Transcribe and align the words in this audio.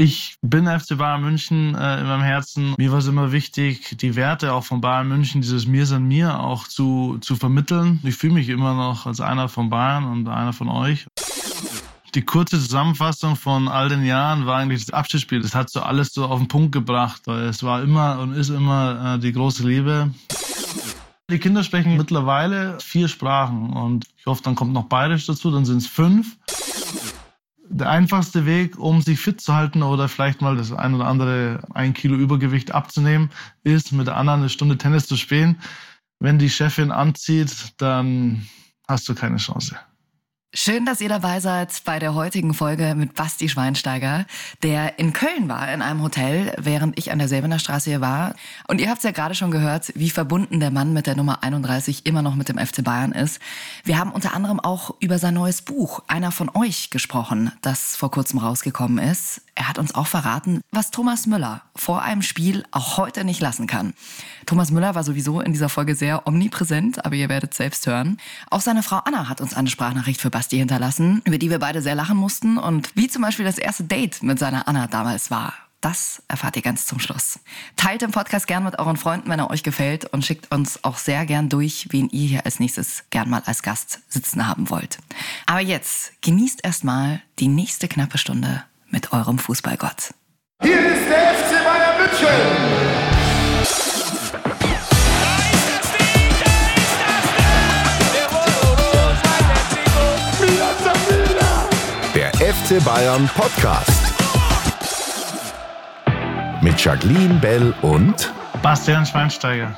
Ich 0.00 0.38
bin 0.40 0.66
FC 0.66 0.96
Bayern 0.96 1.20
München 1.20 1.74
äh, 1.74 2.00
in 2.00 2.06
meinem 2.06 2.22
Herzen. 2.22 2.74
Mir 2.78 2.90
war 2.90 3.00
es 3.00 3.06
immer 3.06 3.32
wichtig, 3.32 3.98
die 3.98 4.16
Werte 4.16 4.54
auch 4.54 4.64
von 4.64 4.80
Bayern 4.80 5.08
München, 5.08 5.42
dieses 5.42 5.66
Mir 5.66 5.84
sind 5.84 6.08
mir 6.08 6.40
auch 6.40 6.66
zu, 6.66 7.18
zu 7.20 7.36
vermitteln. 7.36 8.00
Ich 8.02 8.14
fühle 8.14 8.32
mich 8.32 8.48
immer 8.48 8.72
noch 8.72 9.04
als 9.04 9.20
einer 9.20 9.50
von 9.50 9.68
Bayern 9.68 10.06
und 10.06 10.26
einer 10.26 10.54
von 10.54 10.70
euch. 10.70 11.06
Die 12.14 12.22
kurze 12.22 12.58
Zusammenfassung 12.58 13.36
von 13.36 13.68
all 13.68 13.90
den 13.90 14.02
Jahren 14.02 14.46
war 14.46 14.56
eigentlich 14.56 14.86
das 14.86 14.94
Abschiedsspiel. 14.94 15.42
Das 15.42 15.54
hat 15.54 15.68
so 15.68 15.82
alles 15.82 16.14
so 16.14 16.24
auf 16.24 16.38
den 16.38 16.48
Punkt 16.48 16.72
gebracht. 16.72 17.20
Weil 17.26 17.42
es 17.42 17.62
war 17.62 17.82
immer 17.82 18.20
und 18.20 18.32
ist 18.32 18.48
immer 18.48 19.16
äh, 19.16 19.18
die 19.18 19.32
große 19.32 19.68
Liebe. 19.68 20.14
Die 21.30 21.38
Kinder 21.38 21.62
sprechen 21.62 21.98
mittlerweile 21.98 22.78
vier 22.80 23.06
Sprachen 23.06 23.74
und 23.74 24.06
ich 24.16 24.24
hoffe, 24.24 24.42
dann 24.44 24.54
kommt 24.54 24.72
noch 24.72 24.84
Bayerisch 24.84 25.26
dazu, 25.26 25.50
dann 25.50 25.66
sind 25.66 25.76
es 25.76 25.86
fünf 25.86 26.38
der 27.72 27.88
einfachste 27.88 28.46
Weg, 28.46 28.78
um 28.78 29.00
sich 29.00 29.20
fit 29.20 29.40
zu 29.40 29.54
halten 29.54 29.82
oder 29.82 30.08
vielleicht 30.08 30.42
mal 30.42 30.56
das 30.56 30.72
ein 30.72 30.94
oder 30.94 31.06
andere 31.06 31.62
ein 31.72 31.94
Kilo 31.94 32.16
Übergewicht 32.16 32.72
abzunehmen, 32.72 33.30
ist 33.62 33.92
mit 33.92 34.08
der 34.08 34.16
anderen 34.16 34.40
eine 34.40 34.48
Stunde 34.48 34.76
Tennis 34.76 35.06
zu 35.06 35.16
spielen. 35.16 35.60
Wenn 36.18 36.38
die 36.38 36.50
Chefin 36.50 36.90
anzieht, 36.90 37.72
dann 37.78 38.46
hast 38.88 39.08
du 39.08 39.14
keine 39.14 39.36
Chance. 39.36 39.76
Schön, 40.52 40.84
dass 40.84 41.00
ihr 41.00 41.08
dabei 41.08 41.38
seid 41.38 41.84
bei 41.84 42.00
der 42.00 42.16
heutigen 42.16 42.54
Folge 42.54 42.96
mit 42.96 43.14
Basti 43.14 43.48
Schweinsteiger, 43.48 44.26
der 44.64 44.98
in 44.98 45.12
Köln 45.12 45.48
war, 45.48 45.72
in 45.72 45.80
einem 45.80 46.02
Hotel, 46.02 46.52
während 46.58 46.98
ich 46.98 47.12
an 47.12 47.20
der 47.20 47.28
Säbener 47.28 47.60
Straße 47.60 47.88
hier 47.88 48.00
war. 48.00 48.34
Und 48.66 48.80
ihr 48.80 48.88
habt 48.88 48.98
es 48.98 49.04
ja 49.04 49.12
gerade 49.12 49.36
schon 49.36 49.52
gehört, 49.52 49.92
wie 49.94 50.10
verbunden 50.10 50.58
der 50.58 50.72
Mann 50.72 50.92
mit 50.92 51.06
der 51.06 51.14
Nummer 51.14 51.44
31 51.44 52.04
immer 52.04 52.22
noch 52.22 52.34
mit 52.34 52.48
dem 52.48 52.58
FC 52.58 52.82
Bayern 52.82 53.12
ist. 53.12 53.38
Wir 53.84 53.96
haben 53.96 54.10
unter 54.10 54.34
anderem 54.34 54.58
auch 54.58 54.96
über 54.98 55.20
sein 55.20 55.34
neues 55.34 55.62
Buch, 55.62 56.02
einer 56.08 56.32
von 56.32 56.50
euch, 56.52 56.90
gesprochen, 56.90 57.52
das 57.62 57.94
vor 57.94 58.10
kurzem 58.10 58.40
rausgekommen 58.40 58.98
ist. 58.98 59.42
Er 59.54 59.68
hat 59.68 59.78
uns 59.78 59.94
auch 59.94 60.06
verraten, 60.06 60.60
was 60.70 60.90
Thomas 60.90 61.26
Müller 61.26 61.62
vor 61.76 62.02
einem 62.02 62.22
Spiel 62.22 62.64
auch 62.70 62.96
heute 62.96 63.24
nicht 63.24 63.40
lassen 63.40 63.66
kann. 63.66 63.94
Thomas 64.46 64.70
Müller 64.70 64.94
war 64.94 65.04
sowieso 65.04 65.40
in 65.40 65.52
dieser 65.52 65.68
Folge 65.68 65.94
sehr 65.94 66.26
omnipräsent, 66.26 67.04
aber 67.04 67.14
ihr 67.14 67.28
werdet 67.28 67.54
selbst 67.54 67.86
hören. 67.86 68.18
Auch 68.50 68.60
seine 68.60 68.82
Frau 68.82 68.98
Anna 69.04 69.28
hat 69.28 69.40
uns 69.40 69.54
eine 69.54 69.68
Sprachnachricht 69.68 70.20
für 70.20 70.30
Basti 70.30 70.56
hinterlassen, 70.56 71.22
über 71.24 71.38
die 71.38 71.50
wir 71.50 71.58
beide 71.58 71.82
sehr 71.82 71.94
lachen 71.94 72.16
mussten 72.16 72.58
und 72.58 72.94
wie 72.96 73.08
zum 73.08 73.22
Beispiel 73.22 73.44
das 73.44 73.58
erste 73.58 73.84
Date 73.84 74.22
mit 74.22 74.38
seiner 74.38 74.68
Anna 74.68 74.86
damals 74.86 75.30
war. 75.30 75.52
Das 75.80 76.22
erfahrt 76.28 76.56
ihr 76.56 76.62
ganz 76.62 76.84
zum 76.84 77.00
Schluss. 77.00 77.40
Teilt 77.76 78.02
den 78.02 78.10
Podcast 78.10 78.46
gern 78.46 78.64
mit 78.64 78.78
euren 78.78 78.98
Freunden, 78.98 79.30
wenn 79.30 79.38
er 79.38 79.48
euch 79.48 79.62
gefällt 79.62 80.04
und 80.04 80.26
schickt 80.26 80.52
uns 80.52 80.84
auch 80.84 80.98
sehr 80.98 81.24
gern 81.24 81.48
durch, 81.48 81.88
wen 81.90 82.10
ihr 82.10 82.28
hier 82.28 82.44
als 82.44 82.60
nächstes 82.60 83.04
gern 83.08 83.30
mal 83.30 83.42
als 83.46 83.62
Gast 83.62 84.00
sitzen 84.08 84.46
haben 84.46 84.68
wollt. 84.68 84.98
Aber 85.46 85.60
jetzt 85.60 86.20
genießt 86.20 86.60
erstmal 86.64 87.22
die 87.38 87.48
nächste 87.48 87.88
knappe 87.88 88.18
Stunde 88.18 88.62
mit 88.90 89.12
eurem 89.12 89.38
Fußballgott. 89.38 90.12
Hier 90.62 90.78
ist 90.78 91.08
der 91.08 91.34
FC 91.34 91.64
Bayern 91.64 91.96
München. 91.98 93.40
Der 102.14 102.32
FC 102.34 102.84
Bayern 102.84 103.30
Podcast. 103.34 103.90
Mit 106.62 106.82
Jacqueline 106.84 107.34
Bell 107.34 107.72
und 107.82 108.32
Bastian 108.62 109.06
Schweinsteiger. 109.06 109.74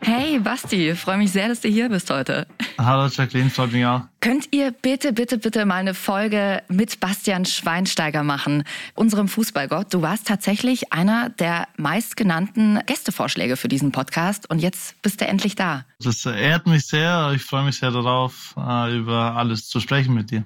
Hey 0.00 0.38
Basti, 0.38 0.94
freue 0.94 1.18
mich 1.18 1.32
sehr, 1.32 1.48
dass 1.48 1.60
du 1.60 1.68
hier 1.68 1.88
bist 1.88 2.10
heute. 2.10 2.46
Hallo 2.78 3.08
Jacqueline, 3.08 3.50
freut 3.50 3.72
mich 3.72 3.84
auch. 3.84 4.02
Könnt 4.20 4.48
ihr 4.52 4.70
bitte, 4.70 5.12
bitte, 5.12 5.38
bitte 5.38 5.64
mal 5.66 5.76
eine 5.76 5.94
Folge 5.94 6.62
mit 6.68 7.00
Bastian 7.00 7.44
Schweinsteiger 7.44 8.22
machen, 8.22 8.64
unserem 8.94 9.28
Fußballgott? 9.28 9.92
Du 9.92 10.02
warst 10.02 10.26
tatsächlich 10.26 10.92
einer 10.92 11.30
der 11.30 11.68
meistgenannten 11.76 12.80
Gästevorschläge 12.86 13.56
für 13.56 13.68
diesen 13.68 13.92
Podcast 13.92 14.48
und 14.50 14.60
jetzt 14.60 15.00
bist 15.02 15.20
du 15.20 15.26
endlich 15.26 15.54
da. 15.54 15.84
Das 16.00 16.24
ehrt 16.26 16.66
mich 16.66 16.86
sehr. 16.86 17.32
Ich 17.34 17.42
freue 17.42 17.64
mich 17.64 17.78
sehr 17.78 17.90
darauf, 17.90 18.54
äh, 18.56 18.96
über 18.96 19.36
alles 19.36 19.68
zu 19.68 19.80
sprechen 19.80 20.14
mit 20.14 20.30
dir. 20.30 20.44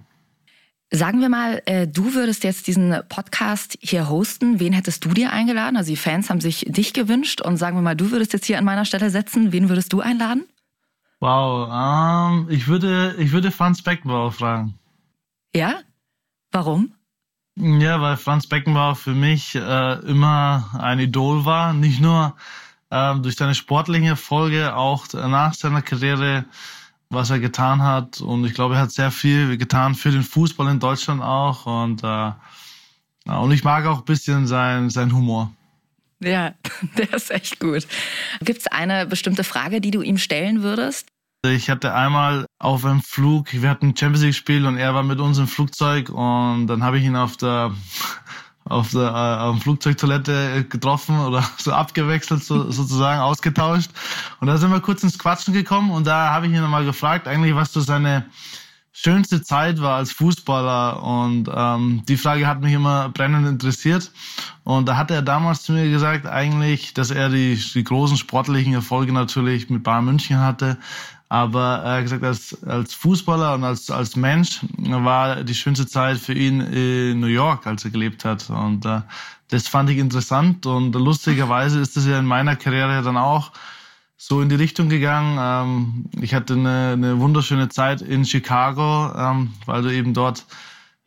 Sagen 0.93 1.21
wir 1.21 1.29
mal, 1.29 1.63
äh, 1.67 1.89
du 1.89 2.15
würdest 2.15 2.45
jetzt 2.45 2.69
diesen 2.69 2.95
Podcast 3.09 3.77
hier 3.81 4.09
hosten. 4.09 4.61
Wen 4.61 4.73
hättest 4.73 5.05
du 5.05 5.09
dir 5.09 5.33
eingeladen? 5.33 5.77
Also 5.77 5.91
die 5.91 5.97
Fans 5.97 6.31
haben 6.31 6.41
sich 6.41 6.65
dich 6.69 6.93
gewünscht 6.93 7.41
und 7.41 7.57
sagen 7.57 7.77
wir 7.77 7.83
mal, 7.83 7.97
du 7.97 8.13
würdest 8.13 8.33
jetzt 8.33 8.47
hier 8.47 8.57
an 8.57 8.65
meiner 8.65 8.85
Stelle 8.85 9.11
setzen. 9.11 9.51
Wen 9.51 9.69
würdest 9.69 9.93
du 9.93 10.01
einladen? 10.01 10.45
Wow, 11.21 11.69
ähm, 11.73 12.47
ich 12.51 12.69
würde, 12.69 13.15
ich 13.19 13.33
würde 13.33 13.51
Franz 13.51 13.83
Beckenbauer 13.83 14.33
fragen. 14.33 14.79
Ja? 15.55 15.81
Warum? 16.53 16.93
Ja, 17.57 18.01
weil 18.01 18.17
Franz 18.17 18.47
Beckenbauer 18.47 18.97
für 18.97 19.15
mich 19.15 19.55
äh, 19.55 19.95
immer 20.01 20.71
ein 20.79 20.99
Idol 20.99 21.45
war. 21.45 21.73
Nicht 21.73 22.01
nur 22.01 22.37
äh, 22.91 23.15
durch 23.17 23.37
seine 23.37 23.55
sportlichen 23.55 24.07
Erfolge, 24.07 24.77
auch 24.77 25.07
nach 25.13 25.55
seiner 25.55 25.83
Karriere 25.83 26.45
was 27.11 27.31
er 27.31 27.39
getan 27.39 27.83
hat. 27.83 28.21
Und 28.21 28.45
ich 28.45 28.55
glaube, 28.55 28.75
er 28.75 28.83
hat 28.83 28.93
sehr 28.93 29.11
viel 29.11 29.57
getan 29.57 29.95
für 29.95 30.11
den 30.11 30.23
Fußball 30.23 30.69
in 30.69 30.81
Deutschland 30.81 31.23
auch. 31.23 31.67
Und, 31.67 32.03
äh, 32.03 32.33
und 33.27 33.53
ich 33.53 33.65
mag 33.65 33.87
auch 33.87 33.99
ein 33.99 34.05
bisschen 34.05 34.47
sein, 34.47 34.91
sein 34.91 35.13
Humor. 35.13 35.53
Ja, 36.21 36.55
der 36.97 37.13
ist 37.13 37.31
echt 37.31 37.61
gut. 37.61 37.87
Gibt 38.41 38.61
es 38.61 38.67
eine 38.67 39.07
bestimmte 39.07 39.45
Frage, 39.45 39.81
die 39.81 39.91
du 39.91 40.03
ihm 40.03 40.19
stellen 40.19 40.63
würdest? 40.63 41.09
Ich 41.45 41.71
hatte 41.71 41.95
einmal 41.95 42.47
auf 42.59 42.85
einem 42.85 43.03
Flug, 43.03 43.53
wir 43.53 43.69
hatten 43.69 43.91
ein 43.91 43.97
Champions 43.97 44.25
League 44.25 44.35
Spiel 44.35 44.67
und 44.67 44.79
er 44.79 44.95
war 44.95 45.03
mit 45.03 45.21
uns 45.21 45.39
im 45.39 45.47
Flugzeug 45.47 46.09
und 46.09 46.67
dann 46.67 46.83
habe 46.83 46.99
ich 46.99 47.05
ihn 47.05 47.15
auf 47.15 47.37
der 47.37 47.73
auf 48.65 48.91
der 48.91 49.03
äh, 49.03 49.43
auf 49.43 49.63
Flugzeugtoilette 49.63 50.65
getroffen 50.65 51.21
oder 51.21 51.49
so 51.59 51.73
abgewechselt 51.73 52.43
so, 52.43 52.71
sozusagen 52.73 53.21
ausgetauscht 53.21 53.91
und 54.41 54.49
da 54.49 54.57
sind 54.57 54.73
wir 54.73 54.81
kurz 54.81 55.05
ins 55.05 55.19
Quatschen 55.19 55.55
gekommen 55.55 55.93
und 55.93 56.07
da 56.07 56.33
habe 56.33 56.47
ich 56.47 56.53
ihn 56.53 56.61
nochmal 56.61 56.85
gefragt 56.85 57.29
eigentlich 57.29 57.55
was 57.55 57.73
so 57.73 57.81
seine 57.81 58.27
schönste 58.99 59.43
Zeit 59.43 59.81
war 59.81 59.97
als 59.97 60.13
Fußballer 60.13 61.03
und 61.03 61.51
ähm, 61.55 62.03
die 62.09 62.17
Frage 62.17 62.47
hat 62.47 62.63
mich 62.63 62.73
immer 62.73 63.11
brennend 63.11 63.47
interessiert 63.47 64.11
und 64.65 64.89
da 64.89 64.97
hat 64.97 65.11
er 65.11 65.23
damals 65.23 65.63
zu 65.63 65.73
mir 65.73 65.91
gesagt 65.91 66.27
eigentlich, 66.27 66.95
dass 66.95 67.11
er 67.11 67.29
die, 67.29 67.61
die 67.75 67.85
großen 67.85 68.17
sportlichen 68.17 68.73
Erfolge 68.73 69.13
natürlich 69.13 69.69
mit 69.69 69.83
Bayern 69.83 70.07
München 70.07 70.41
hatte, 70.41 70.79
aber 71.29 71.83
er 71.85 71.97
hat 71.97 72.03
gesagt, 72.05 72.25
als, 72.25 72.65
als 72.65 72.95
Fußballer 72.95 73.55
und 73.55 73.65
als, 73.65 73.91
als 73.91 74.17
Mensch 74.17 74.61
war 74.79 75.43
die 75.43 75.55
schönste 75.55 75.87
Zeit 75.87 76.19
für 76.19 76.35
ihn 76.35 76.61
in 76.61 77.21
New 77.21 77.27
York, 77.27 77.67
als 77.67 77.85
er 77.85 77.91
gelebt 77.91 78.25
hat. 78.25 78.49
Und 78.49 78.87
äh, 78.87 79.01
das 79.49 79.67
fand 79.67 79.91
ich 79.91 79.99
interessant. 79.99 80.67
Und 80.67 80.95
lustigerweise 80.95 81.81
ist 81.81 81.97
das 81.97 82.07
ja 82.07 82.19
in 82.21 82.27
meiner 82.27 82.55
Karriere 82.55 83.03
dann 83.03 83.17
auch 83.17 83.51
so 84.17 84.41
in 84.41 84.49
die 84.49 84.55
Richtung 84.55 84.89
gegangen. 84.89 85.39
Ähm, 85.41 86.23
ich 86.23 86.35
hatte 86.35 86.55
eine, 86.55 86.93
eine 86.93 87.21
wunderschöne 87.21 87.69
Zeit 87.69 88.03
in 88.03 88.25
Chicago, 88.25 89.13
ähm, 89.17 89.53
weil 89.67 89.83
du 89.83 89.93
eben 89.93 90.15
dort 90.15 90.47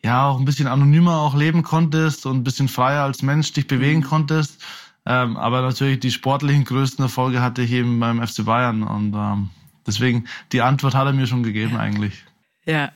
ja 0.03 0.27
auch 0.27 0.39
ein 0.39 0.45
bisschen 0.45 0.67
anonymer 0.67 1.19
auch 1.19 1.35
leben 1.35 1.63
konntest 1.63 2.25
und 2.25 2.37
ein 2.37 2.43
bisschen 2.43 2.67
freier 2.67 3.03
als 3.03 3.21
Mensch 3.21 3.51
dich 3.53 3.67
bewegen 3.67 3.99
mhm. 3.99 4.05
konntest. 4.05 4.63
Ähm, 5.05 5.37
aber 5.37 5.61
natürlich 5.61 5.99
die 5.99 6.11
sportlichen 6.11 6.65
größten 6.65 7.03
Erfolge 7.03 7.41
hatte 7.41 7.63
ich 7.63 7.71
eben 7.71 7.99
beim 7.99 8.25
FC 8.25 8.45
Bayern. 8.45 8.83
Und 8.83 9.13
ähm, 9.15 9.49
Deswegen, 9.89 10.25
die 10.51 10.61
Antwort 10.61 10.93
hat 10.93 11.07
er 11.07 11.13
mir 11.13 11.25
schon 11.25 11.41
gegeben 11.41 11.75
eigentlich. 11.75 12.23
Ja. 12.63 12.91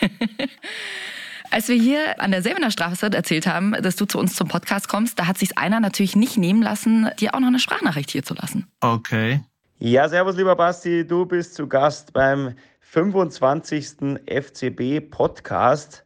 Als 1.50 1.68
wir 1.68 1.76
hier 1.76 2.20
an 2.22 2.30
der 2.30 2.42
Säbener 2.42 2.70
Straße 2.70 3.12
erzählt 3.12 3.46
haben, 3.46 3.72
dass 3.72 3.96
du 3.96 4.06
zu 4.06 4.18
uns 4.18 4.34
zum 4.34 4.48
Podcast 4.48 4.88
kommst, 4.88 5.18
da 5.18 5.26
hat 5.26 5.36
sich 5.36 5.58
einer 5.58 5.78
natürlich 5.78 6.16
nicht 6.16 6.38
nehmen 6.38 6.62
lassen, 6.62 7.10
dir 7.20 7.34
auch 7.34 7.40
noch 7.40 7.48
eine 7.48 7.58
Sprachnachricht 7.58 8.10
hier 8.10 8.22
zu 8.22 8.32
lassen. 8.32 8.66
Okay. 8.80 9.40
Ja, 9.80 10.08
servus 10.08 10.34
lieber 10.34 10.56
Basti, 10.56 11.06
du 11.06 11.24
bist 11.24 11.54
zu 11.54 11.68
Gast 11.68 12.12
beim 12.12 12.56
25. 12.80 14.18
FCB 14.26 15.08
Podcast 15.08 16.04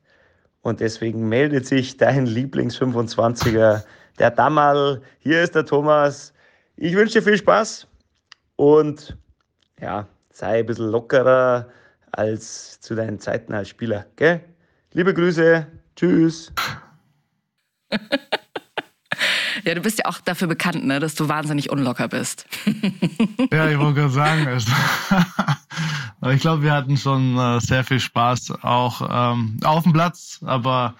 und 0.60 0.80
deswegen 0.80 1.26
meldet 1.26 1.66
sich 1.66 1.96
dein 1.96 2.26
Lieblings-25er, 2.26 3.82
der 4.18 4.30
Dammerl. 4.30 5.00
Hier 5.20 5.42
ist 5.42 5.54
der 5.54 5.64
Thomas. 5.64 6.34
Ich 6.76 6.94
wünsche 6.94 7.14
dir 7.14 7.22
viel 7.22 7.38
Spaß 7.38 7.86
und 8.56 9.16
ja, 9.80 10.06
sei 10.34 10.58
ein 10.58 10.66
bisschen 10.66 10.90
lockerer 10.90 11.66
als 12.10 12.78
zu 12.78 12.94
deinen 12.94 13.20
Zeiten 13.20 13.54
als 13.54 13.70
Spieler. 13.70 14.04
Gell? 14.16 14.42
Liebe 14.92 15.14
Grüße, 15.14 15.66
tschüss. 15.96 16.52
Ja, 19.64 19.74
du 19.74 19.80
bist 19.80 19.98
ja 19.98 20.06
auch 20.06 20.20
dafür 20.20 20.48
bekannt, 20.48 20.84
ne, 20.84 20.98
dass 21.00 21.14
du 21.14 21.28
wahnsinnig 21.28 21.70
unlocker 21.70 22.08
bist. 22.08 22.46
ja, 23.52 23.68
ich 23.68 23.78
wollte 23.78 24.00
gerade 24.00 24.10
sagen, 24.10 24.48
ich 26.30 26.40
glaube, 26.40 26.62
wir 26.62 26.72
hatten 26.72 26.96
schon 26.96 27.38
äh, 27.38 27.60
sehr 27.60 27.84
viel 27.84 28.00
Spaß, 28.00 28.62
auch 28.62 29.32
ähm, 29.32 29.58
auf 29.62 29.84
dem 29.84 29.92
Platz, 29.92 30.40
aber 30.44 30.94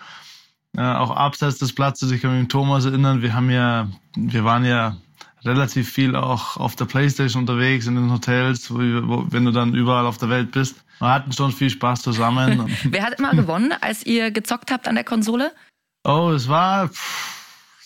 äh, 0.77 0.81
auch 0.81 1.11
abseits 1.11 1.59
des 1.59 1.75
Platzes. 1.75 2.11
Ich 2.13 2.23
kann 2.23 2.33
mich 2.33 2.41
an 2.41 2.49
Thomas 2.49 2.85
erinnern, 2.85 3.23
wir 3.23 3.35
haben 3.35 3.51
ja, 3.51 3.89
wir 4.17 4.45
waren 4.45 4.65
ja 4.65 4.97
relativ 5.45 5.91
viel 5.91 6.15
auch 6.15 6.57
auf 6.57 6.77
der 6.77 6.85
Playstation 6.85 7.43
unterwegs, 7.43 7.87
in 7.87 7.97
den 7.97 8.13
Hotels, 8.13 8.71
wo, 8.71 8.77
wo, 8.77 9.27
wenn 9.29 9.45
du 9.45 9.51
dann 9.51 9.75
überall 9.75 10.07
auf 10.07 10.19
der 10.19 10.29
Welt 10.29 10.53
bist. 10.53 10.77
Wir 10.99 11.13
hatten 11.13 11.33
schon 11.33 11.51
viel 11.51 11.69
Spaß 11.69 12.03
zusammen. 12.03 12.71
Wer 12.85 13.03
hat 13.03 13.19
immer 13.19 13.33
gewonnen, 13.33 13.75
als 13.81 14.07
ihr 14.07 14.31
gezockt 14.31 14.71
habt 14.71 14.87
an 14.87 14.95
der 14.95 15.05
Konsole? 15.05 15.53
Oh, 16.05 16.31
es 16.31 16.49
war, 16.49 16.89
pff, 16.89 17.42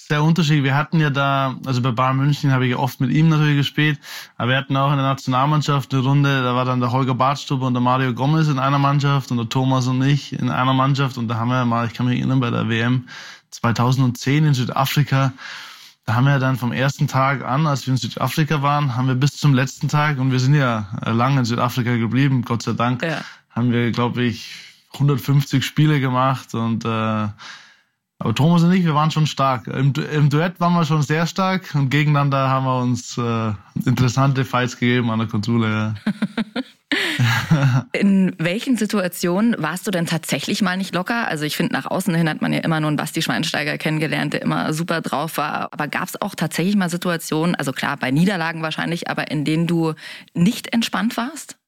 sehr 0.09 0.23
unterschiedlich. 0.23 0.63
Wir 0.63 0.77
hatten 0.77 1.01
ja 1.01 1.11
da, 1.11 1.57
also 1.67 1.83
bei 1.83 1.91
Bayern 1.91 2.17
München 2.17 2.53
habe 2.53 2.65
ich 2.65 2.73
ja 2.73 2.79
oft 2.79 3.01
mit 3.01 3.11
ihm 3.11 3.29
natürlich 3.29 3.57
gespielt, 3.57 3.99
aber 4.37 4.51
wir 4.51 4.57
hatten 4.57 4.77
auch 4.77 4.91
in 4.91 4.99
der 4.99 5.07
Nationalmannschaft 5.07 5.93
eine 5.93 6.03
Runde, 6.03 6.43
da 6.43 6.55
war 6.55 6.65
dann 6.65 6.81
der 6.81 6.93
Holger 6.93 7.15
Bartstube 7.15 7.67
und 7.67 7.75
der 7.75 7.81
Mario 7.81 8.15
Gomez 8.15 8.49
in 8.49 8.59
einer 8.59 8.79
Mannschaft 8.79 9.31
und 9.31 9.39
der 9.39 9.49
Thomas 9.49 9.87
und 9.89 10.01
ich 10.03 10.33
in 10.33 10.49
einer 10.49 10.75
Mannschaft 10.75 11.19
und 11.19 11.29
da 11.29 11.37
haben 11.37 11.49
wir 11.49 11.65
mal, 11.65 11.87
ich 11.87 11.95
kann 11.95 12.07
mich 12.07 12.19
erinnern, 12.19 12.41
bei 12.41 12.51
der 12.51 12.69
WM 12.69 13.09
2010 13.51 14.45
in 14.45 14.55
Südafrika, 14.55 15.33
da 16.05 16.15
haben 16.15 16.27
wir 16.27 16.39
dann 16.39 16.57
vom 16.57 16.71
ersten 16.71 17.09
Tag 17.09 17.45
an, 17.45 17.67
als 17.67 17.87
wir 17.87 17.93
in 17.93 17.99
Südafrika 17.99 18.63
waren, 18.63 18.95
haben 18.95 19.09
wir 19.09 19.17
bis 19.17 19.37
zum 19.37 19.55
letzten 19.55 19.89
Tag, 19.89 20.19
und 20.19 20.31
wir 20.31 20.39
sind 20.39 20.55
ja 20.55 20.87
lange 21.05 21.41
in 21.41 21.45
Südafrika 21.45 21.97
geblieben, 21.97 22.43
Gott 22.43 22.63
sei 22.63 22.75
Dank, 22.75 23.03
ja. 23.03 23.23
haben 23.51 23.73
wir, 23.73 23.91
glaube 23.91 24.23
ich, 24.23 24.55
150 24.95 25.65
Spiele 25.65 25.99
gemacht 25.99 26.55
und 26.55 26.85
äh, 26.85 27.29
aber 28.19 28.35
Thomas 28.35 28.63
und 28.63 28.73
ich, 28.73 28.85
wir 28.85 28.95
waren 28.95 29.11
schon 29.11 29.27
stark. 29.27 29.67
Im, 29.67 29.93
Im, 30.13 30.31
Duett 30.31 30.59
waren 30.59 30.73
wir 30.73 30.87
schon 30.87 31.03
sehr 31.03 31.27
stark 31.27 31.75
und 31.75 31.91
gegeneinander 31.91 32.49
haben 32.49 32.65
wir 32.65 32.81
uns 32.81 33.19
äh, 33.19 33.53
interessante 33.85 34.47
Fights 34.47 34.79
gegeben 34.79 35.11
an 35.11 35.19
der 35.19 35.29
Konsole. 35.29 35.95
Ja. 36.05 37.87
In 37.93 38.35
welchen 38.39 38.77
Situationen 38.77 39.55
warst 39.59 39.87
du 39.87 39.91
denn 39.91 40.07
tatsächlich 40.07 40.63
mal 40.63 40.77
nicht 40.79 40.95
locker? 40.95 41.29
Also 41.29 41.45
ich 41.45 41.57
finde, 41.57 41.75
nach 41.75 41.87
außen 41.87 42.15
hin 42.15 42.29
hat 42.29 42.41
man 42.41 42.53
ja 42.53 42.61
immer 42.61 42.81
nur 42.81 42.89
einen 42.89 42.97
Basti 42.97 43.21
Schweinsteiger 43.21 43.77
kennengelernt, 43.77 44.33
der 44.33 44.43
immer 44.43 44.73
super 44.73 45.03
drauf 45.03 45.37
war. 45.37 45.73
Aber 45.73 45.89
gab 45.89 46.09
es 46.09 46.21
auch 46.21 46.35
tatsächlich 46.35 46.77
mal 46.77 46.89
Situationen, 46.89 47.55
also 47.55 47.73
klar, 47.73 47.97
bei 47.97 48.11
Niederlagen 48.11 48.63
wahrscheinlich, 48.63 49.11
aber 49.11 49.31
in 49.31 49.45
denen 49.45 49.67
du 49.67 49.95
nicht 50.33 50.73
entspannt 50.73 51.17
warst? 51.17 51.59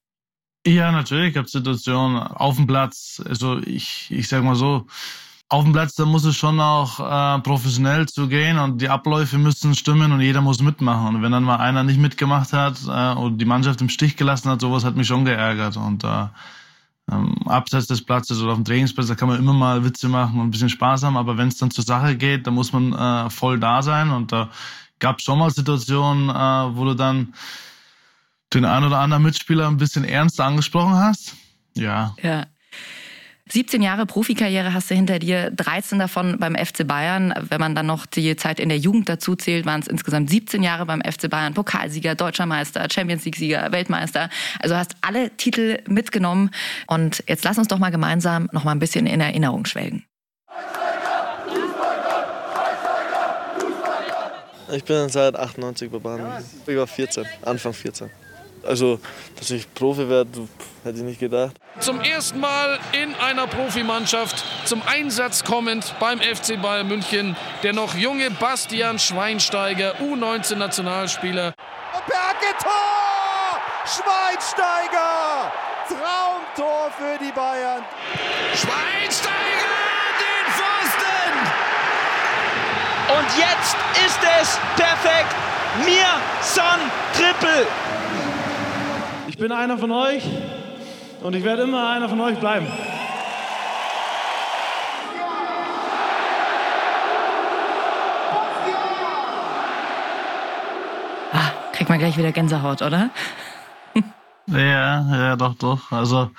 Ja, 0.67 0.93
natürlich 0.93 1.35
gab 1.35 1.47
es 1.47 1.53
Situationen 1.53 2.19
auf 2.19 2.57
dem 2.57 2.67
Platz. 2.67 3.23
Also 3.29 3.59
ich, 3.59 4.11
ich 4.11 4.29
sag 4.29 4.45
mal 4.45 4.55
so, 4.55 4.87
auf 5.51 5.65
dem 5.65 5.73
Platz, 5.73 5.95
da 5.95 6.05
muss 6.05 6.25
es 6.25 6.37
schon 6.37 6.61
auch 6.61 7.01
äh, 7.01 7.41
professionell 7.41 8.07
zugehen 8.07 8.59
und 8.59 8.83
die 8.83 8.91
Abläufe 8.91 9.39
müssen 9.39 9.75
stimmen 9.75 10.13
und 10.13 10.21
jeder 10.21 10.43
muss 10.43 10.61
mitmachen. 10.61 11.17
Und 11.17 11.23
wenn 11.23 11.33
dann 11.33 11.45
mal 11.45 11.57
einer 11.57 11.85
nicht 11.85 11.99
mitgemacht 11.99 12.53
hat 12.53 12.77
äh, 12.87 13.19
und 13.19 13.39
die 13.39 13.47
Mannschaft 13.47 13.81
im 13.81 13.89
Stich 13.89 14.17
gelassen 14.17 14.51
hat, 14.51 14.61
sowas 14.61 14.85
hat 14.85 14.97
mich 14.97 15.07
schon 15.07 15.25
geärgert. 15.25 15.79
Und 15.79 16.05
äh, 16.05 16.27
ähm, 17.11 17.35
abseits 17.47 17.87
des 17.87 18.05
Platzes 18.05 18.43
oder 18.43 18.53
auf 18.53 18.59
dem 18.59 18.67
Trainingsplatz, 18.67 19.07
da 19.07 19.15
kann 19.15 19.29
man 19.29 19.39
immer 19.39 19.55
mal 19.55 19.85
Witze 19.85 20.09
machen 20.09 20.39
und 20.39 20.49
ein 20.49 20.51
bisschen 20.51 20.69
Spaß 20.69 21.05
haben, 21.05 21.17
aber 21.17 21.39
wenn 21.39 21.49
es 21.49 21.57
dann 21.57 21.71
zur 21.71 21.85
Sache 21.85 22.17
geht, 22.17 22.47
da 22.47 22.51
muss 22.51 22.73
man 22.75 22.93
äh, 22.93 23.31
voll 23.31 23.59
da 23.59 23.81
sein. 23.81 24.11
Und 24.11 24.33
da 24.33 24.51
gab 24.99 25.19
es 25.19 25.25
schon 25.25 25.39
mal 25.39 25.51
Situationen, 25.51 26.29
äh, 26.29 26.77
wo 26.77 26.85
du 26.85 26.95
dann 26.95 27.33
den 28.53 28.67
einen 28.67 28.87
oder 28.87 28.99
anderen 28.99 29.23
Mitspieler 29.23 29.67
ein 29.67 29.79
bisschen 29.79 30.05
ernst 30.05 30.41
angesprochen 30.41 30.97
hast. 30.97 31.37
Ja. 31.75 32.15
Ja. 32.23 32.47
17 33.51 33.83
Jahre 33.83 34.07
Profikarriere 34.07 34.75
hast 34.75 34.91
du 34.91 34.95
hinter 34.95 35.19
dir, 35.19 35.51
13 35.51 35.99
davon 35.99 36.39
beim 36.39 36.55
FC 36.55 36.87
Bayern. 36.87 37.35
Wenn 37.49 37.61
man 37.61 37.75
dann 37.75 37.87
noch 37.87 38.07
die 38.07 38.37
Zeit 38.37 38.61
in 38.61 38.69
der 38.69 38.79
Jugend 38.79 39.09
dazu 39.09 39.37
zählt, 39.37 39.67
waren 39.67 39.81
es 39.81 39.87
insgesamt 39.87 40.31
17 40.31 40.63
Jahre 40.63 40.87
beim 40.87 41.01
FC 41.01 41.31
Bayern. 41.31 41.55
Pokalsieger, 41.55 42.15
Deutscher 42.15 42.47
Meister, 42.47 42.87
Champions 42.91 43.25
League-Sieger, 43.25 43.73
Weltmeister. 43.73 44.29
Also 44.61 44.77
hast 44.77 44.97
alle 45.01 45.31
Titel 45.37 45.79
mitgenommen. 45.89 46.51
Und 46.87 47.25
jetzt 47.27 47.45
lass 47.45 47.59
uns 47.59 47.69
doch 47.69 47.79
mal 47.79 47.91
gemeinsam 47.91 48.49
noch 48.53 48.65
mal 48.65 48.73
ein 48.73 48.79
bisschen 48.79 49.07
in 49.07 49.21
Erinnerung 49.21 49.65
schwelgen. 49.65 50.05
Ich 54.71 54.85
bin 54.85 55.09
seit 55.09 55.35
98 55.35 55.91
bei 55.91 55.99
Bayern. 55.99 56.45
Ich 56.67 56.77
war 56.77 56.87
14, 56.87 57.25
Anfang 57.43 57.73
14. 57.73 58.11
Also, 58.69 59.01
dass 59.39 59.51
ich 59.51 59.73
Profi 59.73 60.11
werde, 60.11 60.47
hätte 60.85 60.99
ich 60.99 61.03
nicht 61.03 61.21
gedacht. 61.21 61.57
Zum 61.81 62.03
ersten 62.03 62.39
Mal 62.39 62.79
in 62.93 63.15
einer 63.15 63.47
Profimannschaft 63.47 64.45
zum 64.67 64.83
Einsatz 64.87 65.43
kommend 65.43 65.95
beim 65.99 66.21
FC 66.21 66.61
Bayern 66.61 66.87
München 66.87 67.35
der 67.63 67.73
noch 67.73 67.95
junge 67.95 68.31
Bastian 68.31 68.99
Schweinsteiger, 68.99 69.95
U19-Nationalspieler. 70.03 71.55
Berge 72.07 72.55
Tor! 72.63 73.59
Schweinsteiger! 73.87 75.51
Traumtor 75.89 76.91
für 76.99 77.25
die 77.25 77.33
Bayern. 77.33 77.83
Schweinsteiger 78.55 79.79
den 80.21 80.47
Pfosten! 80.53 81.33
Und 83.17 83.29
jetzt 83.39 83.77
ist 84.05 84.21
es 84.43 84.59
perfekt. 84.77 85.35
Mir 85.87 86.21
Son 86.43 86.81
Triple. 87.15 87.67
Ich 89.39 89.41
bin 89.41 89.53
einer 89.53 89.79
von 89.79 89.93
euch 89.93 90.25
und 91.23 91.33
ich 91.37 91.45
werde 91.45 91.63
immer 91.63 91.91
einer 91.91 92.09
von 92.09 92.21
euch 92.21 92.41
bleiben. 92.41 92.67
Ah, 101.31 101.53
kriegt 101.73 101.89
man 101.89 102.01
gleich 102.01 102.19
wieder 102.19 102.33
Gänsehaut, 102.33 102.83
oder? 102.83 103.11
ja, 104.49 104.57
ja, 104.57 105.37
doch, 105.37 105.55
doch. 105.55 105.93
Also, 105.93 106.33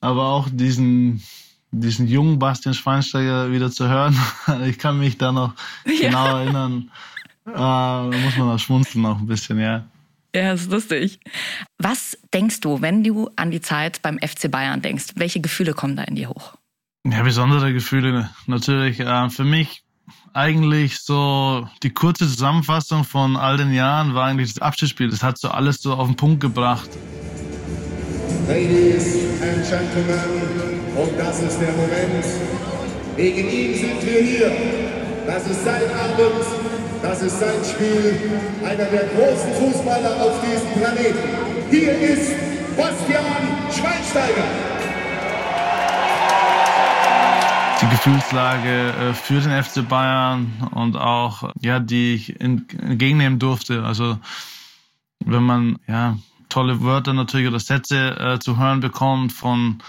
aber 0.00 0.26
auch 0.26 0.46
diesen, 0.48 1.24
diesen 1.72 2.06
jungen 2.06 2.38
Bastian 2.38 2.74
Schweinsteiger 2.74 3.50
wieder 3.50 3.72
zu 3.72 3.88
hören. 3.88 4.16
Ich 4.64 4.78
kann 4.78 4.96
mich 4.96 5.18
da 5.18 5.32
noch 5.32 5.54
ja. 5.86 6.08
genau 6.08 6.36
erinnern. 6.36 6.88
Äh, 7.46 7.52
da 7.54 8.08
muss 8.12 8.36
man 8.36 8.50
auch 8.50 8.60
schmunzeln 8.60 9.02
noch 9.02 9.18
ein 9.18 9.26
bisschen, 9.26 9.58
ja. 9.58 9.86
Ja, 10.34 10.52
ist 10.54 10.70
lustig. 10.70 11.20
Was 11.78 12.16
denkst 12.32 12.60
du, 12.60 12.80
wenn 12.80 13.04
du 13.04 13.30
an 13.36 13.50
die 13.50 13.60
Zeit 13.60 14.00
beim 14.02 14.18
FC 14.18 14.50
Bayern 14.50 14.80
denkst? 14.80 15.12
Welche 15.16 15.40
Gefühle 15.40 15.74
kommen 15.74 15.96
da 15.96 16.04
in 16.04 16.14
dir 16.14 16.30
hoch? 16.30 16.54
Ja, 17.04 17.22
besondere 17.22 17.72
Gefühle 17.72 18.30
natürlich. 18.46 19.00
Äh, 19.00 19.28
für 19.28 19.44
mich 19.44 19.84
eigentlich 20.32 21.00
so 21.00 21.68
die 21.82 21.90
kurze 21.90 22.26
Zusammenfassung 22.26 23.04
von 23.04 23.36
all 23.36 23.58
den 23.58 23.72
Jahren 23.72 24.14
war 24.14 24.26
eigentlich 24.26 24.54
das 24.54 24.62
Abschiedsspiel. 24.62 25.10
Das 25.10 25.22
hat 25.22 25.36
so 25.36 25.48
alles 25.48 25.82
so 25.82 25.94
auf 25.94 26.06
den 26.06 26.16
Punkt 26.16 26.40
gebracht. 26.40 26.88
Ladies 28.48 29.16
and 29.42 29.68
Gentlemen, 29.68 30.80
und 30.96 31.18
das 31.18 31.42
ist 31.42 31.60
der 31.60 31.72
Moment. 31.72 32.24
Wegen 33.16 33.50
ihm 33.50 33.74
sind 33.74 34.06
wir 34.06 34.22
hier. 34.22 34.52
Das 35.26 35.46
ist 35.46 35.64
sein 35.64 35.82
Abend. 35.82 36.81
Das 37.02 37.20
ist 37.20 37.40
sein 37.40 37.64
Spiel, 37.64 38.16
einer 38.64 38.84
der 38.84 39.08
großen 39.08 39.52
Fußballer 39.54 40.22
auf 40.22 40.40
diesem 40.40 40.70
Planeten. 40.80 41.18
Hier 41.68 41.98
ist 41.98 42.32
Bastian 42.76 43.24
Schweinsteiger. 43.72 44.44
Die 47.80 47.88
Gefühlslage 47.88 48.90
äh, 48.90 49.14
für 49.14 49.40
den 49.40 49.62
FC 49.62 49.88
Bayern 49.88 50.52
und 50.72 50.96
auch, 50.96 51.52
ja, 51.60 51.80
die 51.80 52.14
ich 52.14 52.40
entgegennehmen 52.40 53.40
durfte. 53.40 53.82
Also, 53.82 54.18
wenn 55.24 55.42
man, 55.42 55.78
ja, 55.88 56.16
tolle 56.48 56.82
Wörter 56.82 57.14
natürlich 57.14 57.48
oder 57.48 57.58
Sätze 57.58 58.16
äh, 58.16 58.38
zu 58.38 58.58
hören 58.58 58.78
bekommt 58.78 59.32
von 59.32 59.82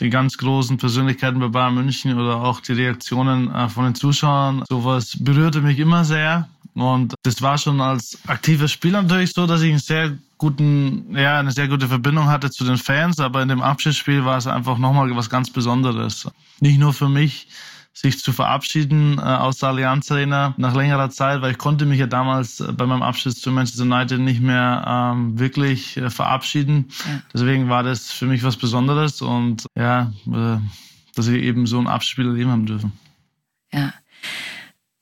die 0.00 0.10
ganz 0.10 0.36
großen 0.38 0.78
Persönlichkeiten 0.78 1.40
bei 1.40 1.48
Bayern 1.48 1.74
München 1.74 2.18
oder 2.18 2.36
auch 2.36 2.60
die 2.60 2.72
Reaktionen 2.72 3.52
äh, 3.52 3.68
von 3.68 3.84
den 3.84 3.94
Zuschauern. 3.94 4.64
Sowas 4.68 5.16
berührte 5.18 5.60
mich 5.60 5.78
immer 5.78 6.04
sehr. 6.04 6.48
Und 6.74 7.14
das 7.22 7.42
war 7.42 7.58
schon 7.58 7.80
als 7.80 8.18
aktiver 8.26 8.66
Spieler 8.66 9.02
natürlich 9.02 9.32
so, 9.32 9.46
dass 9.46 9.60
ich 9.60 9.70
einen 9.70 9.78
sehr 9.78 10.16
guten, 10.38 11.14
ja, 11.14 11.38
eine 11.38 11.52
sehr 11.52 11.68
gute 11.68 11.86
Verbindung 11.86 12.26
hatte 12.26 12.50
zu 12.50 12.64
den 12.64 12.78
Fans, 12.78 13.20
aber 13.20 13.42
in 13.42 13.48
dem 13.48 13.60
Abschiedsspiel 13.60 14.24
war 14.24 14.38
es 14.38 14.46
einfach 14.46 14.78
nochmal 14.78 15.14
was 15.14 15.28
ganz 15.28 15.50
Besonderes. 15.50 16.28
Nicht 16.60 16.78
nur 16.78 16.94
für 16.94 17.08
mich, 17.08 17.46
sich 17.92 18.18
zu 18.20 18.32
verabschieden 18.32 19.18
äh, 19.18 19.22
aus 19.22 19.58
der 19.58 19.70
Allianz 19.70 20.10
Arena 20.10 20.54
nach 20.56 20.74
längerer 20.74 21.10
Zeit, 21.10 21.42
weil 21.42 21.52
ich 21.52 21.58
konnte 21.58 21.84
mich 21.84 21.98
ja 21.98 22.06
damals 22.06 22.60
äh, 22.60 22.72
bei 22.72 22.86
meinem 22.86 23.02
Abschied 23.02 23.36
zu 23.36 23.50
Manchester 23.50 23.82
United 23.82 24.20
nicht 24.20 24.40
mehr 24.40 24.84
ähm, 24.86 25.38
wirklich 25.38 25.96
äh, 25.96 26.08
verabschieden. 26.08 26.88
Ja. 27.06 27.22
Deswegen 27.34 27.68
war 27.68 27.82
das 27.82 28.10
für 28.10 28.26
mich 28.26 28.42
was 28.42 28.56
Besonderes 28.56 29.20
und 29.20 29.66
ja, 29.76 30.12
äh, 30.26 30.58
dass 31.14 31.28
ich 31.28 31.42
eben 31.42 31.66
so 31.66 31.78
ein 31.78 31.86
Abspiel 31.86 32.26
erleben 32.26 32.50
haben 32.50 32.66
dürfen. 32.66 32.92
Ja. 33.72 33.92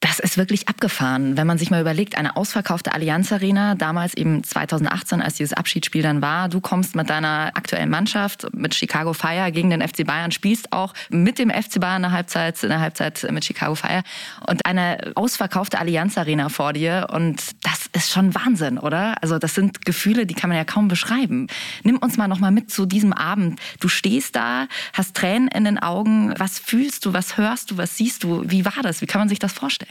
Das 0.00 0.18
ist 0.18 0.38
wirklich 0.38 0.66
abgefahren, 0.66 1.36
wenn 1.36 1.46
man 1.46 1.58
sich 1.58 1.70
mal 1.70 1.82
überlegt, 1.82 2.16
eine 2.16 2.34
ausverkaufte 2.34 2.94
Allianz 2.94 3.32
Arena, 3.32 3.74
damals 3.74 4.14
eben 4.14 4.42
2018, 4.42 5.20
als 5.20 5.34
dieses 5.34 5.52
Abschiedsspiel 5.52 6.02
dann 6.02 6.22
war. 6.22 6.48
Du 6.48 6.62
kommst 6.62 6.96
mit 6.96 7.10
deiner 7.10 7.50
aktuellen 7.52 7.90
Mannschaft, 7.90 8.46
mit 8.54 8.74
Chicago 8.74 9.12
Fire 9.12 9.52
gegen 9.52 9.68
den 9.68 9.86
FC 9.86 10.06
Bayern, 10.06 10.30
spielst 10.30 10.72
auch 10.72 10.94
mit 11.10 11.38
dem 11.38 11.50
FC 11.50 11.80
Bayern 11.80 11.96
in 11.96 12.02
der 12.04 12.12
Halbzeit, 12.12 12.62
in 12.62 12.70
der 12.70 12.80
Halbzeit 12.80 13.26
mit 13.30 13.44
Chicago 13.44 13.74
Fire 13.74 14.02
und 14.46 14.64
eine 14.64 15.12
ausverkaufte 15.16 15.78
Allianz 15.78 16.16
Arena 16.16 16.48
vor 16.48 16.72
dir. 16.72 17.08
Und 17.12 17.42
das 17.62 17.90
ist 17.92 18.10
schon 18.10 18.34
Wahnsinn, 18.34 18.78
oder? 18.78 19.22
Also 19.22 19.38
das 19.38 19.54
sind 19.54 19.84
Gefühle, 19.84 20.24
die 20.24 20.34
kann 20.34 20.48
man 20.48 20.56
ja 20.56 20.64
kaum 20.64 20.88
beschreiben. 20.88 21.48
Nimm 21.82 21.98
uns 21.98 22.16
mal 22.16 22.26
nochmal 22.26 22.52
mit 22.52 22.70
zu 22.70 22.86
diesem 22.86 23.12
Abend. 23.12 23.60
Du 23.80 23.88
stehst 23.88 24.34
da, 24.34 24.66
hast 24.94 25.14
Tränen 25.14 25.48
in 25.48 25.64
den 25.64 25.78
Augen. 25.78 26.32
Was 26.38 26.58
fühlst 26.58 27.04
du, 27.04 27.12
was 27.12 27.36
hörst 27.36 27.70
du, 27.70 27.76
was 27.76 27.98
siehst 27.98 28.24
du? 28.24 28.44
Wie 28.46 28.64
war 28.64 28.82
das? 28.82 29.02
Wie 29.02 29.06
kann 29.06 29.20
man 29.20 29.28
sich 29.28 29.38
das 29.38 29.52
vorstellen? 29.52 29.89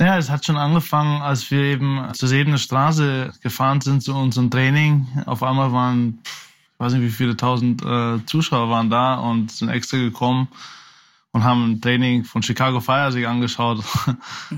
Ja, 0.00 0.18
es 0.18 0.30
hat 0.30 0.44
schon 0.44 0.56
angefangen, 0.56 1.22
als 1.22 1.50
wir 1.50 1.60
eben 1.60 2.02
zur 2.14 2.28
Sebener 2.28 2.58
Straße 2.58 3.32
gefahren 3.40 3.80
sind 3.80 4.02
zu 4.02 4.14
unserem 4.14 4.50
Training. 4.50 5.06
Auf 5.26 5.42
einmal 5.42 5.72
waren, 5.72 6.18
ich 6.24 6.80
weiß 6.80 6.94
nicht, 6.94 7.02
wie 7.02 7.10
viele 7.10 7.36
tausend 7.36 7.82
äh, 7.82 8.24
Zuschauer 8.26 8.68
waren 8.68 8.90
da 8.90 9.14
und 9.14 9.52
sind 9.52 9.68
extra 9.68 9.98
gekommen, 9.98 10.48
und 11.32 11.44
haben 11.44 11.72
ein 11.72 11.80
Training 11.80 12.24
von 12.24 12.42
Chicago 12.42 12.80
Fire 12.80 13.10
sich 13.10 13.26
angeschaut. 13.26 13.82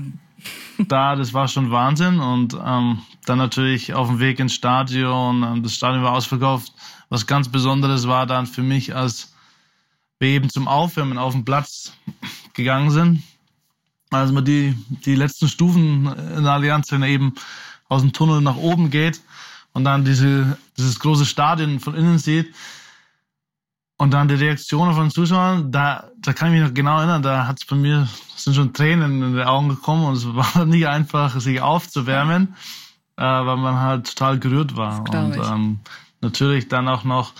da, 0.87 1.15
das 1.15 1.33
war 1.33 1.47
schon 1.47 1.71
Wahnsinn. 1.71 2.19
Und 2.19 2.53
ähm, 2.53 3.01
dann 3.25 3.37
natürlich 3.37 3.93
auf 3.93 4.09
dem 4.09 4.19
Weg 4.19 4.39
ins 4.39 4.53
Stadion, 4.53 5.43
ähm, 5.43 5.63
das 5.63 5.75
Stadion 5.75 6.03
war 6.03 6.11
ausverkauft. 6.11 6.71
Was 7.09 7.27
ganz 7.27 7.49
Besonderes 7.49 8.07
war 8.07 8.25
dann 8.25 8.45
für 8.45 8.63
mich, 8.63 8.95
als 8.95 9.33
wir 10.19 10.29
eben 10.29 10.49
zum 10.49 10.67
Aufwärmen 10.67 11.17
auf 11.17 11.33
den 11.33 11.45
Platz 11.45 11.93
gegangen 12.53 12.91
sind. 12.91 13.23
Also 14.11 14.33
man 14.33 14.45
die, 14.45 14.75
die 15.05 15.15
letzten 15.15 15.47
Stufen 15.47 16.07
in 16.37 16.43
der 16.43 16.53
Allianz, 16.53 16.91
wenn 16.91 17.01
er 17.01 17.09
eben 17.09 17.33
aus 17.89 18.01
dem 18.01 18.13
Tunnel 18.13 18.41
nach 18.41 18.57
oben 18.57 18.89
geht 18.89 19.21
und 19.73 19.83
dann 19.83 20.05
diese, 20.05 20.57
dieses 20.77 20.99
große 20.99 21.25
Stadion 21.25 21.79
von 21.79 21.95
innen 21.95 22.17
sieht, 22.17 22.53
und 23.97 24.13
dann 24.13 24.27
die 24.27 24.35
Reaktionen 24.35 24.93
von 24.93 25.05
den 25.05 25.11
Zuschauern, 25.11 25.71
da, 25.71 26.09
da 26.19 26.33
kann 26.33 26.49
ich 26.49 26.59
mich 26.59 26.67
noch 26.67 26.73
genau 26.73 26.97
erinnern, 26.97 27.21
da 27.21 27.47
hat 27.47 27.59
es 27.59 27.65
bei 27.65 27.75
mir, 27.75 28.07
sind 28.35 28.55
schon 28.55 28.73
Tränen 28.73 29.21
in 29.21 29.35
die 29.35 29.43
Augen 29.43 29.69
gekommen 29.69 30.05
und 30.05 30.15
es 30.15 30.25
war 30.35 30.65
nicht 30.65 30.87
einfach, 30.87 31.39
sich 31.39 31.61
aufzuwärmen, 31.61 32.55
äh, 33.17 33.23
weil 33.23 33.57
man 33.57 33.79
halt 33.79 34.07
total 34.07 34.39
gerührt 34.39 34.75
war. 34.75 34.99
Und 34.99 35.37
ähm, 35.37 35.79
natürlich 36.21 36.67
dann 36.67 36.87
auch 36.87 37.03
noch 37.03 37.33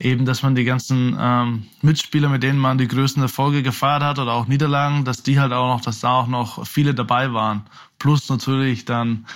eben, 0.00 0.24
dass 0.24 0.42
man 0.42 0.54
die 0.54 0.64
ganzen 0.64 1.16
ähm, 1.20 1.66
Mitspieler, 1.82 2.28
mit 2.28 2.42
denen 2.42 2.58
man 2.58 2.78
die 2.78 2.88
größten 2.88 3.22
Erfolge 3.22 3.62
gefeiert 3.62 4.02
hat 4.02 4.18
oder 4.18 4.32
auch 4.32 4.48
Niederlagen, 4.48 5.04
dass 5.04 5.22
die 5.22 5.38
halt 5.38 5.52
auch 5.52 5.76
noch, 5.76 5.82
dass 5.82 6.00
da 6.00 6.20
auch 6.20 6.26
noch 6.26 6.66
viele 6.66 6.94
dabei 6.94 7.32
waren. 7.32 7.62
Plus 7.98 8.28
natürlich 8.28 8.86
dann 8.86 9.26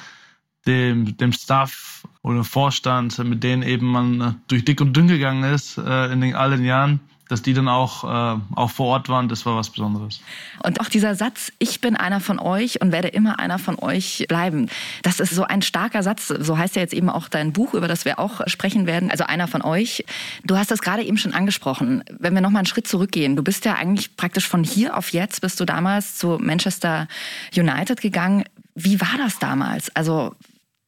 dem, 0.67 1.17
dem 1.19 1.33
Staff 1.33 2.09
oder 2.23 2.43
Vorstand, 2.43 3.19
mit 3.19 3.45
denen 3.45 3.63
eben 3.63 3.87
man 3.87 4.21
äh, 4.21 4.33
durch 4.49 4.65
dick 4.65 4.81
und 4.81 4.97
dünn 4.97 5.09
gegangen 5.09 5.45
ist 5.45 5.77
äh, 5.77 6.13
in 6.13 6.23
den, 6.23 6.35
all 6.35 6.51
den 6.51 6.65
Jahren, 6.65 7.01
dass 7.29 7.43
die 7.43 7.55
dann 7.55 7.69
auch, 7.69 8.05
äh, 8.05 8.41
auch 8.55 8.71
vor 8.71 8.87
Ort 8.87 9.09
waren, 9.09 9.29
das 9.29 9.47
war 9.47 9.57
was 9.57 9.71
Besonderes. 9.71 10.21
Und 10.63 10.81
auch 10.81 10.89
dieser 10.89 11.15
Satz, 11.15 11.53
ich 11.59 11.81
bin 11.81 11.97
einer 11.97 12.21
von 12.21 12.39
euch 12.39 12.81
und 12.81 12.93
werde 12.93 13.09
immer 13.09 13.39
einer 13.39 13.59
von 13.59 13.79
euch 13.79 14.27
bleiben, 14.29 14.69
das 15.03 15.21
ist 15.21 15.35
so 15.35 15.45
ein 15.45 15.63
starker 15.63 16.03
Satz. 16.03 16.29
So 16.29 16.59
heißt 16.59 16.77
ja 16.77 16.83
jetzt 16.83 16.95
eben 16.95 17.09
auch 17.09 17.29
dein 17.29 17.53
Buch, 17.53 17.75
über 17.75 17.89
das 17.89 18.05
wir 18.05 18.19
auch 18.19 18.47
sprechen 18.47 18.87
werden. 18.87 19.11
Also 19.11 19.25
einer 19.25 19.49
von 19.49 19.63
euch. 19.63 20.05
Du 20.45 20.57
hast 20.57 20.71
das 20.71 20.81
gerade 20.81 21.03
eben 21.03 21.17
schon 21.17 21.35
angesprochen. 21.35 22.05
Wenn 22.11 22.35
wir 22.35 22.41
nochmal 22.41 22.61
einen 22.61 22.67
Schritt 22.67 22.87
zurückgehen, 22.87 23.37
du 23.37 23.43
bist 23.43 23.65
ja 23.65 23.75
eigentlich 23.75 24.17
praktisch 24.17 24.47
von 24.47 24.63
hier 24.65 24.97
auf 24.97 25.11
jetzt, 25.11 25.41
bist 25.41 25.59
du 25.61 25.65
damals 25.65 26.17
zu 26.19 26.39
Manchester 26.41 27.09
United 27.57 28.01
gegangen. 28.01 28.45
Wie 28.75 29.01
war 29.01 29.17
das 29.19 29.39
damals? 29.39 29.95
Also 29.95 30.35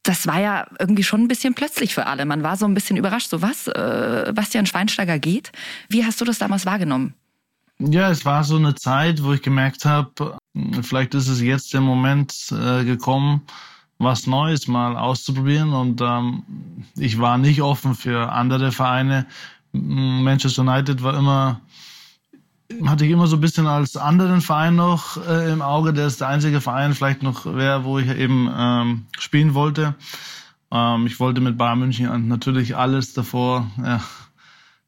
das 0.06 0.26
war 0.26 0.40
ja 0.40 0.66
irgendwie 0.78 1.02
schon 1.02 1.22
ein 1.22 1.28
bisschen 1.28 1.54
plötzlich 1.54 1.94
für 1.94 2.06
alle. 2.06 2.24
Man 2.24 2.42
war 2.42 2.56
so 2.56 2.66
ein 2.66 2.74
bisschen 2.74 2.96
überrascht. 2.96 3.30
So 3.30 3.42
was, 3.42 3.66
äh, 3.66 4.32
Bastian 4.34 4.66
Schweinsteiger 4.66 5.18
geht. 5.18 5.52
Wie 5.88 6.04
hast 6.04 6.20
du 6.20 6.24
das 6.24 6.38
damals 6.38 6.66
wahrgenommen? 6.66 7.14
Ja, 7.78 8.10
es 8.10 8.24
war 8.24 8.42
so 8.44 8.56
eine 8.56 8.74
Zeit, 8.74 9.22
wo 9.22 9.32
ich 9.32 9.42
gemerkt 9.42 9.84
habe, 9.84 10.38
vielleicht 10.82 11.14
ist 11.14 11.28
es 11.28 11.42
jetzt 11.42 11.74
der 11.74 11.82
Moment 11.82 12.32
äh, 12.50 12.84
gekommen, 12.84 13.42
was 13.98 14.26
Neues 14.26 14.66
mal 14.66 14.96
auszuprobieren. 14.96 15.74
Und 15.74 16.00
ähm, 16.00 16.42
ich 16.96 17.18
war 17.18 17.36
nicht 17.36 17.60
offen 17.60 17.94
für 17.94 18.32
andere 18.32 18.72
Vereine. 18.72 19.26
Manchester 19.72 20.62
United 20.62 21.02
war 21.02 21.18
immer 21.18 21.60
hatte 22.84 23.04
ich 23.04 23.10
immer 23.10 23.26
so 23.26 23.36
ein 23.36 23.40
bisschen 23.40 23.66
als 23.66 23.96
anderen 23.96 24.40
Verein 24.40 24.76
noch 24.76 25.16
äh, 25.26 25.52
im 25.52 25.62
Auge. 25.62 25.92
Der 25.92 26.06
ist 26.06 26.20
der 26.20 26.28
einzige 26.28 26.60
Verein 26.60 26.94
vielleicht 26.94 27.22
noch 27.22 27.46
wäre, 27.46 27.84
wo 27.84 27.98
ich 27.98 28.08
eben 28.08 28.50
ähm, 28.54 29.06
spielen 29.18 29.54
wollte. 29.54 29.94
Ähm, 30.72 31.06
ich 31.06 31.20
wollte 31.20 31.40
mit 31.40 31.56
Bayern 31.56 31.78
München 31.78 32.28
natürlich 32.28 32.76
alles 32.76 33.12
davor, 33.14 33.70
ja, 33.82 34.00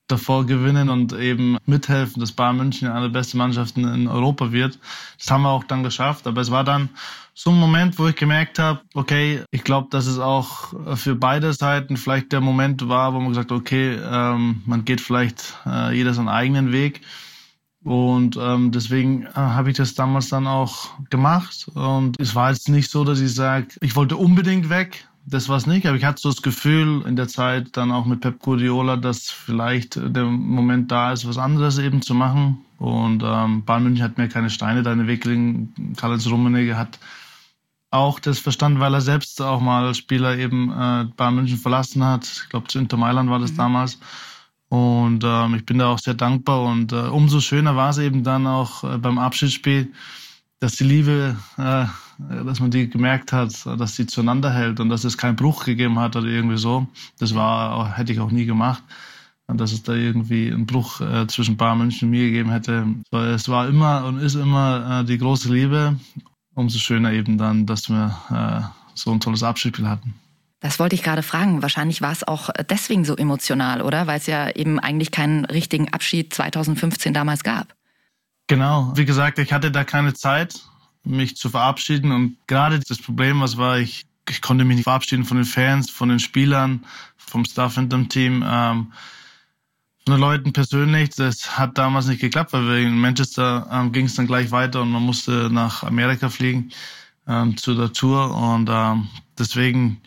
davor 0.08 0.46
gewinnen 0.46 0.88
und 0.88 1.12
eben 1.12 1.58
mithelfen, 1.66 2.20
dass 2.20 2.32
Bayern 2.32 2.56
München 2.56 2.88
eine 2.88 3.02
der 3.02 3.18
besten 3.18 3.38
Mannschaften 3.38 3.84
in 3.84 4.08
Europa 4.08 4.52
wird. 4.52 4.78
Das 5.18 5.30
haben 5.30 5.42
wir 5.42 5.50
auch 5.50 5.64
dann 5.64 5.82
geschafft. 5.82 6.26
Aber 6.26 6.40
es 6.40 6.50
war 6.50 6.64
dann 6.64 6.88
so 7.34 7.50
ein 7.50 7.60
Moment, 7.60 7.98
wo 7.98 8.08
ich 8.08 8.16
gemerkt 8.16 8.58
habe, 8.58 8.80
okay, 8.94 9.44
ich 9.52 9.62
glaube, 9.62 9.88
dass 9.90 10.06
es 10.06 10.18
auch 10.18 10.74
für 10.96 11.14
beide 11.14 11.52
Seiten 11.52 11.96
vielleicht 11.96 12.32
der 12.32 12.40
Moment 12.40 12.88
war, 12.88 13.14
wo 13.14 13.20
man 13.20 13.28
gesagt 13.28 13.52
hat, 13.52 13.58
okay, 13.58 13.96
ähm, 14.02 14.62
man 14.66 14.84
geht 14.84 15.00
vielleicht 15.00 15.54
äh, 15.64 15.94
jeder 15.94 16.14
seinen 16.14 16.28
eigenen 16.28 16.72
Weg. 16.72 17.02
Und 17.84 18.36
ähm, 18.40 18.72
deswegen 18.72 19.22
äh, 19.26 19.32
habe 19.34 19.70
ich 19.70 19.76
das 19.76 19.94
damals 19.94 20.28
dann 20.28 20.46
auch 20.46 20.90
gemacht. 21.10 21.68
Und 21.74 22.16
es 22.20 22.34
war 22.34 22.50
jetzt 22.50 22.68
nicht 22.68 22.90
so, 22.90 23.04
dass 23.04 23.20
ich 23.20 23.34
sage, 23.34 23.68
ich 23.80 23.94
wollte 23.96 24.16
unbedingt 24.16 24.68
weg. 24.68 25.06
Das 25.24 25.48
war 25.48 25.58
es 25.58 25.66
nicht, 25.66 25.86
aber 25.86 25.96
ich 25.96 26.04
hatte 26.04 26.22
so 26.22 26.30
das 26.30 26.42
Gefühl 26.42 27.02
in 27.06 27.14
der 27.14 27.28
Zeit 27.28 27.76
dann 27.76 27.92
auch 27.92 28.06
mit 28.06 28.20
Pep 28.20 28.40
Guardiola, 28.40 28.96
dass 28.96 29.30
vielleicht 29.30 29.96
der 29.96 30.24
Moment 30.24 30.90
da 30.90 31.12
ist, 31.12 31.28
was 31.28 31.36
anderes 31.36 31.78
eben 31.78 32.00
zu 32.00 32.14
machen. 32.14 32.64
Und 32.78 33.22
ähm, 33.24 33.64
Bayern 33.64 33.84
München 33.84 34.04
hat 34.04 34.16
mir 34.16 34.28
keine 34.28 34.48
Steine 34.50 34.82
da 34.82 34.92
in 34.92 34.98
den 34.98 35.06
Weg 35.06 35.22
gelegt. 35.22 35.68
Karl-Heinz 35.96 36.26
Rummenigge 36.26 36.78
hat 36.78 36.98
auch 37.90 38.20
das 38.20 38.38
verstanden, 38.38 38.80
weil 38.80 38.94
er 38.94 39.00
selbst 39.00 39.40
auch 39.42 39.60
mal 39.60 39.86
als 39.86 39.98
Spieler 39.98 40.36
eben 40.36 40.70
äh, 40.70 41.06
Bayern 41.16 41.34
München 41.34 41.58
verlassen 41.58 42.04
hat. 42.04 42.24
Ich 42.24 42.48
glaube, 42.48 42.68
zu 42.68 42.78
Inter 42.78 42.96
Mailand 42.96 43.30
war 43.30 43.38
das 43.38 43.52
mhm. 43.52 43.56
damals. 43.56 43.98
Und 44.68 45.24
ähm, 45.24 45.54
ich 45.54 45.64
bin 45.64 45.78
da 45.78 45.88
auch 45.88 45.98
sehr 45.98 46.14
dankbar 46.14 46.62
und 46.62 46.92
äh, 46.92 46.96
umso 46.96 47.40
schöner 47.40 47.74
war 47.74 47.90
es 47.90 47.98
eben 47.98 48.22
dann 48.22 48.46
auch 48.46 48.84
äh, 48.84 48.98
beim 48.98 49.18
Abschiedsspiel, 49.18 49.92
dass 50.60 50.76
die 50.76 50.84
Liebe, 50.84 51.36
äh, 51.56 51.86
dass 52.44 52.60
man 52.60 52.70
die 52.70 52.90
gemerkt 52.90 53.32
hat, 53.32 53.64
dass 53.64 53.96
sie 53.96 54.06
zueinander 54.06 54.52
hält 54.52 54.80
und 54.80 54.90
dass 54.90 55.04
es 55.04 55.16
keinen 55.16 55.36
Bruch 55.36 55.64
gegeben 55.64 55.98
hat 55.98 56.16
oder 56.16 56.26
irgendwie 56.26 56.58
so. 56.58 56.86
Das 57.18 57.34
war, 57.34 57.96
hätte 57.96 58.12
ich 58.12 58.20
auch 58.20 58.30
nie 58.30 58.44
gemacht. 58.44 58.82
Und 59.46 59.58
dass 59.58 59.72
es 59.72 59.82
da 59.82 59.94
irgendwie 59.94 60.52
einen 60.52 60.66
Bruch 60.66 61.00
äh, 61.00 61.26
zwischen 61.26 61.56
Bayern 61.56 61.78
München 61.78 62.08
und 62.08 62.10
mir 62.10 62.26
gegeben 62.26 62.50
hätte. 62.50 62.86
Es 63.12 63.48
war 63.48 63.66
immer 63.66 64.04
und 64.04 64.18
ist 64.18 64.34
immer 64.34 65.00
äh, 65.00 65.04
die 65.06 65.16
große 65.16 65.50
Liebe. 65.50 65.98
Umso 66.54 66.78
schöner 66.78 67.12
eben 67.12 67.38
dann, 67.38 67.64
dass 67.64 67.88
wir 67.88 68.14
äh, 68.30 68.68
so 68.94 69.10
ein 69.10 69.20
tolles 69.20 69.42
Abschiedsspiel 69.42 69.88
hatten. 69.88 70.12
Das 70.60 70.80
wollte 70.80 70.96
ich 70.96 71.02
gerade 71.02 71.22
fragen. 71.22 71.62
Wahrscheinlich 71.62 72.02
war 72.02 72.10
es 72.10 72.26
auch 72.26 72.50
deswegen 72.68 73.04
so 73.04 73.16
emotional, 73.16 73.80
oder? 73.80 74.06
Weil 74.06 74.18
es 74.18 74.26
ja 74.26 74.50
eben 74.50 74.80
eigentlich 74.80 75.12
keinen 75.12 75.44
richtigen 75.44 75.92
Abschied 75.92 76.34
2015 76.34 77.14
damals 77.14 77.44
gab. 77.44 77.74
Genau. 78.48 78.92
Wie 78.96 79.04
gesagt, 79.04 79.38
ich 79.38 79.52
hatte 79.52 79.70
da 79.70 79.84
keine 79.84 80.14
Zeit, 80.14 80.60
mich 81.04 81.36
zu 81.36 81.50
verabschieden. 81.50 82.10
Und 82.10 82.36
gerade 82.48 82.80
das 82.80 82.98
Problem, 82.98 83.40
was 83.40 83.56
war, 83.56 83.78
ich, 83.78 84.06
ich 84.28 84.40
konnte 84.40 84.64
mich 84.64 84.76
nicht 84.76 84.84
verabschieden 84.84 85.24
von 85.24 85.36
den 85.36 85.46
Fans, 85.46 85.90
von 85.90 86.08
den 86.08 86.18
Spielern, 86.18 86.84
vom 87.16 87.44
Staff 87.44 87.76
in 87.76 87.88
dem 87.88 88.08
Team, 88.08 88.44
ähm, 88.46 88.92
von 90.04 90.14
den 90.14 90.20
Leuten 90.20 90.52
persönlich. 90.52 91.10
Das 91.10 91.56
hat 91.56 91.78
damals 91.78 92.06
nicht 92.06 92.20
geklappt, 92.20 92.52
weil 92.52 92.66
wir 92.66 92.78
in 92.78 92.98
Manchester 92.98 93.68
ähm, 93.70 93.92
ging 93.92 94.06
es 94.06 94.16
dann 94.16 94.26
gleich 94.26 94.50
weiter 94.50 94.82
und 94.82 94.90
man 94.90 95.02
musste 95.02 95.50
nach 95.52 95.84
Amerika 95.84 96.30
fliegen 96.30 96.70
ähm, 97.28 97.56
zu 97.56 97.74
der 97.74 97.92
Tour. 97.92 98.34
Und 98.34 98.68
ähm, 98.72 99.08
deswegen 99.38 100.00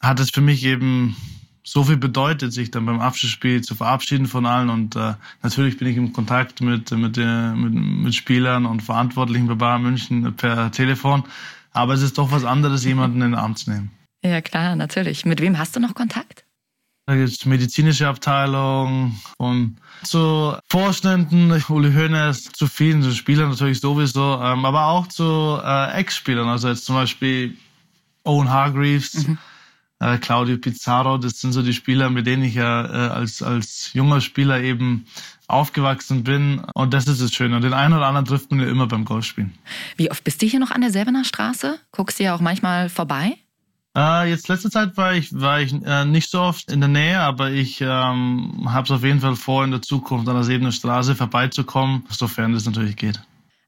hat 0.00 0.18
es 0.18 0.30
für 0.30 0.40
mich 0.40 0.64
eben 0.64 1.16
so 1.62 1.84
viel 1.84 1.96
bedeutet, 1.96 2.52
sich 2.52 2.70
dann 2.70 2.86
beim 2.86 3.00
Abschlussspiel 3.00 3.62
zu 3.62 3.74
verabschieden 3.74 4.26
von 4.26 4.46
allen. 4.46 4.70
Und 4.70 4.96
äh, 4.96 5.14
natürlich 5.42 5.78
bin 5.78 5.88
ich 5.88 5.96
im 5.96 6.12
Kontakt 6.12 6.60
mit, 6.60 6.90
mit, 6.90 7.18
äh, 7.18 7.52
mit, 7.52 7.74
mit 7.74 8.14
Spielern 8.14 8.66
und 8.66 8.82
Verantwortlichen 8.82 9.46
bei 9.46 9.54
Bayern 9.54 9.82
München 9.82 10.34
per 10.36 10.72
Telefon. 10.72 11.24
Aber 11.72 11.94
es 11.94 12.02
ist 12.02 12.18
doch 12.18 12.32
was 12.32 12.44
anderes, 12.44 12.84
jemanden 12.84 13.22
in 13.22 13.32
den 13.32 13.34
Arm 13.34 13.54
zu 13.54 13.70
nehmen. 13.70 13.90
Ja, 14.22 14.40
klar, 14.40 14.74
natürlich. 14.74 15.24
Mit 15.24 15.40
wem 15.40 15.58
hast 15.58 15.76
du 15.76 15.80
noch 15.80 15.94
Kontakt? 15.94 16.44
Da 17.06 17.16
gibt 17.16 17.28
es 17.28 17.44
medizinische 17.44 18.06
Abteilung 18.06 19.18
und 19.36 19.76
zu 20.04 20.56
Vorständen, 20.68 21.50
Uli 21.68 21.92
Hoeneß, 21.92 22.52
zu 22.52 22.66
vielen 22.66 23.02
zu 23.02 23.12
Spielern 23.12 23.50
natürlich 23.50 23.80
sowieso, 23.80 24.40
ähm, 24.40 24.64
aber 24.64 24.86
auch 24.86 25.06
zu 25.08 25.58
äh, 25.62 25.92
Ex-Spielern. 25.98 26.48
Also 26.48 26.68
jetzt 26.68 26.84
zum 26.84 26.96
Beispiel 26.96 27.56
Owen 28.24 28.50
Hargreaves. 28.50 29.26
Mhm 29.26 29.38
äh, 30.00 30.18
Claudio 30.18 30.58
Pizarro, 30.58 31.18
das 31.18 31.40
sind 31.40 31.52
so 31.52 31.62
die 31.62 31.72
Spieler, 31.72 32.10
mit 32.10 32.26
denen 32.26 32.42
ich 32.42 32.54
ja 32.54 32.84
äh, 32.84 33.10
als, 33.10 33.42
als 33.42 33.92
junger 33.92 34.20
Spieler 34.20 34.60
eben 34.60 35.06
aufgewachsen 35.46 36.24
bin. 36.24 36.60
Und 36.74 36.94
das 36.94 37.06
ist 37.06 37.20
das 37.20 37.32
Schöne. 37.32 37.56
Und 37.56 37.62
den 37.62 37.74
einen 37.74 37.94
oder 37.94 38.06
anderen 38.06 38.26
trifft 38.26 38.50
man 38.50 38.60
ja 38.60 38.66
immer 38.66 38.86
beim 38.86 39.04
Golfspielen. 39.04 39.52
Wie 39.96 40.10
oft 40.10 40.24
bist 40.24 40.42
du 40.42 40.46
hier 40.46 40.60
noch 40.60 40.70
an 40.70 40.80
der 40.80 40.90
Selbener 40.90 41.24
Straße? 41.24 41.78
Guckst 41.92 42.18
du 42.18 42.24
ja 42.24 42.34
auch 42.34 42.40
manchmal 42.40 42.88
vorbei? 42.88 43.36
Äh, 43.96 44.30
jetzt 44.30 44.48
letzte 44.48 44.70
Zeit 44.70 44.96
war 44.96 45.14
ich, 45.14 45.38
war 45.38 45.60
ich 45.60 45.74
äh, 45.84 46.04
nicht 46.04 46.30
so 46.30 46.40
oft 46.40 46.70
in 46.70 46.80
der 46.80 46.88
Nähe, 46.88 47.20
aber 47.20 47.50
ich 47.50 47.80
ähm, 47.80 48.66
habe 48.66 48.84
es 48.84 48.90
auf 48.92 49.02
jeden 49.02 49.20
Fall 49.20 49.34
vor, 49.34 49.64
in 49.64 49.72
der 49.72 49.82
Zukunft 49.82 50.28
an 50.28 50.36
der 50.36 50.44
Sebener 50.44 50.70
Straße 50.70 51.16
vorbeizukommen, 51.16 52.04
sofern 52.08 52.52
das 52.52 52.66
natürlich 52.66 52.96
geht 52.96 53.20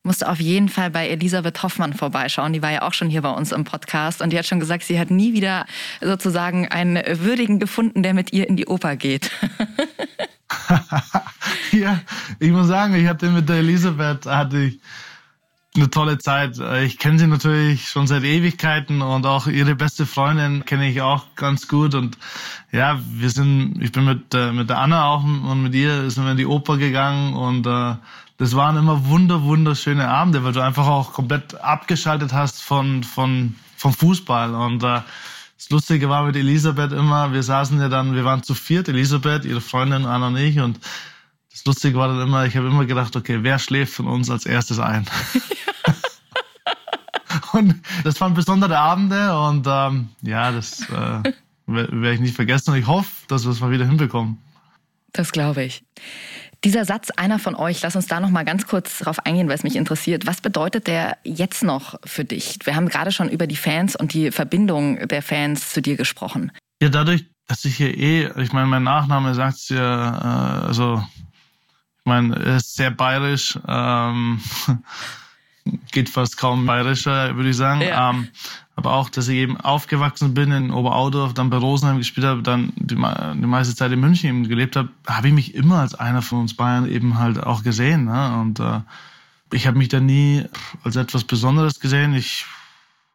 musst 0.02 0.22
du 0.22 0.28
auf 0.28 0.40
jeden 0.40 0.68
Fall 0.68 0.90
bei 0.90 1.08
Elisabeth 1.08 1.62
Hoffmann 1.62 1.92
vorbeischauen. 1.92 2.52
Die 2.52 2.62
war 2.62 2.72
ja 2.72 2.82
auch 2.82 2.92
schon 2.92 3.08
hier 3.08 3.22
bei 3.22 3.30
uns 3.30 3.52
im 3.52 3.64
Podcast 3.64 4.20
und 4.20 4.30
die 4.32 4.38
hat 4.38 4.46
schon 4.46 4.60
gesagt, 4.60 4.84
sie 4.84 4.98
hat 4.98 5.10
nie 5.10 5.32
wieder 5.32 5.66
sozusagen 6.00 6.68
einen 6.68 6.96
Würdigen 7.20 7.58
gefunden, 7.58 8.02
der 8.02 8.14
mit 8.14 8.32
ihr 8.32 8.48
in 8.48 8.56
die 8.56 8.66
Oper 8.66 8.96
geht. 8.96 9.30
ja, 11.72 12.00
ich 12.38 12.50
muss 12.50 12.66
sagen, 12.66 12.94
ich 12.94 13.06
hatte 13.06 13.30
mit 13.30 13.48
der 13.48 13.56
Elisabeth 13.56 14.26
hatte 14.26 14.58
ich 14.64 14.80
eine 15.74 15.88
tolle 15.88 16.18
Zeit. 16.18 16.58
Ich 16.84 16.98
kenne 16.98 17.18
sie 17.18 17.26
natürlich 17.26 17.88
schon 17.88 18.06
seit 18.06 18.24
Ewigkeiten 18.24 19.00
und 19.00 19.24
auch 19.24 19.46
ihre 19.46 19.74
beste 19.74 20.04
Freundin 20.04 20.66
kenne 20.66 20.88
ich 20.88 21.00
auch 21.00 21.34
ganz 21.34 21.66
gut. 21.66 21.94
Und 21.94 22.18
ja, 22.72 23.00
wir 23.10 23.30
sind, 23.30 23.80
ich 23.80 23.90
bin 23.92 24.04
mit, 24.04 24.34
äh, 24.34 24.52
mit 24.52 24.68
der 24.68 24.78
Anna 24.78 25.06
auch 25.06 25.24
und 25.24 25.62
mit 25.62 25.74
ihr 25.74 26.10
sind 26.10 26.24
wir 26.24 26.32
in 26.32 26.36
die 26.36 26.46
Oper 26.46 26.76
gegangen 26.76 27.34
und 27.34 27.66
äh, 27.66 27.94
das 28.42 28.56
waren 28.56 28.76
immer 28.76 29.06
wunder, 29.06 29.44
wunderschöne 29.44 30.08
Abende, 30.08 30.42
weil 30.42 30.52
du 30.52 30.60
einfach 30.60 30.88
auch 30.88 31.12
komplett 31.12 31.54
abgeschaltet 31.60 32.32
hast 32.32 32.60
von, 32.60 33.04
von, 33.04 33.54
vom 33.76 33.92
Fußball. 33.92 34.52
Und 34.56 34.82
äh, 34.82 35.00
das 35.56 35.70
Lustige 35.70 36.08
war 36.08 36.24
mit 36.24 36.34
Elisabeth 36.34 36.90
immer, 36.90 37.32
wir 37.32 37.44
saßen 37.44 37.78
ja 37.80 37.88
dann, 37.88 38.16
wir 38.16 38.24
waren 38.24 38.42
zu 38.42 38.54
viert, 38.54 38.88
Elisabeth, 38.88 39.44
ihre 39.44 39.60
Freundin, 39.60 40.06
Anna 40.06 40.26
und 40.26 40.36
ich. 40.38 40.58
Und 40.58 40.80
das 41.52 41.64
Lustige 41.64 41.96
war 41.96 42.08
dann 42.08 42.20
immer, 42.20 42.44
ich 42.44 42.56
habe 42.56 42.66
immer 42.66 42.84
gedacht, 42.84 43.14
okay, 43.14 43.38
wer 43.42 43.60
schläft 43.60 43.94
von 43.94 44.08
uns 44.08 44.28
als 44.28 44.44
erstes 44.44 44.80
ein? 44.80 45.06
und 47.52 47.80
das 48.02 48.20
waren 48.20 48.34
besondere 48.34 48.76
Abende 48.76 49.38
und 49.38 49.68
ähm, 49.70 50.08
ja, 50.22 50.50
das 50.50 50.80
äh, 50.88 51.32
werde 51.66 52.14
ich 52.14 52.20
nicht 52.20 52.34
vergessen. 52.34 52.72
Und 52.72 52.78
ich 52.78 52.88
hoffe, 52.88 53.12
dass 53.28 53.44
wir 53.44 53.52
es 53.52 53.60
mal 53.60 53.70
wieder 53.70 53.86
hinbekommen. 53.86 54.38
Das 55.12 55.30
glaube 55.30 55.62
ich. 55.62 55.84
Dieser 56.64 56.84
Satz, 56.84 57.10
einer 57.10 57.40
von 57.40 57.56
euch, 57.56 57.82
lass 57.82 57.96
uns 57.96 58.06
da 58.06 58.20
noch 58.20 58.30
mal 58.30 58.44
ganz 58.44 58.68
kurz 58.68 59.00
drauf 59.00 59.18
eingehen, 59.26 59.48
weil 59.48 59.56
es 59.56 59.64
mich 59.64 59.74
interessiert. 59.74 60.26
Was 60.26 60.40
bedeutet 60.40 60.86
der 60.86 61.18
jetzt 61.24 61.64
noch 61.64 61.98
für 62.04 62.24
dich? 62.24 62.58
Wir 62.62 62.76
haben 62.76 62.88
gerade 62.88 63.10
schon 63.10 63.28
über 63.28 63.48
die 63.48 63.56
Fans 63.56 63.96
und 63.96 64.14
die 64.14 64.30
Verbindung 64.30 65.08
der 65.08 65.22
Fans 65.22 65.70
zu 65.70 65.82
dir 65.82 65.96
gesprochen. 65.96 66.52
Ja, 66.80 66.88
dadurch, 66.88 67.26
dass 67.48 67.64
ich 67.64 67.76
hier 67.76 67.98
eh, 67.98 68.30
ich 68.40 68.52
meine, 68.52 68.66
mein 68.66 68.84
Nachname 68.84 69.34
sagt 69.34 69.56
es 69.56 69.68
ja, 69.70 70.62
äh, 70.62 70.66
also, 70.66 71.02
ich 71.98 72.04
meine, 72.04 72.36
er 72.36 72.56
ist 72.58 72.76
sehr 72.76 72.92
bayerisch, 72.92 73.58
ähm, 73.66 74.40
geht 75.92 76.08
fast 76.08 76.36
kaum 76.36 76.66
bayerischer, 76.66 77.36
würde 77.36 77.50
ich 77.50 77.56
sagen. 77.56 77.80
Ja. 77.82 78.10
Ähm, 78.10 78.28
aber 78.74 78.94
auch, 78.94 79.10
dass 79.10 79.28
ich 79.28 79.36
eben 79.36 79.58
aufgewachsen 79.58 80.34
bin 80.34 80.50
in 80.50 80.70
Oberaudorf, 80.70 81.34
dann 81.34 81.50
bei 81.50 81.58
Rosenheim 81.58 81.98
gespielt 81.98 82.26
habe, 82.26 82.42
dann 82.42 82.72
die, 82.76 82.94
die 82.94 82.96
meiste 83.46 83.74
Zeit 83.74 83.92
in 83.92 84.00
München 84.00 84.30
eben 84.30 84.48
gelebt 84.48 84.76
habe, 84.76 84.88
habe 85.06 85.28
ich 85.28 85.34
mich 85.34 85.54
immer 85.54 85.80
als 85.80 85.94
einer 85.94 86.22
von 86.22 86.40
uns 86.40 86.54
Bayern 86.54 86.88
eben 86.88 87.18
halt 87.18 87.42
auch 87.42 87.62
gesehen. 87.62 88.06
Ne? 88.06 88.40
Und 88.40 88.60
äh, 88.60 88.80
ich 89.52 89.66
habe 89.66 89.78
mich 89.78 89.88
da 89.88 90.00
nie 90.00 90.44
als 90.84 90.96
etwas 90.96 91.24
Besonderes 91.24 91.80
gesehen. 91.80 92.14
Ich 92.14 92.46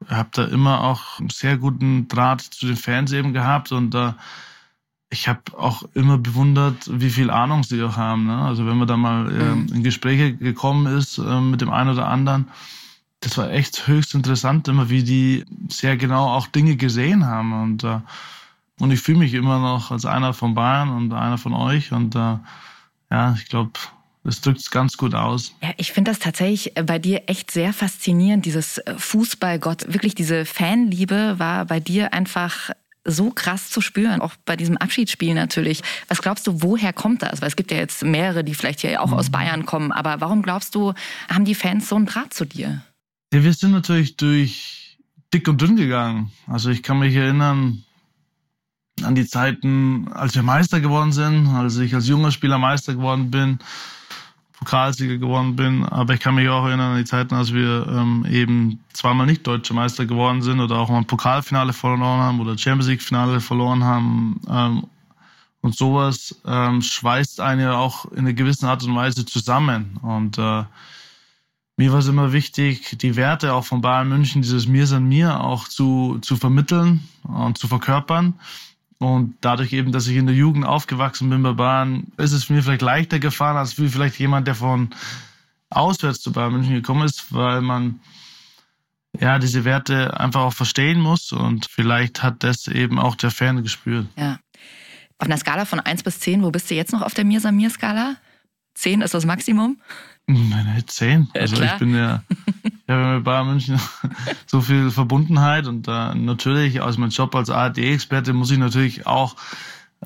habe 0.07 0.29
da 0.31 0.45
immer 0.45 0.83
auch 0.83 1.19
einen 1.19 1.29
sehr 1.29 1.57
guten 1.57 2.07
Draht 2.07 2.41
zu 2.41 2.67
den 2.67 2.77
Fans 2.77 3.11
eben 3.11 3.33
gehabt 3.33 3.71
und 3.71 3.95
äh, 3.95 4.13
ich 5.09 5.27
habe 5.27 5.41
auch 5.57 5.83
immer 5.93 6.17
bewundert, 6.17 6.89
wie 6.91 7.09
viel 7.09 7.29
Ahnung 7.29 7.63
sie 7.63 7.81
auch 7.83 7.95
haben. 7.95 8.25
Ne? 8.25 8.37
Also 8.37 8.65
wenn 8.65 8.77
man 8.77 8.87
da 8.87 8.97
mal 8.97 9.31
äh, 9.31 9.73
in 9.73 9.83
Gespräche 9.83 10.33
gekommen 10.33 10.97
ist 10.97 11.17
äh, 11.17 11.41
mit 11.41 11.61
dem 11.61 11.69
einen 11.69 11.91
oder 11.91 12.07
anderen, 12.07 12.49
das 13.21 13.37
war 13.37 13.49
echt 13.51 13.87
höchst 13.87 14.13
interessant, 14.13 14.67
immer 14.67 14.89
wie 14.89 15.03
die 15.03 15.45
sehr 15.69 15.97
genau 15.97 16.27
auch 16.27 16.47
Dinge 16.47 16.75
gesehen 16.75 17.25
haben. 17.25 17.53
Und, 17.53 17.83
äh, 17.83 17.99
und 18.79 18.91
ich 18.91 18.99
fühle 18.99 19.19
mich 19.19 19.33
immer 19.33 19.59
noch 19.59 19.91
als 19.91 20.05
einer 20.05 20.33
von 20.33 20.53
Bayern 20.53 20.89
und 20.89 21.13
einer 21.13 21.37
von 21.37 21.53
euch. 21.53 21.91
Und 21.93 22.15
äh, 22.15 22.37
ja, 23.09 23.33
ich 23.35 23.47
glaube, 23.47 23.71
das 24.23 24.41
drückt 24.41 24.59
es 24.59 24.71
ganz 24.71 24.97
gut 24.97 25.15
aus. 25.15 25.55
Ja, 25.63 25.69
ich 25.77 25.93
finde 25.93 26.11
das 26.11 26.19
tatsächlich 26.19 26.73
bei 26.85 26.99
dir 26.99 27.23
echt 27.27 27.49
sehr 27.49 27.71
faszinierend, 27.71 28.45
dieses 28.45 28.81
Fußballgott. 28.97 29.91
Wirklich 29.91 30.15
diese 30.15 30.45
Fanliebe 30.45 31.39
war 31.39 31.63
bei 31.65 31.79
dir 31.79 32.13
einfach 32.13 32.71
so 33.07 33.31
krass 33.31 33.69
zu 33.69 33.81
spüren, 33.81 34.21
auch 34.21 34.35
bei 34.45 34.55
diesem 34.55 34.77
Abschiedsspiel 34.77 35.33
natürlich. 35.33 35.81
Was 36.09 36.21
glaubst 36.21 36.45
du, 36.45 36.61
woher 36.61 36.93
kommt 36.93 37.23
das? 37.23 37.41
Weil 37.41 37.47
es 37.47 37.55
gibt 37.55 37.71
ja 37.71 37.77
jetzt 37.77 38.03
mehrere, 38.03 38.43
die 38.43 38.53
vielleicht 38.53 38.81
hier 38.81 39.01
auch 39.01 39.11
aus 39.11 39.29
mhm. 39.29 39.31
Bayern 39.31 39.65
kommen, 39.65 39.91
aber 39.91 40.21
warum 40.21 40.41
glaubst 40.43 40.75
du, 40.75 40.93
haben 41.29 41.45
die 41.45 41.55
Fans 41.55 41.89
so 41.89 41.95
einen 41.95 42.05
Draht 42.05 42.33
zu 42.33 42.45
dir? 42.45 42.83
Ja, 43.33 43.43
wir 43.43 43.53
sind 43.53 43.71
natürlich 43.71 44.17
durch 44.17 44.97
dick 45.33 45.47
und 45.47 45.61
dünn 45.61 45.75
gegangen. 45.75 46.31
Also 46.45 46.69
ich 46.69 46.83
kann 46.83 46.99
mich 46.99 47.15
erinnern 47.15 47.83
an 49.03 49.15
die 49.15 49.27
Zeiten, 49.27 50.07
als 50.09 50.35
wir 50.35 50.43
Meister 50.43 50.79
geworden 50.79 51.11
sind, 51.11 51.47
als 51.47 51.77
ich 51.77 51.93
als 51.93 52.07
junger 52.07 52.31
Spieler 52.31 52.57
Meister 52.57 52.93
geworden 52.93 53.31
bin, 53.31 53.59
Pokalsieger 54.57 55.17
geworden 55.17 55.55
bin. 55.55 55.85
Aber 55.85 56.13
ich 56.13 56.19
kann 56.19 56.35
mich 56.35 56.49
auch 56.49 56.65
erinnern 56.65 56.91
an 56.91 56.97
die 56.97 57.05
Zeiten, 57.05 57.35
als 57.35 57.53
wir 57.53 57.87
ähm, 57.87 58.25
eben 58.29 58.79
zweimal 58.93 59.27
nicht 59.27 59.45
deutsche 59.45 59.73
Meister 59.73 60.05
geworden 60.05 60.41
sind 60.41 60.59
oder 60.59 60.77
auch 60.77 60.89
mal 60.89 60.97
ein 60.97 61.05
Pokalfinale 61.05 61.73
verloren 61.73 62.19
haben 62.19 62.39
oder 62.39 62.57
Champions 62.57 62.87
League 62.87 63.01
Finale 63.01 63.39
verloren 63.39 63.83
haben. 63.83 64.41
Ähm, 64.49 64.83
und 65.61 65.75
sowas 65.75 66.39
ähm, 66.45 66.81
schweißt 66.81 67.41
einen 67.41 67.61
ja 67.61 67.77
auch 67.77 68.05
in 68.11 68.19
einer 68.19 68.33
gewissen 68.33 68.65
Art 68.65 68.83
und 68.83 68.95
Weise 68.95 69.25
zusammen. 69.25 69.97
Und 70.01 70.37
äh, 70.37 70.63
mir 71.77 71.91
war 71.91 71.99
es 71.99 72.07
immer 72.07 72.33
wichtig, 72.33 72.97
die 72.99 73.15
Werte 73.15 73.53
auch 73.53 73.65
von 73.65 73.81
Bayern 73.81 74.09
München, 74.09 74.41
dieses 74.41 74.67
Mir 74.67 74.87
san 74.87 75.07
mir 75.07 75.39
auch 75.41 75.67
zu, 75.67 76.17
zu 76.21 76.35
vermitteln 76.35 77.07
und 77.23 77.57
zu 77.57 77.67
verkörpern. 77.67 78.33
Und 78.99 79.35
dadurch 79.41 79.73
eben, 79.73 79.91
dass 79.91 80.07
ich 80.07 80.17
in 80.17 80.25
der 80.25 80.35
Jugend 80.35 80.65
aufgewachsen 80.65 81.29
bin 81.29 81.43
bei 81.43 81.53
Bayern, 81.53 82.07
ist 82.17 82.31
es 82.31 82.49
mir 82.49 82.63
vielleicht 82.63 82.81
leichter 82.81 83.19
gefahren, 83.19 83.57
als 83.57 83.79
wie 83.79 83.89
vielleicht 83.89 84.17
jemand, 84.17 84.47
der 84.47 84.55
von 84.55 84.89
auswärts 85.69 86.21
zu 86.21 86.31
Bayern 86.31 86.53
München 86.53 86.73
gekommen 86.73 87.05
ist, 87.05 87.33
weil 87.33 87.61
man 87.61 87.99
ja 89.19 89.39
diese 89.39 89.65
Werte 89.65 90.19
einfach 90.19 90.41
auch 90.41 90.53
verstehen 90.53 90.99
muss 90.99 91.31
und 91.31 91.65
vielleicht 91.65 92.23
hat 92.23 92.43
das 92.43 92.67
eben 92.67 92.99
auch 92.99 93.15
der 93.15 93.31
Fan 93.31 93.63
gespürt. 93.63 94.07
Ja. 94.15 94.39
Auf 95.19 95.27
einer 95.27 95.37
Skala 95.37 95.65
von 95.65 95.79
1 95.79 96.03
bis 96.03 96.19
10, 96.19 96.43
wo 96.43 96.51
bist 96.51 96.69
du 96.69 96.75
jetzt 96.75 96.93
noch 96.93 97.01
auf 97.01 97.13
der 97.13 97.25
Mir 97.25 97.39
san 97.39 97.55
mir 97.55 97.69
Skala? 97.69 98.17
10 98.75 99.01
ist 99.01 99.13
das 99.13 99.25
Maximum? 99.25 99.81
Meine 100.27 100.85
10. 100.85 101.29
Ja, 101.33 101.41
also 101.41 101.55
klar. 101.55 101.73
ich 101.73 101.79
bin 101.79 101.95
ja, 101.95 102.21
ich 102.63 102.89
habe 102.89 103.15
mit 103.15 103.23
Bayern 103.23 103.47
München 103.47 103.79
so 104.45 104.59
viel 104.59 104.91
Verbundenheit 104.91 105.67
und 105.67 105.87
äh, 105.87 106.13
natürlich 106.15 106.81
aus 106.81 106.97
meinem 106.97 107.11
Job 107.11 107.33
als 107.33 107.49
ARD-Experte 107.49 108.33
muss 108.33 108.51
ich 108.51 108.57
natürlich 108.57 109.07
auch 109.07 109.37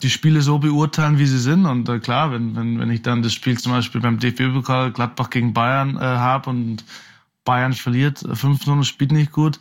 die 0.01 0.09
Spiele 0.09 0.41
so 0.41 0.59
beurteilen, 0.59 1.17
wie 1.17 1.25
sie 1.25 1.39
sind. 1.39 1.65
Und 1.65 1.89
äh, 1.89 1.99
klar, 1.99 2.31
wenn, 2.31 2.55
wenn, 2.55 2.79
wenn 2.79 2.91
ich 2.91 3.01
dann 3.01 3.23
das 3.23 3.33
Spiel 3.33 3.57
zum 3.57 3.71
Beispiel 3.71 3.99
beim 3.99 4.19
DFB-Pokal 4.19 4.91
Gladbach 4.91 5.31
gegen 5.31 5.53
Bayern 5.53 5.97
äh, 5.97 6.01
habe 6.01 6.51
und 6.51 6.85
Bayern 7.43 7.73
verliert 7.73 8.19
5-0 8.19 8.71
und 8.71 8.83
spielt 8.85 9.11
nicht 9.11 9.31
gut, 9.31 9.59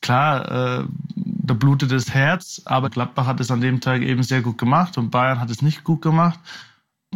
klar, 0.00 0.80
äh, 0.80 0.84
da 1.14 1.54
blutet 1.54 1.92
das 1.92 2.12
Herz, 2.12 2.60
aber 2.64 2.90
Gladbach 2.90 3.26
hat 3.26 3.40
es 3.40 3.50
an 3.50 3.60
dem 3.60 3.80
Tag 3.80 4.02
eben 4.02 4.24
sehr 4.24 4.42
gut 4.42 4.58
gemacht 4.58 4.98
und 4.98 5.10
Bayern 5.10 5.40
hat 5.40 5.50
es 5.50 5.62
nicht 5.62 5.84
gut 5.84 6.02
gemacht. 6.02 6.38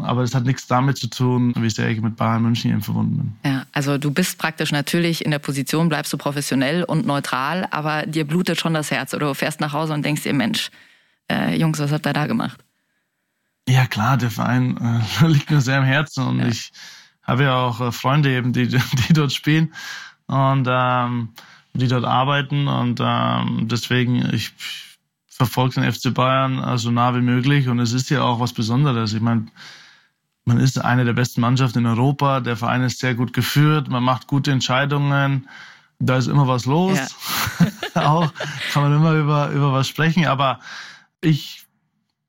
Aber 0.02 0.22
das 0.22 0.34
hat 0.34 0.44
nichts 0.44 0.66
damit 0.66 0.98
zu 0.98 1.08
tun, 1.08 1.54
wie 1.56 1.70
sehr 1.70 1.88
ich 1.88 2.00
mit 2.00 2.16
Bayern 2.16 2.42
München 2.42 2.70
eben 2.70 2.82
verbunden 2.82 3.16
bin. 3.16 3.50
Ja, 3.50 3.66
also 3.72 3.96
du 3.98 4.10
bist 4.10 4.38
praktisch 4.38 4.70
natürlich 4.70 5.24
in 5.24 5.30
der 5.30 5.38
Position, 5.38 5.88
bleibst 5.88 6.12
du 6.12 6.18
professionell 6.18 6.84
und 6.84 7.06
neutral, 7.06 7.66
aber 7.70 8.06
dir 8.06 8.26
blutet 8.26 8.60
schon 8.60 8.74
das 8.74 8.90
Herz 8.90 9.14
oder 9.14 9.28
du 9.28 9.34
fährst 9.34 9.60
nach 9.60 9.72
Hause 9.72 9.94
und 9.94 10.04
denkst 10.04 10.22
dir, 10.22 10.34
Mensch, 10.34 10.70
äh, 11.30 11.56
Jungs, 11.56 11.78
was 11.78 11.92
habt 11.92 12.06
ihr 12.06 12.12
da 12.12 12.26
gemacht? 12.26 12.62
Ja 13.68 13.86
klar, 13.86 14.16
der 14.16 14.30
Verein 14.30 14.76
äh, 15.22 15.26
liegt 15.28 15.50
mir 15.50 15.60
sehr 15.60 15.78
am 15.78 15.84
Herzen 15.84 16.26
und 16.26 16.40
ja. 16.40 16.48
ich 16.48 16.72
habe 17.22 17.44
ja 17.44 17.56
auch 17.56 17.80
äh, 17.80 17.92
Freunde 17.92 18.30
eben, 18.30 18.52
die, 18.52 18.68
die 19.08 19.12
dort 19.12 19.32
spielen 19.32 19.72
und 20.26 20.66
ähm, 20.70 21.30
die 21.72 21.88
dort 21.88 22.04
arbeiten 22.04 22.68
und 22.68 23.00
ähm, 23.02 23.68
deswegen 23.68 24.32
ich 24.32 24.52
verfolge 25.36 25.80
den 25.80 25.92
FC 25.92 26.14
Bayern 26.14 26.62
äh, 26.62 26.78
so 26.78 26.90
nah 26.90 27.14
wie 27.14 27.20
möglich 27.20 27.68
und 27.68 27.78
es 27.78 27.92
ist 27.92 28.08
ja 28.10 28.22
auch 28.22 28.40
was 28.40 28.52
Besonderes. 28.52 29.12
Ich 29.12 29.20
meine, 29.20 29.46
man 30.46 30.58
ist 30.58 30.82
eine 30.82 31.04
der 31.04 31.12
besten 31.12 31.40
Mannschaften 31.40 31.80
in 31.80 31.86
Europa, 31.86 32.40
der 32.40 32.56
Verein 32.56 32.82
ist 32.82 33.00
sehr 33.00 33.14
gut 33.14 33.32
geführt, 33.32 33.88
man 33.88 34.02
macht 34.02 34.26
gute 34.26 34.52
Entscheidungen, 34.52 35.48
da 35.98 36.16
ist 36.16 36.28
immer 36.28 36.46
was 36.46 36.66
los. 36.66 36.98
Ja. 37.94 38.06
auch 38.12 38.32
kann 38.72 38.82
man 38.84 38.94
immer 38.94 39.12
über, 39.14 39.50
über 39.50 39.72
was 39.72 39.88
sprechen, 39.88 40.26
aber 40.26 40.60
ich 41.20 41.66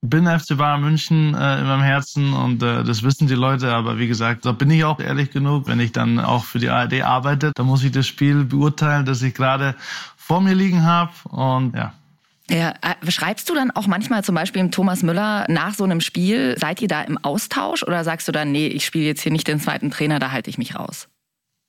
bin 0.01 0.25
FC 0.25 0.57
Bayern 0.57 0.81
München 0.81 1.33
äh, 1.35 1.59
in 1.59 1.67
meinem 1.67 1.81
Herzen 1.81 2.33
und 2.33 2.63
äh, 2.63 2.83
das 2.83 3.03
wissen 3.03 3.27
die 3.27 3.35
Leute, 3.35 3.73
aber 3.73 3.97
wie 3.97 4.07
gesagt, 4.07 4.45
da 4.45 4.51
bin 4.51 4.71
ich 4.71 4.83
auch 4.83 4.99
ehrlich 4.99 5.31
genug, 5.31 5.67
wenn 5.67 5.79
ich 5.79 5.91
dann 5.91 6.19
auch 6.19 6.43
für 6.43 6.59
die 6.59 6.69
ARD 6.69 7.01
arbeite, 7.01 7.51
da 7.53 7.63
muss 7.63 7.83
ich 7.83 7.91
das 7.91 8.07
Spiel 8.07 8.45
beurteilen, 8.45 9.05
das 9.05 9.21
ich 9.21 9.33
gerade 9.33 9.75
vor 10.15 10.41
mir 10.41 10.53
liegen 10.53 10.83
habe. 10.83 11.11
Und 11.29 11.75
ja, 11.75 11.93
ja, 12.49 12.73
äh, 12.81 13.11
schreibst 13.11 13.49
du 13.49 13.55
dann 13.55 13.71
auch 13.71 13.87
manchmal 13.87 14.23
zum 14.23 14.35
Beispiel 14.35 14.61
im 14.61 14.71
Thomas 14.71 15.03
Müller 15.03 15.45
nach 15.49 15.73
so 15.73 15.83
einem 15.83 16.01
Spiel, 16.01 16.55
seid 16.57 16.81
ihr 16.81 16.87
da 16.87 17.01
im 17.01 17.17
Austausch 17.17 17.83
oder 17.83 18.03
sagst 18.03 18.27
du 18.27 18.31
dann, 18.31 18.51
nee, 18.51 18.67
ich 18.67 18.85
spiele 18.85 19.05
jetzt 19.05 19.21
hier 19.21 19.31
nicht 19.31 19.47
den 19.47 19.59
zweiten 19.59 19.91
Trainer, 19.91 20.19
da 20.19 20.31
halte 20.31 20.49
ich 20.49 20.57
mich 20.57 20.75
raus? 20.75 21.09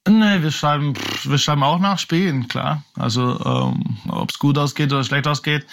Nee, 0.09 0.43
wir 0.43 0.51
schreiben, 0.51 0.95
wir 1.25 1.39
schreiben 1.39 1.63
auch 1.63 1.81
nach 1.81 1.99
Spielen, 1.99 2.49
klar. 2.49 2.83
Also 2.95 3.39
ähm, 3.45 3.99
ob 4.09 4.31
es 4.31 4.39
gut 4.39 4.57
ausgeht 4.57 4.93
oder 4.93 5.05
schlecht 5.05 5.27
ausgeht. 5.27 5.67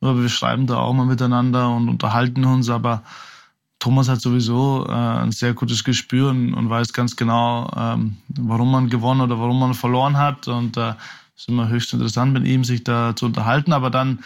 Aber 0.00 0.20
wir 0.20 0.28
schreiben 0.28 0.66
da 0.66 0.78
auch 0.78 0.92
mal 0.92 1.06
miteinander 1.06 1.70
und 1.70 1.88
unterhalten 1.88 2.44
uns. 2.44 2.68
Aber 2.68 3.02
Thomas 3.78 4.08
hat 4.08 4.20
sowieso 4.20 4.86
äh, 4.88 4.92
ein 4.92 5.32
sehr 5.32 5.54
gutes 5.54 5.84
Gespür 5.84 6.30
und, 6.30 6.54
und 6.54 6.68
weiß 6.68 6.92
ganz 6.92 7.14
genau, 7.14 7.70
ähm, 7.76 8.16
warum 8.28 8.72
man 8.72 8.88
gewonnen 8.88 9.20
oder 9.20 9.38
warum 9.38 9.60
man 9.60 9.74
verloren 9.74 10.16
hat. 10.18 10.48
Und 10.48 10.76
äh, 10.76 10.94
ist 11.36 11.48
immer 11.48 11.68
höchst 11.68 11.92
interessant 11.92 12.32
mit 12.32 12.46
ihm, 12.46 12.64
sich 12.64 12.82
da 12.82 13.14
zu 13.14 13.26
unterhalten. 13.26 13.72
Aber 13.72 13.90
dann 13.90 14.20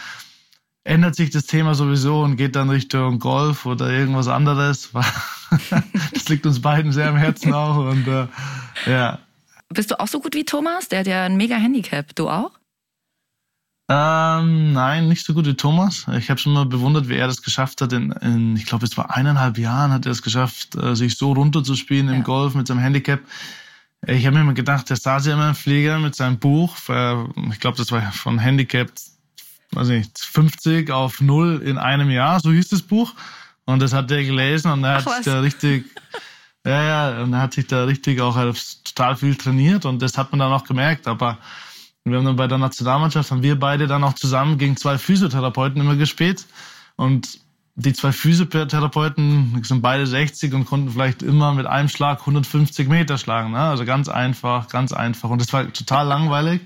ändert 0.85 1.16
sich 1.16 1.31
das 1.31 1.46
Thema 1.46 1.75
sowieso 1.75 2.23
und 2.23 2.37
geht 2.37 2.57
dann 2.57 2.70
Richtung 2.70 3.18
Golf 3.18 3.66
oder 3.66 3.90
irgendwas 3.90 4.29
anderes. 4.29 4.90
das 6.12 6.29
liegt 6.29 6.46
uns 6.46 6.62
beiden 6.62 6.92
sehr 6.92 7.09
am 7.09 7.16
Herzen 7.16 7.53
auch. 7.53 7.77
Und 7.77 8.07
äh, 8.07 8.27
ja. 8.87 9.18
Bist 9.68 9.90
du 9.90 10.01
auch 10.01 10.09
so 10.09 10.20
gut 10.20 10.35
wie 10.35 10.44
Thomas? 10.44 10.88
Der 10.88 11.01
hat 11.01 11.07
ja 11.07 11.25
ein 11.25 11.37
mega 11.37 11.57
Handicap. 11.57 12.14
Du 12.14 12.29
auch? 12.29 12.53
Ähm, 13.92 14.73
nein, 14.73 15.09
nicht 15.09 15.27
so 15.27 15.35
gut 15.35 15.46
wie 15.46 15.55
Thomas. 15.55 16.07
Ich 16.16 16.31
habe 16.31 16.38
schon 16.38 16.53
mal 16.53 16.64
bewundert, 16.64 17.09
wie 17.09 17.16
er 17.16 17.27
das 17.27 17.42
geschafft 17.42 17.81
hat. 17.81 17.92
In, 17.92 18.12
in 18.12 18.57
ich 18.57 18.66
glaube, 18.66 18.87
es 18.87 18.96
war 18.96 19.16
eineinhalb 19.16 19.59
Jahren 19.59 19.90
hat 19.90 20.07
er 20.07 20.12
es 20.12 20.23
geschafft, 20.23 20.77
äh, 20.77 20.94
sich 20.94 21.18
so 21.18 21.33
runterzuspielen 21.33 22.07
ja. 22.07 22.14
im 22.14 22.23
Golf 22.23 22.55
mit 22.55 22.68
seinem 22.68 22.79
Handicap. 22.79 23.20
Ich 24.06 24.24
habe 24.26 24.36
mir 24.36 24.42
immer 24.42 24.54
gedacht, 24.54 24.88
der 24.88 24.96
saß 24.96 25.26
ja 25.26 25.34
immer 25.34 25.50
im 25.50 25.54
Flieger 25.54 25.98
mit 25.98 26.14
seinem 26.14 26.38
Buch. 26.38 26.76
Ich 27.52 27.60
glaube, 27.60 27.76
das 27.76 27.92
war 27.92 28.12
von 28.12 28.38
Handicap, 28.38 28.90
weiß 29.72 29.88
nicht, 29.88 30.18
50 30.18 30.90
auf 30.90 31.20
0 31.20 31.62
in 31.62 31.76
einem 31.76 32.10
Jahr, 32.10 32.40
so 32.40 32.50
hieß 32.50 32.68
das 32.68 32.82
Buch. 32.82 33.14
Und 33.66 33.80
das 33.80 33.92
hat 33.92 34.10
er 34.10 34.24
gelesen 34.24 34.72
und 34.72 34.84
er 34.84 35.04
hat 35.04 35.08
sich 35.08 35.24
da 35.24 35.40
richtig, 35.40 35.84
ja, 36.66 36.82
ja, 36.82 37.22
und 37.22 37.32
er 37.34 37.42
hat 37.42 37.54
sich 37.54 37.66
da 37.66 37.84
richtig 37.84 38.20
auch 38.20 38.36
total 38.84 39.16
viel 39.16 39.36
trainiert 39.36 39.84
und 39.84 40.00
das 40.00 40.16
hat 40.16 40.32
man 40.32 40.38
dann 40.38 40.52
auch 40.52 40.64
gemerkt. 40.64 41.06
Aber 41.06 41.38
wir 42.04 42.16
haben 42.16 42.24
dann 42.24 42.36
bei 42.36 42.46
der 42.46 42.58
Nationalmannschaft, 42.58 43.30
haben 43.30 43.42
wir 43.42 43.58
beide 43.58 43.86
dann 43.86 44.02
auch 44.02 44.14
zusammen 44.14 44.56
gegen 44.56 44.76
zwei 44.76 44.96
Physiotherapeuten 44.96 45.80
immer 45.80 45.96
gespielt. 45.96 46.46
Und 46.96 47.38
die 47.81 47.93
zwei 47.93 48.12
Physiotherapeuten 48.12 49.62
sind 49.64 49.81
beide 49.81 50.07
60 50.07 50.53
und 50.55 50.66
konnten 50.66 50.90
vielleicht 50.90 51.23
immer 51.23 51.55
mit 51.55 51.66
einem 51.66 51.88
Schlag 51.88 52.21
150 52.21 52.88
Meter 52.88 53.19
schlagen. 53.19 53.53
Ne? 53.53 53.59
Also 53.59 53.85
ganz 53.85 54.09
einfach, 54.09 54.69
ganz 54.69 54.93
einfach. 54.93 55.31
Und 55.31 55.40
das 55.40 55.53
war 55.53 55.73
total 55.73 56.07
langweilig. 56.07 56.61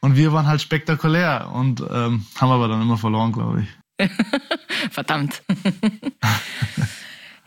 Und 0.00 0.16
wir 0.16 0.32
waren 0.32 0.46
halt 0.46 0.62
spektakulär 0.62 1.50
und 1.52 1.80
ähm, 1.80 2.26
haben 2.36 2.50
aber 2.50 2.68
dann 2.68 2.82
immer 2.82 2.98
verloren, 2.98 3.32
glaube 3.32 3.62
ich. 3.62 4.08
Verdammt. 4.90 5.42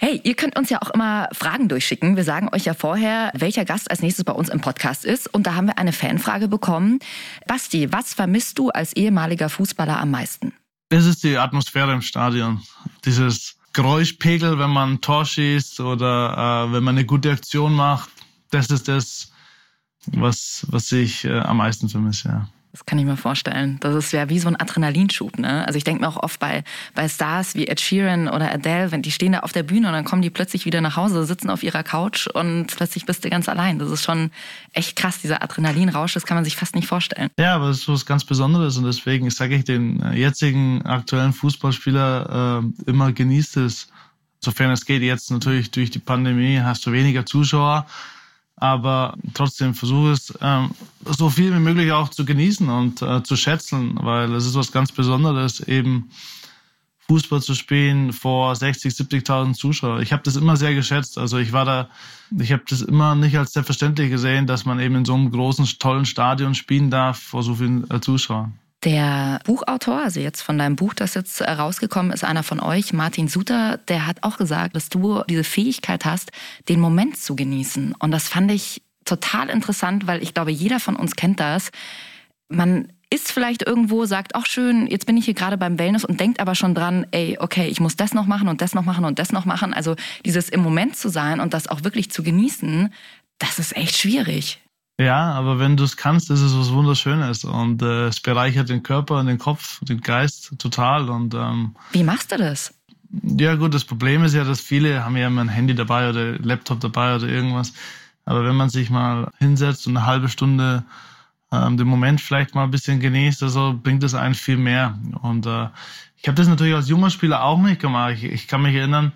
Hey, 0.02 0.22
ihr 0.24 0.34
könnt 0.36 0.58
uns 0.58 0.70
ja 0.70 0.82
auch 0.82 0.92
immer 0.92 1.28
Fragen 1.34 1.68
durchschicken. 1.68 2.16
Wir 2.16 2.24
sagen 2.24 2.48
euch 2.54 2.64
ja 2.64 2.74
vorher, 2.74 3.34
welcher 3.36 3.66
Gast 3.66 3.92
als 3.92 4.02
nächstes 4.02 4.24
bei 4.24 4.32
uns 4.32 4.48
im 4.48 4.62
Podcast 4.62 5.04
ist. 5.04 5.28
Und 5.28 5.46
da 5.46 5.56
haben 5.56 5.68
wir 5.68 5.78
eine 5.78 5.92
Fanfrage 5.92 6.48
bekommen. 6.48 7.00
Basti, 7.48 7.92
was 7.92 8.14
vermisst 8.14 8.58
du 8.60 8.70
als 8.70 8.94
ehemaliger 8.94 9.50
Fußballer 9.50 10.00
am 10.00 10.12
meisten? 10.12 10.54
Es 10.92 11.06
ist 11.06 11.24
die 11.24 11.38
Atmosphäre 11.38 11.94
im 11.94 12.02
Stadion. 12.02 12.62
Dieses 13.06 13.56
Geräuschpegel, 13.74 14.58
wenn 14.58 14.72
man 14.72 14.94
ein 14.94 15.02
Tor 15.02 15.24
schießt 15.24 15.80
oder 15.82 16.66
äh, 16.68 16.74
wenn 16.74 16.84
man 16.84 16.96
eine 16.96 17.06
gute 17.06 17.32
Aktion 17.32 17.74
macht. 17.74 18.10
Das 18.50 18.68
ist 18.72 18.88
das, 18.88 19.32
was, 20.08 20.66
was 20.70 20.92
ich 20.92 21.26
äh, 21.26 21.40
am 21.40 21.58
meisten 21.58 21.90
vermisse, 21.90 22.30
ja. 22.30 22.50
Das 22.72 22.86
kann 22.86 23.00
ich 23.00 23.06
mir 23.06 23.18
vorstellen. 23.18 23.78
Das 23.80 23.96
ist 23.96 24.12
ja 24.12 24.30
wie 24.30 24.38
so 24.38 24.48
ein 24.48 24.56
Adrenalinschub. 24.56 25.40
Ne? 25.40 25.66
Also 25.66 25.78
ich 25.78 25.84
denke 25.84 26.02
mir 26.02 26.08
auch 26.08 26.22
oft 26.22 26.40
bei, 26.40 26.64
bei 26.94 27.10
Stars 27.10 27.56
wie 27.56 27.68
Ed 27.68 27.82
Sheeran 27.82 28.28
oder 28.28 28.52
Adele, 28.52 28.92
wenn 28.92 29.02
die 29.02 29.12
stehen 29.12 29.32
da 29.32 29.40
auf 29.40 29.52
der 29.52 29.64
Bühne 29.64 29.88
und 29.88 29.94
dann 29.94 30.06
kommen 30.06 30.22
die 30.22 30.30
plötzlich 30.30 30.66
wieder 30.66 30.80
nach 30.80 30.96
Hause, 30.96 31.26
sitzen 31.26 31.50
auf 31.50 31.64
ihrer 31.64 31.82
Couch 31.82 32.28
und 32.28 32.68
plötzlich 32.68 33.08
bist 33.08 33.26
du 33.26 33.30
ganz 33.32 33.50
allein. 33.50 33.80
Das 33.80 33.90
ist 33.90 34.04
schon 34.04 34.30
echt 34.74 34.96
krass, 34.96 35.20
dieser 35.20 35.42
Adrenalinrausch, 35.42 36.14
das 36.14 36.28
kann 36.28 36.38
man 36.38 36.46
sich 36.46 36.56
fast 36.56 36.76
nicht 36.76 36.88
vorstellen. 36.88 37.32
Ja, 37.40 37.56
aber 37.56 37.70
das 37.70 37.80
ist 37.80 37.90
was 37.90 38.06
ganz 38.06 38.24
Besonderes 38.24 38.78
und 38.78 38.86
deswegen 38.86 39.28
sage 39.32 39.56
ich 39.56 39.64
den 39.64 40.04
äh, 40.04 40.16
jetzigen 40.16 40.84
aktuellen 40.84 41.34
Fußballspieler 41.34 42.62
äh, 42.86 42.90
immer 42.90 43.12
genießt 43.12 43.58
es, 43.58 43.88
sofern 44.42 44.70
es 44.70 44.86
geht. 44.86 45.02
Jetzt 45.02 45.32
natürlich 45.32 45.72
durch 45.72 45.90
die 45.90 46.00
Pandemie 46.00 46.60
hast 46.60 46.86
du 46.86 46.92
weniger 46.92 47.26
Zuschauer 47.26 47.88
aber 48.60 49.16
trotzdem 49.34 49.74
versuche 49.74 50.12
es 50.12 50.34
ähm, 50.42 50.72
so 51.06 51.30
viel 51.30 51.54
wie 51.54 51.60
möglich 51.60 51.92
auch 51.92 52.10
zu 52.10 52.26
genießen 52.26 52.70
und 52.70 53.02
äh, 53.02 53.24
zu 53.24 53.36
schätzen, 53.36 53.98
weil 54.02 54.34
es 54.34 54.46
ist 54.46 54.56
was 54.56 54.72
ganz 54.72 54.92
Besonderes, 54.92 55.60
eben 55.62 56.10
Fußball 57.10 57.42
zu 57.42 57.56
spielen 57.56 58.14
vor 58.14 58.56
60, 58.56 58.94
70.000 58.94 59.54
Zuschauern. 59.54 60.02
Ich 60.04 60.14
habe 60.14 60.22
das 60.24 60.36
immer 60.36 60.58
sehr 60.58 60.76
geschätzt. 60.76 61.18
Also 61.18 61.40
ich 61.40 61.54
war 61.54 61.66
da, 61.66 61.90
ich 62.38 62.52
habe 62.52 62.64
das 62.70 62.82
immer 62.82 63.16
nicht 63.16 63.36
als 63.36 63.54
selbstverständlich 63.54 64.12
gesehen, 64.12 64.46
dass 64.46 64.66
man 64.66 64.80
eben 64.80 64.94
in 64.96 65.06
so 65.06 65.16
einem 65.16 65.32
großen, 65.32 65.66
tollen 65.80 66.06
Stadion 66.06 66.54
spielen 66.54 66.92
darf 66.92 67.18
vor 67.18 67.42
so 67.42 67.56
vielen 67.56 67.90
äh, 67.90 68.00
Zuschauern. 68.00 68.54
Der 68.86 69.42
Buchautor, 69.44 70.04
also 70.04 70.22
jetzt 70.22 70.42
von 70.42 70.58
deinem 70.58 70.78
Buch, 70.78 70.94
das 70.94 71.14
jetzt 71.14 71.42
äh, 71.42 71.52
rausgekommen 71.52 72.14
ist, 72.14 72.24
einer 72.24 72.44
von 72.44 72.62
euch, 72.62 72.94
Martin 72.94 73.28
Suter, 73.28 73.78
der 73.78 74.08
hat 74.08 74.24
auch 74.24 74.38
gesagt, 74.38 74.76
dass 74.76 74.88
du 74.88 75.22
diese 75.30 75.44
Fähigkeit 75.44 76.06
hast, 76.06 76.32
den 76.70 76.80
Moment 76.80 77.18
zu 77.18 77.36
genießen. 77.36 77.94
Und 78.00 78.12
das 78.12 78.30
fand 78.30 78.52
ich 78.52 78.82
total 79.04 79.50
interessant, 79.50 80.08
weil 80.08 80.24
ich 80.24 80.34
glaube, 80.34 80.52
jeder 80.52 80.80
von 80.80 80.96
uns 80.96 81.18
kennt 81.18 81.42
das. 81.42 81.72
Man 82.48 82.94
ist 83.10 83.32
vielleicht 83.32 83.68
irgendwo, 83.68 84.06
sagt, 84.06 84.36
ach 84.36 84.46
schön, 84.46 84.88
jetzt 84.88 85.06
bin 85.06 85.18
ich 85.18 85.26
hier 85.26 85.34
gerade 85.34 85.58
beim 85.58 85.78
Wellness 85.78 86.06
und 86.06 86.20
denkt 86.20 86.40
aber 86.40 86.56
schon 86.56 86.74
dran, 86.74 87.06
ey, 87.12 87.38
okay, 87.40 87.68
ich 87.68 87.82
muss 87.82 87.98
das 87.98 88.14
noch 88.14 88.28
machen 88.28 88.48
und 88.48 88.62
das 88.62 88.74
noch 88.74 88.86
machen 88.86 89.04
und 89.04 89.20
das 89.20 89.34
noch 89.34 89.46
machen. 89.46 89.74
Also 89.74 89.96
dieses 90.24 90.48
im 90.48 90.62
Moment 90.62 90.96
zu 90.96 91.10
sein 91.10 91.42
und 91.42 91.54
das 91.54 91.68
auch 91.68 91.84
wirklich 91.84 92.12
zu 92.12 92.24
genießen, 92.24 92.94
das 93.40 93.60
ist 93.60 93.76
echt 93.76 93.98
schwierig. 93.98 94.62
Ja, 95.00 95.32
aber 95.32 95.60
wenn 95.60 95.78
du 95.78 95.86
es 95.86 95.96
kannst, 95.96 96.30
ist 96.30 96.42
es 96.42 96.58
was 96.58 96.74
Wunderschönes 96.74 97.46
und 97.46 97.82
äh, 97.82 98.08
es 98.08 98.20
bereichert 98.20 98.68
den 98.68 98.84
Körper 98.84 99.20
und 99.22 99.28
den 99.28 99.38
Kopf, 99.38 99.80
den 99.86 100.02
Geist 100.02 100.54
total. 100.60 101.10
Und 101.10 101.34
ähm, 101.34 101.74
wie 101.94 102.04
machst 102.04 102.34
du 102.34 102.38
das? 102.38 102.74
Ja 103.24 103.56
gut, 103.56 103.74
das 103.74 103.86
Problem 103.86 104.26
ist 104.26 104.36
ja, 104.36 104.44
dass 104.44 104.60
viele 104.60 105.06
haben 105.06 105.16
ja 105.16 105.28
immer 105.28 105.40
ein 105.40 105.48
Handy 105.48 105.74
dabei 105.74 106.10
oder 106.10 106.38
Laptop 106.40 106.82
dabei 106.82 107.16
oder 107.16 107.30
irgendwas. 107.30 107.72
Aber 108.26 108.44
wenn 108.44 108.58
man 108.58 108.70
sich 108.70 108.90
mal 108.90 109.32
hinsetzt 109.38 109.88
und 109.88 109.96
eine 109.96 110.06
halbe 110.06 110.28
Stunde 110.28 110.84
ähm, 111.50 111.78
den 111.78 111.88
Moment 111.88 112.20
vielleicht 112.20 112.54
mal 112.54 112.66
ein 112.66 112.72
bisschen 112.72 113.00
genießt, 113.00 113.42
also 113.42 113.80
bringt 113.82 114.04
es 114.04 114.14
einen 114.14 114.36
viel 114.36 114.58
mehr. 114.58 115.00
Und 115.22 115.46
äh, 115.46 115.70
ich 116.18 116.28
habe 116.28 116.36
das 116.36 116.50
natürlich 116.50 116.76
als 116.76 116.90
junger 116.90 117.10
Spieler 117.10 117.46
auch 117.46 117.58
nicht 117.58 117.80
gemacht. 117.80 118.16
Ich, 118.16 118.26
ich 118.26 118.48
kann 118.50 118.64
mich 118.64 118.76
erinnern, 118.76 119.14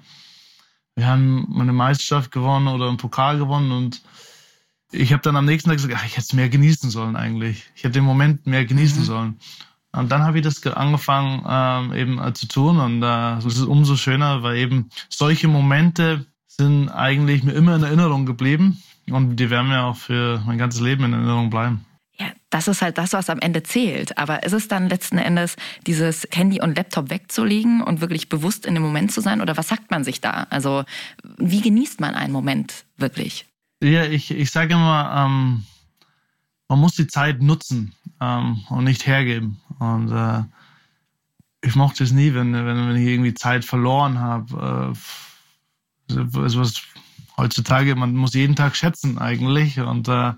wir 0.96 1.08
haben 1.08 1.60
eine 1.60 1.74
Meisterschaft 1.74 2.32
gewonnen 2.32 2.70
oder 2.70 2.88
einen 2.88 2.96
Pokal 2.96 3.38
gewonnen 3.38 3.74
und 3.74 4.02
ich 4.94 5.12
habe 5.12 5.22
dann 5.22 5.36
am 5.36 5.46
nächsten 5.46 5.70
Tag 5.70 5.78
gesagt, 5.78 5.94
ach, 5.98 6.06
ich 6.06 6.14
hätte 6.14 6.28
es 6.28 6.34
mehr 6.34 6.50
genießen 6.50 6.90
sollen 6.90 7.16
eigentlich. 7.16 7.70
Ich 7.76 7.84
hätte 7.84 7.94
den 7.94 8.04
Moment 8.04 8.46
mehr 8.46 8.66
genießen 8.66 9.02
mhm. 9.02 9.06
sollen. 9.06 9.40
Und 9.92 10.12
dann 10.12 10.24
habe 10.24 10.40
ich 10.40 10.44
das 10.44 10.66
angefangen 10.66 11.44
ähm, 11.48 11.94
eben 11.94 12.20
äh, 12.20 12.34
zu 12.34 12.48
tun 12.48 12.80
und 12.80 13.04
äh, 13.04 13.38
es 13.38 13.46
ist 13.46 13.62
umso 13.62 13.96
schöner, 13.96 14.42
weil 14.42 14.58
eben 14.58 14.90
solche 15.10 15.48
Momente 15.48 16.26
sind 16.48 16.90
eigentlich 16.90 17.44
mir 17.44 17.54
immer 17.54 17.76
in 17.76 17.84
Erinnerung 17.84 18.26
geblieben 18.26 18.82
und 19.10 19.36
die 19.36 19.50
werden 19.52 19.68
mir 19.68 19.84
auch 19.84 19.96
für 19.96 20.42
mein 20.46 20.58
ganzes 20.58 20.82
Leben 20.82 21.04
in 21.04 21.14
Erinnerung 21.14 21.52
bleiben. 21.52 21.86
Ja, 22.18 22.28
das 22.50 22.68
ist 22.68 22.82
halt 22.82 22.98
das, 22.98 23.14
was 23.14 23.30
am 23.30 23.40
Ende 23.40 23.64
zählt. 23.64 24.18
Aber 24.18 24.44
ist 24.44 24.54
es 24.54 24.68
dann 24.68 24.90
letzten 24.90 25.18
Endes, 25.18 25.56
dieses 25.86 26.28
Handy 26.32 26.62
und 26.62 26.76
Laptop 26.76 27.10
wegzulegen 27.10 27.82
und 27.82 28.02
wirklich 28.02 28.30
bewusst 28.30 28.66
in 28.66 28.76
dem 28.76 28.84
Moment 28.84 29.12
zu 29.12 29.22
sein? 29.22 29.42
Oder 29.42 29.58
was 29.58 29.68
sagt 29.68 29.90
man 29.90 30.04
sich 30.04 30.22
da? 30.22 30.48
Also, 30.52 30.84
wie 31.38 31.62
genießt 31.62 32.00
man 32.00 32.14
einen 32.14 32.32
Moment 32.32 32.86
wirklich? 32.98 33.46
Ja, 33.84 34.06
ich, 34.06 34.32
ich 34.32 34.50
sage 34.50 34.76
immer, 34.76 35.12
ähm, 35.14 35.66
man 36.70 36.80
muss 36.80 36.96
die 36.96 37.08
Zeit 37.08 37.42
nutzen 37.42 37.94
ähm, 38.22 38.64
und 38.70 38.86
nicht 38.86 39.06
hergeben. 39.06 39.60
Und 39.78 40.10
äh, 40.10 40.44
ich 41.62 41.76
mochte 41.76 42.06
es 42.06 42.14
nie, 42.14 42.34
wenn, 42.34 42.54
wenn, 42.54 42.66
wenn 42.66 42.96
ich 42.96 43.08
irgendwie 43.08 43.34
Zeit 43.34 43.66
verloren 43.66 44.20
habe. 44.20 44.94
Äh, 46.10 46.18
also 46.38 46.60
was 46.60 46.82
heutzutage, 47.36 47.96
man 47.96 48.16
muss 48.16 48.34
jeden 48.34 48.56
Tag 48.56 48.76
schätzen 48.78 49.18
eigentlich 49.18 49.80
und 49.80 50.08
äh, 50.08 50.30
äh, 50.30 50.34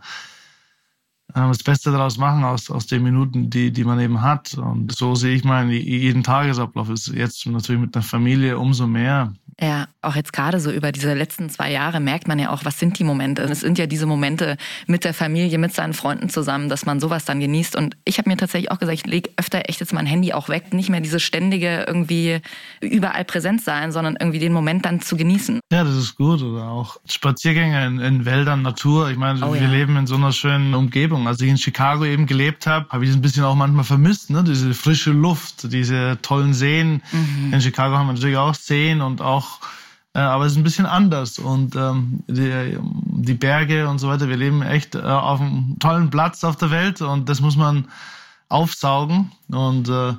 das 1.34 1.62
Beste 1.62 1.92
daraus 1.92 2.18
machen 2.18 2.44
aus, 2.44 2.72
aus 2.72 2.88
den 2.88 3.04
Minuten, 3.04 3.50
die, 3.50 3.72
die 3.72 3.84
man 3.84 4.00
eben 4.00 4.22
hat. 4.22 4.56
Und 4.56 4.92
so 4.92 5.14
sehe 5.14 5.36
ich 5.36 5.44
meinen 5.44 5.70
jeden 5.70 6.24
Tagesablauf. 6.24 6.90
Ist 6.90 7.08
jetzt 7.08 7.46
natürlich 7.46 7.82
mit 7.82 7.94
der 7.94 8.02
Familie 8.02 8.58
umso 8.58 8.88
mehr. 8.88 9.34
Ja, 9.62 9.88
auch 10.02 10.18
jetzt 10.18 10.34
gerade 10.34 10.60
so 10.60 10.70
über 10.70 10.92
diese 10.92 11.14
letzten 11.14 11.50
zwei 11.50 11.72
Jahre 11.72 12.02
merkt 12.02 12.28
man 12.28 12.38
ja 12.40 12.50
auch, 12.50 12.66
was 12.66 12.78
sind 12.78 13.00
die 13.00 13.06
Momente. 13.06 13.42
Es 13.44 13.62
sind 13.62 13.78
ja 13.78 13.88
diese 13.88 14.06
Momente 14.06 14.58
mit 14.86 15.06
der 15.06 15.14
Familie, 15.14 15.58
mit 15.58 15.74
seinen 15.74 15.94
Freunden 15.94 16.28
zusammen, 16.28 16.68
dass 16.68 16.86
man 16.86 17.00
sowas 17.00 17.24
dann 17.24 17.40
genießt. 17.40 17.78
Und 17.78 17.96
ich 18.04 18.18
habe 18.18 18.30
mir 18.30 18.36
tatsächlich 18.36 18.70
auch 18.72 18.80
gesagt, 18.80 18.98
ich 18.98 19.06
lege 19.06 19.30
öfter 19.38 19.70
echt 19.70 19.80
jetzt 19.80 19.94
mein 19.94 20.06
Handy 20.06 20.34
auch 20.34 20.50
weg. 20.50 20.74
Nicht 20.74 20.90
mehr 20.90 21.00
dieses 21.00 21.24
ständige 21.24 21.86
irgendwie 21.88 22.42
überall 22.82 23.24
präsent 23.24 23.62
sein, 23.62 23.94
sondern 23.94 24.18
irgendwie 24.20 24.40
den 24.40 24.52
Moment 24.52 24.86
dann 24.86 25.00
zu 25.00 25.16
genießen. 25.16 25.62
Ja, 25.72 25.86
das 25.86 25.96
ist 25.96 26.16
gut. 26.18 26.42
Oder 26.42 26.68
auch 26.68 26.98
Spaziergänge 27.06 27.86
in, 27.88 28.00
in 28.00 28.26
Wäldern, 28.26 28.62
Natur. 28.62 29.10
Ich 29.10 29.18
meine, 29.18 29.46
oh, 29.46 29.54
wir 29.54 29.62
ja. 29.62 29.70
leben 29.70 29.96
in 29.96 30.06
so 30.06 30.16
einer 30.16 30.34
schönen 30.34 30.74
Umgebung. 30.74 31.30
Als 31.30 31.40
ich 31.40 31.50
in 31.50 31.58
Chicago 31.58 32.04
eben 32.04 32.26
gelebt 32.26 32.68
habe, 32.68 32.90
habe 32.90 33.06
ich 33.06 33.10
es 33.10 33.16
ein 33.16 33.22
bisschen 33.22 33.46
auch 33.46 33.56
manchmal 33.56 33.86
vermisst. 33.86 34.30
Ne? 34.30 34.44
Diese 34.44 34.74
frische 34.74 35.12
Luft, 35.12 35.72
diese 35.72 36.18
tollen 36.22 36.54
Seen. 36.54 37.02
Mhm. 37.14 37.54
In 37.54 37.62
Chicago 37.62 37.96
haben 37.96 38.08
wir 38.08 38.14
natürlich 38.14 38.38
auch 38.38 38.54
Seen 38.54 39.00
und 39.00 39.22
auch 39.22 39.45
auch, 39.46 39.60
äh, 40.14 40.20
aber 40.20 40.46
es 40.46 40.54
ist 40.54 40.58
ein 40.58 40.64
bisschen 40.64 40.86
anders 40.86 41.40
und 41.40 41.76
ähm, 41.76 42.24
die, 42.28 42.78
die 42.80 43.34
Berge 43.34 43.88
und 43.88 44.00
so 44.00 44.08
weiter, 44.08 44.30
wir 44.30 44.38
leben 44.38 44.62
echt 44.62 44.96
äh, 44.96 45.02
auf 45.02 45.42
einem 45.42 45.78
tollen 45.80 46.10
Platz 46.10 46.44
auf 46.44 46.56
der 46.56 46.72
Welt 46.72 47.02
und 47.02 47.30
das 47.30 47.42
muss 47.42 47.56
man 47.56 47.88
aufsaugen 48.50 49.32
und 49.50 49.90
äh, 49.90 50.14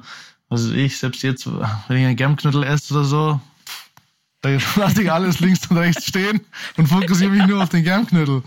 also 0.48 0.72
ich, 0.72 0.98
selbst 0.98 1.22
jetzt, 1.22 1.46
wenn 1.46 1.96
ich 1.96 2.06
einen 2.06 2.16
Germknüttel 2.16 2.62
esse 2.62 2.94
oder 2.94 3.04
so, 3.04 3.40
da 4.42 4.50
lasse 4.76 5.02
ich 5.02 5.10
alles 5.10 5.40
links 5.40 5.66
und 5.68 5.76
rechts 5.76 6.06
stehen 6.06 6.40
und 6.76 6.86
fokussiere 6.86 7.30
mich 7.30 7.46
nur 7.46 7.62
auf 7.62 7.68
den 7.68 7.84
Germknödel. 7.84 8.42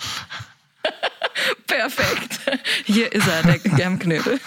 Perfekt. 1.68 2.40
Hier 2.86 3.12
ist 3.12 3.28
er, 3.28 3.44
der 3.44 3.60
Germknödel. 3.60 4.40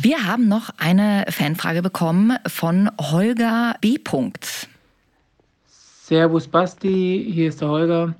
Wir 0.00 0.24
haben 0.24 0.48
noch 0.48 0.70
eine 0.78 1.24
Fanfrage 1.28 1.82
bekommen 1.82 2.36
von 2.46 2.90
Holger 2.98 3.76
B. 3.80 3.98
Servus 6.12 6.46
Basti, 6.46 7.30
hier 7.32 7.48
ist 7.48 7.62
der 7.62 7.68
Holger. 7.68 8.14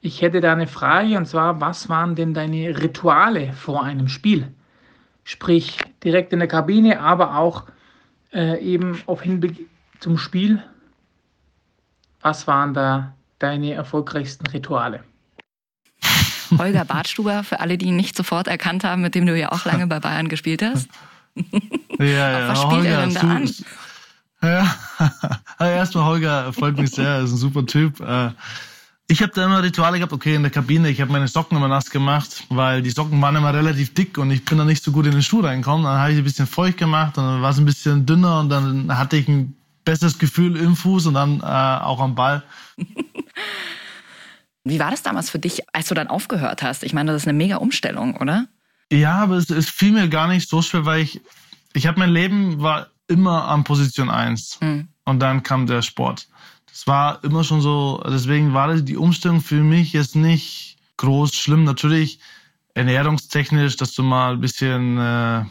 Ich 0.00 0.20
hätte 0.20 0.40
da 0.40 0.52
eine 0.52 0.66
Frage 0.66 1.16
und 1.16 1.26
zwar, 1.26 1.60
was 1.60 1.88
waren 1.88 2.16
denn 2.16 2.34
deine 2.34 2.82
Rituale 2.82 3.52
vor 3.52 3.84
einem 3.84 4.08
Spiel? 4.08 4.48
sprich 5.22 5.78
direkt 6.02 6.32
in 6.32 6.40
der 6.40 6.48
Kabine, 6.48 6.98
aber 6.98 7.36
auch 7.36 7.66
äh, 8.32 8.60
eben 8.60 9.00
auf 9.06 9.22
Hinblick 9.22 9.68
zum 10.00 10.18
Spiel. 10.18 10.60
Was 12.20 12.48
waren 12.48 12.74
da 12.74 13.14
deine 13.38 13.74
erfolgreichsten 13.74 14.46
Rituale? 14.48 15.04
Holger 16.58 16.84
Bartstuber, 16.84 17.44
für 17.44 17.60
alle, 17.60 17.78
die 17.78 17.86
ihn 17.86 17.96
nicht 17.96 18.16
sofort 18.16 18.48
erkannt 18.48 18.82
haben, 18.82 19.02
mit 19.02 19.14
dem 19.14 19.24
du 19.24 19.38
ja 19.38 19.52
auch 19.52 19.64
lange 19.66 19.86
bei 19.86 20.00
Bayern 20.00 20.28
gespielt 20.28 20.62
hast. 20.62 20.88
Ja, 22.00 22.04
ja, 22.06 22.48
was 22.48 22.62
spielt 22.62 22.80
Holger, 22.80 22.90
er 22.90 23.06
denn 23.06 23.14
da 23.14 23.20
an? 23.20 23.50
Ja, 24.42 24.74
also 25.58 25.72
erstmal 25.72 26.04
Holger 26.04 26.52
freut 26.52 26.78
mich 26.78 26.90
sehr, 26.90 27.08
er 27.08 27.22
ist 27.24 27.32
ein 27.32 27.36
super 27.36 27.66
Typ. 27.66 28.00
Äh, 28.00 28.30
Ich 29.08 29.22
habe 29.22 29.32
da 29.34 29.44
immer 29.44 29.60
Rituale 29.62 29.98
gehabt, 29.98 30.12
okay, 30.12 30.36
in 30.36 30.42
der 30.42 30.52
Kabine, 30.52 30.88
ich 30.88 31.00
habe 31.00 31.10
meine 31.10 31.26
Socken 31.26 31.56
immer 31.56 31.66
nass 31.68 31.90
gemacht, 31.90 32.44
weil 32.48 32.80
die 32.80 32.90
Socken 32.90 33.20
waren 33.20 33.34
immer 33.34 33.52
relativ 33.52 33.92
dick 33.92 34.16
und 34.18 34.30
ich 34.30 34.44
bin 34.44 34.56
da 34.56 34.64
nicht 34.64 34.84
so 34.84 34.92
gut 34.92 35.04
in 35.06 35.12
den 35.12 35.22
Schuh 35.22 35.40
reingekommen. 35.40 35.84
Dann 35.84 35.98
habe 35.98 36.10
ich 36.10 36.14
sie 36.16 36.22
ein 36.22 36.24
bisschen 36.24 36.46
feucht 36.46 36.78
gemacht 36.78 37.18
und 37.18 37.24
dann 37.24 37.42
war 37.42 37.50
es 37.50 37.58
ein 37.58 37.64
bisschen 37.64 38.06
dünner 38.06 38.38
und 38.38 38.50
dann 38.50 38.96
hatte 38.96 39.16
ich 39.16 39.26
ein 39.26 39.56
besseres 39.84 40.18
Gefühl 40.18 40.56
im 40.56 40.76
Fuß 40.76 41.06
und 41.06 41.14
dann 41.14 41.40
äh, 41.40 41.44
auch 41.44 42.00
am 42.00 42.14
Ball. 42.14 42.44
Wie 44.64 44.78
war 44.78 44.90
das 44.90 45.02
damals 45.02 45.28
für 45.30 45.38
dich, 45.38 45.62
als 45.72 45.88
du 45.88 45.94
dann 45.94 46.08
aufgehört 46.08 46.62
hast? 46.62 46.84
Ich 46.84 46.92
meine, 46.92 47.12
das 47.12 47.22
ist 47.22 47.28
eine 47.28 47.36
mega 47.36 47.56
Umstellung, 47.56 48.16
oder? 48.16 48.46
Ja, 48.92 49.14
aber 49.18 49.36
es, 49.36 49.50
es 49.50 49.68
fiel 49.70 49.92
mir 49.92 50.08
gar 50.08 50.28
nicht 50.28 50.48
so 50.48 50.62
schwer, 50.62 50.84
weil 50.84 51.00
ich, 51.00 51.20
ich 51.72 51.86
habe 51.86 51.98
mein 51.98 52.10
Leben 52.10 52.60
war 52.60 52.88
immer 53.10 53.48
an 53.48 53.64
Position 53.64 54.10
1 54.10 54.58
Hm. 54.60 54.88
und 55.04 55.20
dann 55.20 55.42
kam 55.42 55.66
der 55.66 55.82
Sport. 55.82 56.28
Das 56.66 56.86
war 56.86 57.22
immer 57.24 57.44
schon 57.44 57.60
so, 57.60 58.02
deswegen 58.06 58.54
war 58.54 58.74
die 58.76 58.96
Umstellung 58.96 59.40
für 59.40 59.62
mich 59.62 59.92
jetzt 59.92 60.16
nicht 60.16 60.76
groß 60.96 61.34
schlimm. 61.34 61.64
Natürlich 61.64 62.20
ernährungstechnisch, 62.74 63.76
dass 63.76 63.92
du 63.92 64.02
mal 64.02 64.34
ein 64.34 64.40
bisschen 64.40 64.98
äh, 64.98 65.44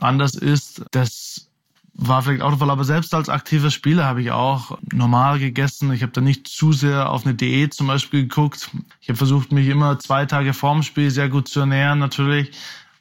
anders 0.00 0.34
isst, 0.34 0.82
das 0.90 1.48
war 1.96 2.22
vielleicht 2.22 2.42
auch 2.42 2.50
der 2.50 2.58
Fall, 2.58 2.70
aber 2.70 2.84
selbst 2.84 3.14
als 3.14 3.28
aktiver 3.28 3.70
Spieler 3.70 4.04
habe 4.04 4.20
ich 4.20 4.32
auch 4.32 4.76
normal 4.92 5.38
gegessen. 5.38 5.92
Ich 5.92 6.02
habe 6.02 6.10
da 6.12 6.20
nicht 6.20 6.48
zu 6.48 6.72
sehr 6.72 7.10
auf 7.10 7.24
eine 7.24 7.34
Diät 7.36 7.72
zum 7.72 7.86
Beispiel 7.86 8.22
geguckt. 8.22 8.68
Ich 9.00 9.08
habe 9.08 9.16
versucht, 9.16 9.52
mich 9.52 9.68
immer 9.68 9.98
zwei 10.00 10.26
Tage 10.26 10.54
vorm 10.54 10.82
Spiel 10.82 11.10
sehr 11.10 11.28
gut 11.28 11.46
zu 11.46 11.60
ernähren, 11.60 12.00
natürlich. 12.00 12.50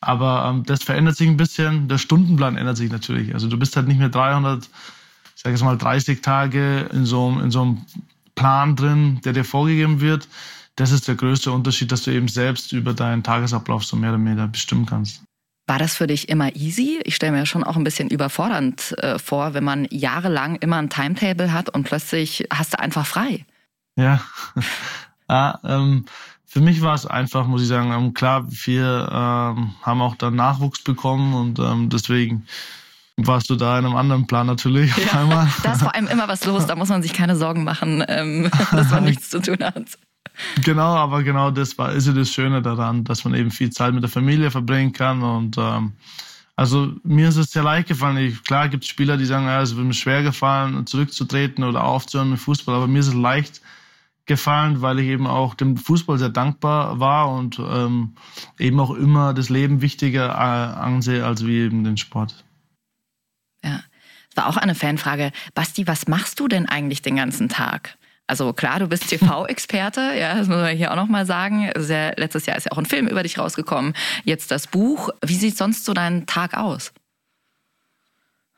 Aber 0.08 0.50
ähm, 0.50 0.64
das 0.66 0.84
verändert 0.84 1.16
sich 1.18 1.28
ein 1.28 1.38
bisschen. 1.38 1.88
Der 1.88 1.98
Stundenplan 1.98 2.58
ändert 2.58 2.78
sich 2.78 2.92
natürlich. 2.92 3.34
Also 3.34 3.48
du 3.48 3.58
bist 3.58 3.76
halt 3.76 3.88
nicht 3.88 4.00
mehr 4.00 4.10
300, 4.10 4.64
ich 5.36 5.42
sage 5.42 5.56
jetzt 5.56 5.64
mal 5.64 5.78
30 5.78 6.22
Tage 6.22 6.90
in 6.94 7.06
so, 7.06 7.28
einem- 7.28 7.40
in 7.46 7.52
so 7.52 7.62
einem 7.62 7.82
Plan 8.36 8.76
drin, 8.76 9.20
der 9.26 9.34
dir 9.34 9.44
vorgegeben 9.46 10.02
wird. 10.02 10.28
Das 10.76 10.92
ist 10.92 11.08
der 11.08 11.16
größte 11.16 11.52
Unterschied, 11.52 11.92
dass 11.92 12.04
du 12.04 12.12
eben 12.12 12.28
selbst 12.28 12.72
über 12.72 12.94
deinen 12.94 13.22
Tagesablauf 13.24 13.84
so 13.86 13.96
mehr 13.96 14.10
oder 14.14 14.20
weniger 14.20 14.48
bestimmen 14.48 14.86
kannst. 14.86 15.22
War 15.68 15.78
das 15.80 15.96
für 15.96 16.08
dich 16.08 16.28
immer 16.30 16.56
easy? 16.56 17.00
Ich 17.06 17.16
stelle 17.16 17.32
mir 17.32 17.46
schon 17.46 17.64
auch 17.64 17.78
ein 17.78 17.84
bisschen 17.86 18.10
überfordernd 18.10 18.96
äh, 18.98 19.18
vor, 19.18 19.54
wenn 19.54 19.64
man 19.64 19.88
jahrelang 19.92 20.56
immer 20.58 20.78
ein 20.78 20.90
Timetable 20.90 21.54
hat 21.54 21.70
und 21.70 21.84
plötzlich 21.84 22.46
hast 22.52 22.74
du 22.74 22.80
einfach 22.80 23.06
frei. 23.06 23.46
Ja, 23.96 24.20
ja 25.30 25.60
ähm, 25.64 26.06
für 26.54 26.62
mich 26.62 26.84
war 26.84 26.94
es 26.94 27.08
einfach, 27.08 27.48
muss 27.48 27.64
ich 27.64 27.68
sagen. 27.68 27.92
Ähm, 27.92 28.14
klar, 28.14 28.46
wir 28.48 29.10
ähm, 29.12 29.74
haben 29.82 30.02
auch 30.02 30.16
dann 30.16 30.36
Nachwuchs 30.36 30.84
bekommen 30.84 31.34
und 31.34 31.58
ähm, 31.58 31.90
deswegen 31.90 32.46
warst 33.18 33.50
du 33.50 33.56
da 33.56 33.80
in 33.80 33.88
einem 33.88 33.96
anderen 33.96 34.28
Plan 34.28 34.46
natürlich 34.46 34.94
auf 34.94 35.16
einmal. 35.16 35.48
Da 35.64 35.74
ist 35.74 35.82
vor 35.82 35.96
allem 35.96 36.06
immer 36.06 36.28
was 36.28 36.46
los, 36.46 36.68
da 36.68 36.76
muss 36.76 36.90
man 36.90 37.02
sich 37.02 37.12
keine 37.12 37.36
Sorgen 37.36 37.64
machen, 37.64 38.06
ähm, 38.08 38.52
dass 38.72 38.92
man 38.92 39.04
nichts 39.04 39.32
zu 39.32 39.42
tun 39.42 39.58
hat. 39.62 39.98
Genau, 40.64 40.94
aber 40.96 41.24
genau 41.24 41.50
das 41.50 41.76
war 41.80 41.92
ist 41.92 42.06
ja 42.06 42.14
das 42.14 42.30
Schöne 42.30 42.62
daran, 42.62 43.04
dass 43.04 43.26
man 43.26 43.34
eben 43.34 43.50
viel 43.50 43.72
Zeit 43.72 43.96
mit 43.96 44.04
der 44.04 44.12
Familie 44.12 44.52
verbringen 44.52 44.94
kann 44.94 45.24
und 45.24 45.58
ähm, 45.58 45.94
also 46.56 46.94
mir 47.04 47.30
ist 47.30 47.38
es 47.38 47.50
sehr 47.50 47.64
leicht 47.64 47.88
gefallen. 47.88 48.18
Ich, 48.18 48.44
klar 48.44 48.70
gibt 48.70 48.84
es 48.84 48.92
Spieler, 48.92 49.18
die 49.18 49.26
sagen, 49.26 49.48
ja, 49.48 49.64
es 49.64 49.76
wird 49.76 49.88
mir 49.88 49.94
schwer 49.96 50.22
gefallen, 50.22 50.86
zurückzutreten 50.86 51.64
oder 51.64 51.84
aufzuhören 51.84 52.30
mit 52.30 52.40
Fußball, 52.40 52.76
aber 52.76 52.86
mir 52.86 53.00
ist 53.00 53.08
es 53.08 53.16
leicht 53.16 53.56
gefallen, 53.56 53.74
weil 54.28 55.00
ich 55.00 55.08
eben 55.08 55.28
auch 55.28 55.54
dem 55.54 55.78
Fußball 55.78 56.18
sehr 56.18 56.30
dankbar 56.30 57.00
war 57.00 57.32
und 57.32 57.60
ähm, 57.60 58.16
eben 58.58 58.80
auch 58.80 58.92
immer 58.92 59.34
das 59.34 59.50
Leben 59.50 59.82
wichtiger 59.82 60.30
äh, 60.30 60.80
ansehe 60.80 61.26
als 61.26 61.46
wie 61.46 61.60
eben 61.60 61.84
den 61.84 61.98
Sport. 61.98 62.44
Ja. 63.64 63.82
Es 64.30 64.38
war 64.38 64.48
auch 64.48 64.58
eine 64.58 64.74
Fanfrage. 64.74 65.32
Basti, 65.54 65.86
was 65.86 66.08
machst 66.08 66.40
du 66.40 66.48
denn 66.48 66.68
eigentlich 66.68 67.02
den 67.02 67.18
ganzen 67.18 67.50
Tag? 67.50 67.98
Also 68.26 68.54
klar, 68.54 68.80
du 68.80 68.88
bist 68.88 69.10
TV-Experte, 69.10 70.14
ja, 70.20 70.36
das 70.36 70.48
muss 70.48 70.58
man 70.58 70.76
hier 70.76 70.92
auch 70.92 70.96
nochmal 70.96 71.26
sagen. 71.26 71.70
Sehr, 71.78 72.14
letztes 72.18 72.46
Jahr 72.46 72.58
ist 72.58 72.66
ja 72.66 72.72
auch 72.72 72.78
ein 72.78 72.86
Film 72.86 73.08
über 73.08 73.22
dich 73.22 73.38
rausgekommen. 73.38 73.94
Jetzt 74.24 74.50
das 74.52 74.68
Buch. 74.68 75.10
Wie 75.24 75.36
sieht 75.36 75.58
sonst 75.58 75.86
so 75.86 75.94
dein 75.94 76.26
Tag 76.26 76.56
aus? 76.56 76.94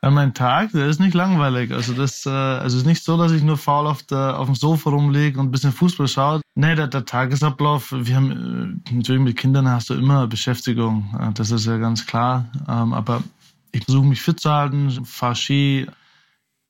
Ja, 0.06 0.12
mein 0.12 0.34
Tag, 0.34 0.70
der 0.70 0.86
ist 0.86 1.00
nicht 1.00 1.14
langweilig. 1.14 1.72
Also 1.72 1.92
das, 1.92 2.26
äh, 2.26 2.28
also 2.28 2.76
es 2.76 2.82
ist 2.82 2.86
nicht 2.86 3.02
so, 3.02 3.16
dass 3.16 3.32
ich 3.32 3.42
nur 3.42 3.58
faul 3.58 3.88
auf, 3.88 4.04
der, 4.04 4.38
auf 4.38 4.46
dem 4.46 4.54
Sofa 4.54 4.90
rumliege 4.90 5.40
und 5.40 5.46
ein 5.46 5.50
bisschen 5.50 5.72
Fußball 5.72 6.06
schaue. 6.06 6.42
Nee, 6.54 6.76
der, 6.76 6.86
der 6.86 7.04
Tagesablauf, 7.04 7.90
wir 7.90 8.14
haben 8.14 8.82
äh, 8.86 8.94
natürlich 8.94 9.20
mit 9.20 9.36
Kindern 9.36 9.68
hast 9.68 9.90
du 9.90 9.94
immer 9.94 10.28
Beschäftigung. 10.28 11.12
Äh, 11.18 11.32
Das 11.32 11.50
ist 11.50 11.66
ja 11.66 11.78
ganz 11.78 12.06
klar. 12.06 12.46
Ähm, 12.68 12.92
aber 12.92 13.24
ich 13.72 13.82
versuche 13.82 14.06
mich 14.06 14.22
fit 14.22 14.38
zu 14.38 14.48
halten, 14.48 15.04
fahre 15.04 15.34
Ski, 15.34 15.88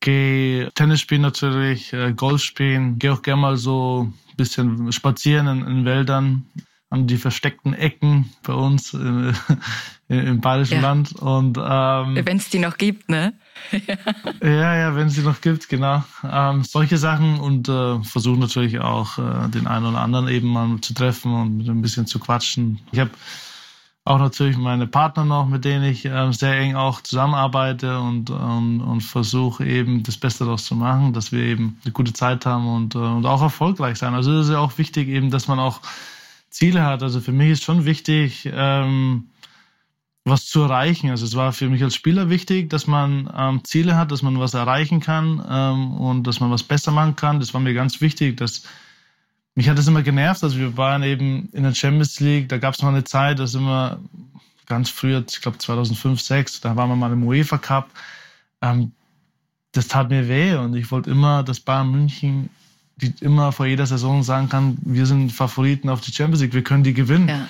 gehe 0.00 0.72
Tennis 0.72 1.00
spielen 1.00 1.20
natürlich, 1.20 1.94
Golf 2.16 2.40
spielen, 2.42 2.98
gehe 2.98 3.12
auch 3.12 3.20
gerne 3.20 3.42
mal 3.42 3.56
so 3.58 4.10
ein 4.30 4.36
bisschen 4.38 4.90
spazieren 4.92 5.46
in, 5.46 5.66
in 5.66 5.84
Wäldern 5.84 6.46
an 6.88 7.06
die 7.06 7.18
versteckten 7.18 7.74
Ecken 7.74 8.30
bei 8.42 8.54
uns 8.54 8.96
im 10.08 10.40
Bayerischen 10.40 10.74
Ja. 10.74 10.80
Land. 10.82 11.12
Und 11.16 11.58
ähm, 11.58 12.20
Wenn 12.24 12.36
es 12.36 12.48
die 12.48 12.58
noch 12.58 12.78
gibt, 12.78 13.08
ne? 13.08 13.32
ja, 14.42 14.76
ja, 14.76 14.94
wenn 14.94 15.08
es 15.08 15.14
sie 15.14 15.22
noch 15.22 15.40
gibt, 15.40 15.68
genau. 15.68 16.04
Ähm, 16.30 16.62
solche 16.62 16.98
Sachen 16.98 17.40
und 17.40 17.68
äh, 17.68 18.02
versuche 18.04 18.38
natürlich 18.38 18.78
auch 18.80 19.18
äh, 19.18 19.48
den 19.48 19.66
einen 19.66 19.86
oder 19.86 20.00
anderen 20.00 20.28
eben 20.28 20.48
mal 20.48 20.80
zu 20.80 20.94
treffen 20.94 21.34
und 21.34 21.56
mit 21.56 21.68
ein 21.68 21.82
bisschen 21.82 22.06
zu 22.06 22.18
quatschen. 22.20 22.80
Ich 22.92 23.00
habe 23.00 23.10
auch 24.04 24.18
natürlich 24.18 24.56
meine 24.56 24.86
Partner 24.86 25.24
noch, 25.24 25.48
mit 25.48 25.64
denen 25.64 25.82
ich 25.82 26.04
ähm, 26.04 26.32
sehr 26.32 26.56
eng 26.56 26.76
auch 26.76 27.00
zusammenarbeite 27.00 27.98
und, 27.98 28.30
und, 28.30 28.80
und 28.80 29.00
versuche 29.00 29.66
eben 29.66 30.04
das 30.04 30.16
Beste 30.16 30.44
daraus 30.44 30.64
zu 30.64 30.76
machen, 30.76 31.12
dass 31.12 31.32
wir 31.32 31.40
eben 31.40 31.80
eine 31.84 31.92
gute 31.92 32.12
Zeit 32.12 32.46
haben 32.46 32.68
und, 32.68 32.94
äh, 32.94 32.98
und 32.98 33.26
auch 33.26 33.42
erfolgreich 33.42 33.98
sein. 33.98 34.14
Also 34.14 34.32
es 34.38 34.46
ist 34.46 34.52
ja 34.52 34.60
auch 34.60 34.78
wichtig 34.78 35.08
eben, 35.08 35.30
dass 35.30 35.48
man 35.48 35.58
auch 35.58 35.80
Ziele 36.50 36.84
hat. 36.84 37.02
Also 37.02 37.20
für 37.20 37.32
mich 37.32 37.50
ist 37.50 37.64
schon 37.64 37.84
wichtig, 37.84 38.48
ähm, 38.52 39.30
was 40.26 40.44
zu 40.44 40.62
erreichen. 40.62 41.08
Also 41.10 41.24
es 41.24 41.36
war 41.36 41.52
für 41.52 41.68
mich 41.68 41.82
als 41.82 41.94
Spieler 41.94 42.28
wichtig, 42.28 42.68
dass 42.68 42.86
man 42.86 43.32
ähm, 43.34 43.62
Ziele 43.64 43.96
hat, 43.96 44.10
dass 44.10 44.22
man 44.22 44.38
was 44.40 44.54
erreichen 44.54 45.00
kann 45.00 45.44
ähm, 45.48 45.92
und 45.92 46.24
dass 46.24 46.40
man 46.40 46.50
was 46.50 46.64
besser 46.64 46.90
machen 46.90 47.14
kann. 47.14 47.38
Das 47.38 47.54
war 47.54 47.60
mir 47.60 47.74
ganz 47.74 48.00
wichtig. 48.00 48.36
Dass 48.36 48.64
mich 49.54 49.68
hat 49.68 49.78
das 49.78 49.86
immer 49.86 50.02
genervt. 50.02 50.42
Also 50.42 50.58
wir 50.58 50.76
waren 50.76 51.04
eben 51.04 51.48
in 51.52 51.62
der 51.62 51.74
Champions 51.74 52.18
League. 52.18 52.48
Da 52.48 52.58
gab 52.58 52.74
es 52.74 52.82
mal 52.82 52.88
eine 52.88 53.04
Zeit, 53.04 53.38
das 53.38 53.54
immer 53.54 54.00
ganz 54.66 54.90
früher, 54.90 55.24
ich 55.28 55.40
glaube 55.40 55.58
2005, 55.58 56.20
2006, 56.20 56.60
da 56.60 56.74
waren 56.74 56.88
wir 56.88 56.96
mal 56.96 57.12
im 57.12 57.22
UEFA 57.22 57.58
Cup. 57.58 57.88
Ähm, 58.62 58.92
das 59.70 59.86
tat 59.86 60.10
mir 60.10 60.28
weh 60.28 60.56
und 60.56 60.74
ich 60.74 60.90
wollte 60.90 61.10
immer, 61.10 61.44
dass 61.44 61.60
Bayern 61.60 61.90
München 61.92 62.50
die 62.96 63.12
immer 63.20 63.52
vor 63.52 63.66
jeder 63.66 63.86
Saison 63.86 64.22
sagen 64.22 64.48
kann, 64.48 64.78
wir 64.80 65.06
sind 65.06 65.30
Favoriten 65.30 65.90
auf 65.90 66.00
die 66.00 66.12
Champions 66.12 66.40
League, 66.40 66.54
wir 66.54 66.64
können 66.64 66.82
die 66.82 66.94
gewinnen. 66.94 67.28
Ja. 67.28 67.48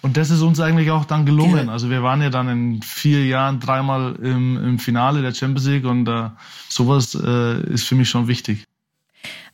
Und 0.00 0.16
das 0.16 0.30
ist 0.30 0.42
uns 0.42 0.60
eigentlich 0.60 0.90
auch 0.90 1.04
dann 1.04 1.26
gelungen. 1.26 1.68
Also 1.68 1.90
wir 1.90 2.02
waren 2.02 2.22
ja 2.22 2.30
dann 2.30 2.48
in 2.48 2.82
vier 2.82 3.26
Jahren 3.26 3.58
dreimal 3.58 4.14
im, 4.16 4.56
im 4.56 4.78
Finale 4.78 5.22
der 5.22 5.34
Champions 5.34 5.66
League 5.66 5.84
und 5.84 6.08
äh, 6.08 6.30
sowas 6.68 7.14
äh, 7.14 7.60
ist 7.72 7.84
für 7.84 7.96
mich 7.96 8.08
schon 8.08 8.28
wichtig. 8.28 8.64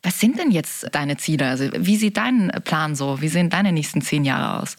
Was 0.03 0.21
sind 0.21 0.39
denn 0.39 0.51
jetzt 0.51 0.87
deine 0.93 1.17
Ziele? 1.17 1.49
Also 1.49 1.71
wie 1.79 1.97
sieht 1.97 2.19
dein 2.19 2.53
Plan 2.65 2.95
so? 2.95 3.23
Wie 3.23 3.29
sehen 3.29 3.49
deine 3.49 3.73
nächsten 3.73 4.03
zehn 4.03 4.25
Jahre 4.25 4.63
aus? 4.63 4.77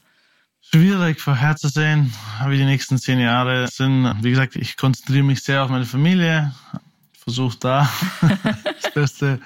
Schwierig 0.61 1.19
vorherzusehen, 1.19 2.13
wie 2.47 2.57
die 2.57 2.65
nächsten 2.65 2.99
zehn 2.99 3.19
Jahre 3.19 3.67
sind. 3.67 4.15
Wie 4.21 4.29
gesagt, 4.29 4.55
ich 4.55 4.77
konzentriere 4.77 5.23
mich 5.23 5.41
sehr 5.41 5.63
auf 5.63 5.69
meine 5.69 5.85
Familie, 5.85 6.53
versuche 7.17 7.57
da 7.59 7.89
das 8.81 8.93
Beste, 8.93 9.39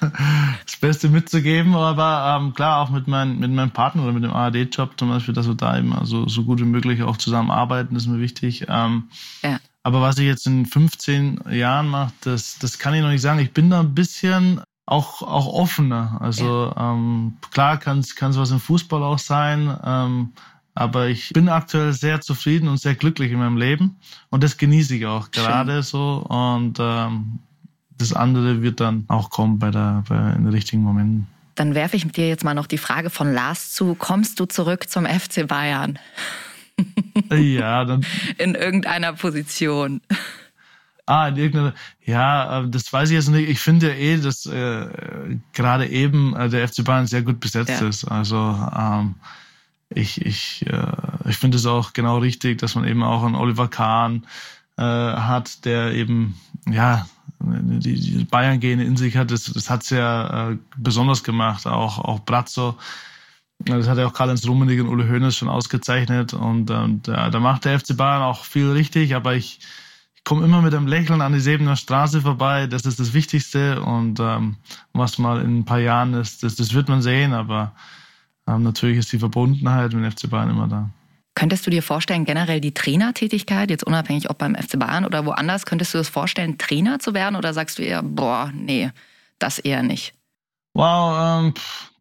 das 0.00 0.76
Beste 0.80 1.08
mitzugeben, 1.08 1.74
aber 1.74 2.38
ähm, 2.38 2.54
klar 2.54 2.80
auch 2.80 2.90
mit, 2.90 3.08
mein, 3.08 3.38
mit 3.38 3.50
meinem 3.50 3.70
Partner 3.70 4.04
oder 4.04 4.12
mit 4.12 4.24
dem 4.24 4.32
ARD-Job 4.32 4.92
zum 4.96 5.08
Beispiel, 5.08 5.34
dass 5.34 5.46
wir 5.46 5.54
da 5.54 5.78
eben 5.78 5.92
also 5.92 6.28
so 6.28 6.44
gut 6.44 6.60
wie 6.60 6.64
möglich 6.64 7.02
auch 7.02 7.16
zusammenarbeiten, 7.16 7.96
ist 7.96 8.06
mir 8.06 8.20
wichtig. 8.20 8.66
Ähm, 8.68 9.04
Ja. 9.42 9.58
Aber 9.82 10.00
was 10.00 10.18
ich 10.18 10.26
jetzt 10.26 10.48
in 10.48 10.66
15 10.66 11.42
Jahren 11.52 11.86
mache, 11.86 12.12
das, 12.22 12.58
das 12.58 12.80
kann 12.80 12.92
ich 12.94 13.02
noch 13.02 13.10
nicht 13.10 13.20
sagen. 13.20 13.38
Ich 13.38 13.52
bin 13.52 13.70
da 13.70 13.78
ein 13.78 13.94
bisschen 13.94 14.60
auch, 14.84 15.22
auch 15.22 15.46
offener. 15.46 16.18
Also 16.20 16.74
ähm, 16.76 17.36
klar 17.52 17.78
kann 17.78 18.00
es 18.00 18.16
was 18.20 18.50
im 18.50 18.58
Fußball 18.58 19.02
auch 19.04 19.20
sein, 19.20 19.76
ähm, 19.84 20.32
aber 20.74 21.06
ich 21.06 21.30
bin 21.30 21.48
aktuell 21.48 21.92
sehr 21.92 22.20
zufrieden 22.20 22.68
und 22.68 22.78
sehr 22.78 22.96
glücklich 22.96 23.32
in 23.32 23.38
meinem 23.38 23.56
Leben 23.56 24.00
und 24.30 24.42
das 24.42 24.56
genieße 24.56 24.96
ich 24.96 25.06
auch 25.06 25.30
gerade 25.30 25.82
so 25.82 26.18
und 26.28 26.78
ähm, 26.80 27.38
das 27.98 28.12
andere 28.12 28.62
wird 28.62 28.80
dann 28.80 29.04
auch 29.08 29.30
kommen 29.30 29.58
bei 29.58 29.70
der, 29.70 30.04
bei, 30.08 30.32
in 30.32 30.44
den 30.44 30.52
richtigen 30.52 30.82
Momenten. 30.82 31.26
Dann 31.54 31.74
werfe 31.74 31.96
ich 31.96 32.06
dir 32.12 32.28
jetzt 32.28 32.44
mal 32.44 32.54
noch 32.54 32.66
die 32.66 32.78
Frage 32.78 33.08
von 33.10 33.32
Lars 33.32 33.72
zu. 33.72 33.94
Kommst 33.94 34.38
du 34.38 34.44
zurück 34.44 34.90
zum 34.90 35.06
FC 35.06 35.46
Bayern? 35.46 35.98
ja, 37.30 37.84
dann. 37.84 38.04
In 38.38 38.54
irgendeiner 38.54 39.14
Position. 39.14 40.02
Ah, 41.08 41.28
in 41.28 41.36
irgendeiner. 41.36 41.72
Ja, 42.04 42.62
äh, 42.62 42.68
das 42.68 42.92
weiß 42.92 43.10
ich 43.10 43.14
jetzt 43.14 43.28
nicht. 43.28 43.48
Ich 43.48 43.60
finde 43.60 43.90
ja 43.90 43.94
eh, 43.94 44.16
dass 44.18 44.44
äh, 44.44 44.88
gerade 45.52 45.86
eben 45.86 46.34
äh, 46.34 46.48
der 46.48 46.66
FC 46.66 46.84
Bayern 46.84 47.06
sehr 47.06 47.22
gut 47.22 47.38
besetzt 47.38 47.80
ja. 47.80 47.86
ist. 47.86 48.04
Also 48.04 48.36
ähm, 48.76 49.14
ich, 49.88 50.26
ich, 50.26 50.66
äh, 50.66 51.28
ich 51.28 51.36
finde 51.36 51.58
es 51.58 51.66
auch 51.66 51.92
genau 51.92 52.18
richtig, 52.18 52.58
dass 52.58 52.74
man 52.74 52.86
eben 52.86 53.04
auch 53.04 53.22
einen 53.22 53.36
Oliver 53.36 53.68
Kahn 53.68 54.26
äh, 54.76 54.82
hat, 54.82 55.64
der 55.64 55.92
eben 55.92 56.40
ja 56.68 57.06
die, 57.40 58.00
die 58.00 58.24
Bayern-Gene 58.24 58.84
in 58.84 58.96
sich 58.96 59.16
hat. 59.16 59.30
Das, 59.30 59.44
das 59.44 59.70
hat's 59.70 59.90
ja 59.90 60.50
äh, 60.50 60.58
besonders 60.76 61.24
gemacht. 61.24 61.66
Auch 61.66 61.98
auch 61.98 62.20
Brazzo. 62.20 62.76
Das 63.58 63.88
hat 63.88 63.98
ja 63.98 64.06
auch 64.06 64.12
Karl-Heinz 64.12 64.46
Rummenigge 64.46 64.84
und 64.84 64.90
Ule 64.90 65.08
Hoeneß 65.08 65.36
schon 65.36 65.48
ausgezeichnet. 65.48 66.34
Und, 66.34 66.70
und 66.70 67.08
äh, 67.08 67.30
da 67.30 67.40
macht 67.40 67.64
der 67.64 67.78
FC 67.80 67.96
Bayern 67.96 68.22
auch 68.22 68.44
viel 68.44 68.70
richtig. 68.70 69.14
Aber 69.14 69.34
ich 69.34 69.60
komme 70.24 70.44
immer 70.44 70.60
mit 70.60 70.74
einem 70.74 70.86
Lächeln 70.86 71.22
an 71.22 71.32
die 71.32 71.40
Sebener 71.40 71.76
Straße 71.76 72.20
vorbei. 72.20 72.66
Das 72.66 72.84
ist 72.84 73.00
das 73.00 73.14
Wichtigste. 73.14 73.80
Und 73.82 74.20
ähm, 74.20 74.56
was 74.92 75.18
mal 75.18 75.40
in 75.40 75.60
ein 75.60 75.64
paar 75.64 75.80
Jahren 75.80 76.14
ist, 76.14 76.42
das, 76.42 76.56
das 76.56 76.74
wird 76.74 76.88
man 76.88 77.00
sehen. 77.02 77.32
Aber 77.32 77.72
ähm, 78.46 78.62
natürlich 78.62 78.98
ist 78.98 79.12
die 79.12 79.18
Verbundenheit 79.18 79.92
mit 79.92 80.04
dem 80.04 80.10
FC 80.10 80.28
Bayern 80.28 80.50
immer 80.50 80.68
da. 80.68 80.90
Könntest 81.36 81.66
du 81.66 81.70
dir 81.70 81.82
vorstellen, 81.82 82.24
generell 82.24 82.60
die 82.60 82.72
Trainertätigkeit, 82.72 83.70
jetzt 83.70 83.84
unabhängig 83.84 84.30
ob 84.30 84.38
beim 84.38 84.54
FC 84.56 84.78
Bayern 84.78 85.04
oder 85.04 85.24
woanders, 85.26 85.66
könntest 85.66 85.92
du 85.92 85.98
es 85.98 86.08
vorstellen, 86.08 86.56
Trainer 86.56 86.98
zu 86.98 87.12
werden 87.14 87.36
oder 87.36 87.52
sagst 87.52 87.78
du 87.78 87.82
eher, 87.82 88.02
boah, 88.02 88.50
nee, 88.54 88.90
das 89.38 89.58
eher 89.58 89.82
nicht? 89.82 90.14
Wow, 90.72 91.44
ähm, 91.44 91.54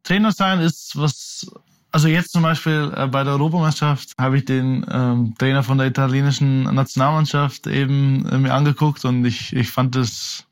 Trainer 0.04 0.32
sein 0.32 0.60
ist 0.62 0.98
was 0.98 1.46
also 1.92 2.10
jetzt 2.10 2.34
zum 2.34 2.44
Beispiel 2.44 2.92
äh, 2.96 3.08
bei 3.08 3.24
der 3.24 3.34
Europameisterschaft 3.34 4.14
habe 4.18 4.38
ich 4.38 4.46
den 4.46 4.86
ähm, 4.92 5.34
Trainer 5.38 5.64
von 5.64 5.78
der 5.78 5.88
italienischen 5.88 6.64
Nationalmannschaft 6.64 7.68
eben 7.68 8.26
äh, 8.26 8.38
mir 8.38 8.54
angeguckt 8.54 9.06
und 9.06 9.24
ich, 9.24 9.54
ich 9.54 9.70
fand 9.70 9.96
es 9.96 10.46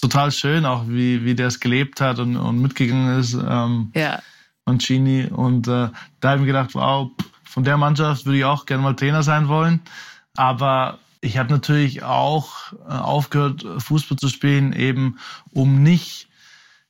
total 0.00 0.32
schön, 0.32 0.66
auch 0.66 0.86
wie, 0.88 1.24
wie 1.24 1.34
der 1.34 1.46
es 1.46 1.60
gelebt 1.60 2.00
hat 2.00 2.18
und, 2.18 2.36
und 2.36 2.60
mitgegangen 2.60 3.18
ist. 3.18 3.34
Ähm, 3.34 3.90
ja. 3.94 4.20
Mancini. 4.66 5.26
Und 5.26 5.66
äh, 5.68 5.88
da 6.20 6.28
habe 6.28 6.36
ich 6.36 6.40
mir 6.40 6.46
gedacht, 6.46 6.74
wow, 6.74 7.10
von 7.56 7.64
der 7.64 7.78
Mannschaft 7.78 8.26
würde 8.26 8.36
ich 8.36 8.44
auch 8.44 8.66
gerne 8.66 8.82
mal 8.82 8.92
Trainer 8.92 9.22
sein 9.22 9.48
wollen. 9.48 9.80
Aber 10.36 10.98
ich 11.22 11.38
habe 11.38 11.50
natürlich 11.50 12.02
auch 12.02 12.74
äh, 12.86 12.92
aufgehört, 12.92 13.64
Fußball 13.78 14.18
zu 14.18 14.28
spielen, 14.28 14.74
eben 14.74 15.16
um 15.54 15.82
nicht 15.82 16.28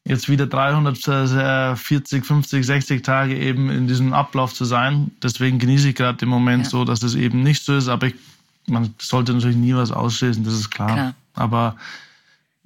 jetzt 0.03 0.29
wieder 0.29 0.49
340, 0.49 2.27
50, 2.27 2.67
60 2.67 3.03
Tage 3.05 3.39
eben 3.39 3.71
in 3.71 3.87
diesem 3.87 4.13
Ablauf 4.13 4.55
zu 4.55 4.65
sein. 4.65 5.13
Deswegen 5.23 5.61
genieße 5.61 5.91
ich 5.91 5.95
gerade 5.95 6.19
den 6.19 6.29
Moment 6.29 6.65
ja. 6.65 6.71
so, 6.71 6.85
dass 6.85 7.05
es 7.05 7.15
eben 7.15 7.45
nicht 7.45 7.65
so 7.65 7.77
ist. 7.77 7.87
Aber 7.87 8.09
ich, 8.09 8.17
man 8.67 8.93
sollte 8.99 9.35
natürlich 9.35 9.57
nie 9.57 9.77
was 9.77 9.93
ausschließen, 9.93 10.43
das 10.43 10.55
ist 10.55 10.71
klar. 10.71 10.93
klar. 10.93 11.15
Aber 11.35 11.77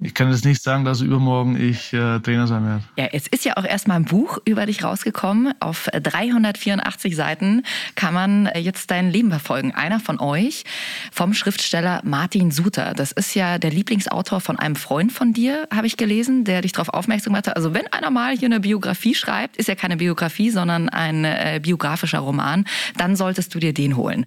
ich 0.01 0.13
kann 0.13 0.31
jetzt 0.31 0.45
nicht 0.45 0.61
sagen, 0.63 0.83
dass 0.83 1.01
übermorgen 1.01 1.59
ich 1.59 1.93
äh, 1.93 2.19
Trainer 2.19 2.47
sein 2.47 2.65
werde. 2.65 2.83
Ja, 2.97 3.05
es 3.11 3.27
ist 3.27 3.45
ja 3.45 3.57
auch 3.57 3.63
erstmal 3.63 3.97
ein 3.97 4.05
Buch 4.05 4.39
über 4.45 4.65
dich 4.65 4.83
rausgekommen. 4.83 5.53
Auf 5.59 5.89
384 5.93 7.15
Seiten 7.15 7.63
kann 7.95 8.13
man 8.13 8.49
jetzt 8.55 8.89
dein 8.89 9.11
Leben 9.11 9.29
verfolgen. 9.29 9.73
Einer 9.73 9.99
von 9.99 10.19
euch, 10.19 10.63
vom 11.11 11.33
Schriftsteller 11.33 12.01
Martin 12.03 12.49
Suter. 12.49 12.93
Das 12.95 13.11
ist 13.11 13.35
ja 13.35 13.59
der 13.59 13.69
Lieblingsautor 13.69 14.41
von 14.41 14.57
einem 14.57 14.75
Freund 14.75 15.11
von 15.11 15.33
dir, 15.33 15.67
habe 15.73 15.85
ich 15.85 15.97
gelesen, 15.97 16.45
der 16.45 16.61
dich 16.61 16.71
darauf 16.71 16.89
aufmerksam 16.89 17.33
gemacht 17.33 17.47
hat. 17.47 17.55
Also 17.55 17.73
wenn 17.73 17.87
einer 17.87 18.09
mal 18.09 18.35
hier 18.35 18.47
eine 18.47 18.59
Biografie 18.59 19.13
schreibt, 19.13 19.57
ist 19.57 19.67
ja 19.67 19.75
keine 19.75 19.97
Biografie, 19.97 20.49
sondern 20.49 20.89
ein 20.89 21.25
äh, 21.25 21.59
biografischer 21.61 22.19
Roman, 22.19 22.65
dann 22.97 23.15
solltest 23.15 23.53
du 23.53 23.59
dir 23.59 23.73
den 23.73 23.95
holen. 23.95 24.25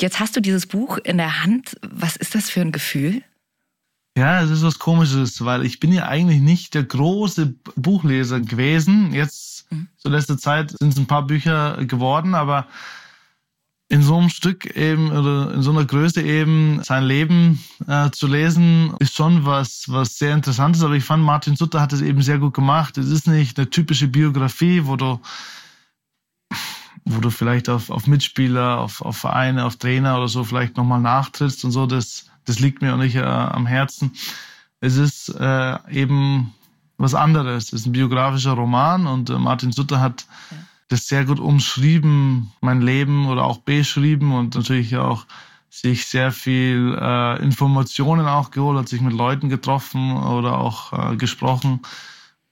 Jetzt 0.00 0.18
hast 0.18 0.34
du 0.34 0.40
dieses 0.40 0.66
Buch 0.66 0.98
in 0.98 1.18
der 1.18 1.44
Hand. 1.44 1.76
Was 1.82 2.16
ist 2.16 2.34
das 2.34 2.50
für 2.50 2.60
ein 2.60 2.72
Gefühl? 2.72 3.22
Ja, 4.16 4.42
es 4.42 4.50
ist 4.50 4.62
was 4.62 4.78
Komisches, 4.78 5.44
weil 5.44 5.64
ich 5.66 5.80
bin 5.80 5.92
ja 5.92 6.06
eigentlich 6.06 6.40
nicht 6.40 6.74
der 6.74 6.84
große 6.84 7.54
Buchleser 7.74 8.40
gewesen. 8.40 9.12
Jetzt, 9.12 9.70
mhm. 9.72 9.88
zur 9.96 10.12
letzter 10.12 10.38
Zeit, 10.38 10.70
sind 10.70 10.92
es 10.92 10.98
ein 10.98 11.06
paar 11.06 11.26
Bücher 11.26 11.84
geworden, 11.84 12.36
aber 12.36 12.68
in 13.88 14.02
so 14.02 14.16
einem 14.16 14.28
Stück 14.28 14.66
eben 14.76 15.10
oder 15.10 15.54
in 15.54 15.62
so 15.62 15.72
einer 15.72 15.84
Größe 15.84 16.22
eben 16.22 16.82
sein 16.84 17.04
Leben 17.04 17.62
äh, 17.86 18.10
zu 18.10 18.28
lesen, 18.28 18.94
ist 19.00 19.14
schon 19.14 19.44
was, 19.44 19.86
was 19.88 20.16
sehr 20.16 20.34
Interessantes. 20.34 20.82
Aber 20.82 20.94
ich 20.94 21.04
fand, 21.04 21.24
Martin 21.24 21.56
Sutter 21.56 21.80
hat 21.80 21.92
es 21.92 22.00
eben 22.00 22.22
sehr 22.22 22.38
gut 22.38 22.54
gemacht. 22.54 22.96
Es 22.96 23.10
ist 23.10 23.26
nicht 23.26 23.58
eine 23.58 23.68
typische 23.68 24.06
Biografie, 24.06 24.86
wo 24.86 24.94
du, 24.94 25.20
wo 27.04 27.20
du 27.20 27.30
vielleicht 27.30 27.68
auf, 27.68 27.90
auf 27.90 28.06
Mitspieler, 28.06 28.78
auf, 28.78 29.02
auf 29.02 29.16
Vereine, 29.16 29.64
auf 29.64 29.76
Trainer 29.76 30.16
oder 30.16 30.28
so 30.28 30.44
vielleicht 30.44 30.76
nochmal 30.76 31.00
nachtrittst 31.00 31.64
und 31.64 31.72
so. 31.72 31.86
Das, 31.86 32.30
das 32.44 32.60
liegt 32.60 32.82
mir 32.82 32.94
auch 32.94 32.98
nicht 32.98 33.16
äh, 33.16 33.22
am 33.22 33.66
Herzen. 33.66 34.12
Es 34.80 34.96
ist 34.96 35.28
äh, 35.28 35.78
eben 35.90 36.54
was 36.96 37.14
anderes. 37.14 37.66
Es 37.66 37.72
ist 37.72 37.86
ein 37.86 37.92
biografischer 37.92 38.52
Roman 38.52 39.06
und 39.06 39.30
äh, 39.30 39.38
Martin 39.38 39.72
Sutter 39.72 40.00
hat 40.00 40.26
ja. 40.50 40.56
das 40.88 41.08
sehr 41.08 41.24
gut 41.24 41.40
umschrieben, 41.40 42.52
mein 42.60 42.82
Leben 42.82 43.26
oder 43.28 43.44
auch 43.44 43.58
beschrieben 43.58 44.32
und 44.32 44.54
natürlich 44.54 44.96
auch 44.96 45.26
sich 45.70 46.06
sehr 46.06 46.30
viel 46.30 46.96
äh, 47.00 47.42
Informationen 47.42 48.26
auch 48.26 48.52
geholt, 48.52 48.78
hat 48.78 48.88
sich 48.88 49.00
mit 49.00 49.12
Leuten 49.12 49.48
getroffen 49.48 50.16
oder 50.16 50.58
auch 50.58 50.92
äh, 50.92 51.16
gesprochen. 51.16 51.80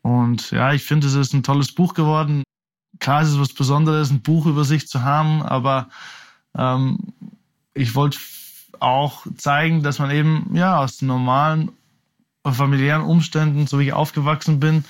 Und 0.02 0.50
ja, 0.50 0.72
ich 0.72 0.82
finde, 0.82 1.06
es 1.06 1.14
ist 1.14 1.32
ein 1.32 1.44
tolles 1.44 1.72
Buch 1.72 1.94
geworden. 1.94 2.42
Klar 2.98 3.22
ist 3.22 3.28
es 3.28 3.38
was 3.38 3.52
Besonderes, 3.52 4.10
ein 4.10 4.22
Buch 4.22 4.46
über 4.46 4.64
sich 4.64 4.88
zu 4.88 5.02
haben, 5.02 5.42
aber 5.42 5.88
ähm, 6.56 6.98
ich 7.74 7.94
wollte 7.94 8.18
auch 8.82 9.26
zeigen, 9.36 9.82
dass 9.82 9.98
man 9.98 10.10
eben 10.10 10.50
ja 10.54 10.78
aus 10.78 11.02
normalen 11.02 11.72
familiären 12.44 13.02
Umständen, 13.02 13.66
so 13.66 13.78
wie 13.78 13.88
ich 13.88 13.92
aufgewachsen 13.92 14.60
bin, 14.60 14.84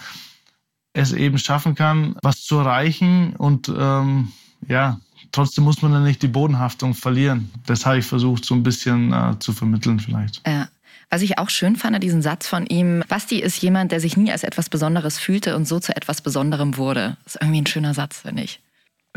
es 0.94 1.12
eben 1.12 1.38
schaffen 1.38 1.74
kann, 1.74 2.16
was 2.22 2.42
zu 2.42 2.59
erreichen 2.59 3.35
und 3.37 3.68
ähm, 3.68 4.33
ja, 4.68 5.00
trotzdem 5.33 5.64
muss 5.64 5.83
man 5.83 5.92
dann 5.92 6.05
nicht 6.05 6.22
die 6.22 6.28
Bodenhaftung 6.28 6.94
verlieren. 6.94 7.50
Das 7.66 7.87
habe 7.87 7.98
ich 7.98 8.07
versucht, 8.07 8.44
so 8.44 8.55
ein 8.55 8.62
bisschen 8.62 9.12
äh, 9.12 9.38
zu 9.38 9.52
vermitteln 9.52 10.00
vielleicht. 10.00 10.46
Ja. 10.46 10.68
Was 11.11 11.20
ich 11.20 11.37
auch 11.37 11.50
schön 11.50 11.76
fand, 11.76 12.02
diesen 12.02 12.22
Satz 12.22 12.48
von 12.48 12.64
ihm, 12.64 13.05
Basti 13.07 13.38
ist 13.38 13.61
jemand, 13.61 13.92
der 13.92 14.00
sich 14.00 14.16
nie 14.16 14.33
als 14.33 14.44
etwas 14.44 14.70
Besonderes 14.70 15.18
fühlte 15.18 15.57
und 15.57 15.68
so 15.68 15.78
zu 15.78 15.94
etwas 15.94 16.22
Besonderem 16.22 16.78
wurde. 16.78 17.18
Das 17.24 17.35
ist 17.35 17.42
irgendwie 17.42 17.61
ein 17.61 17.66
schöner 17.66 17.92
Satz, 17.92 18.20
finde 18.20 18.44
ich. 18.44 18.61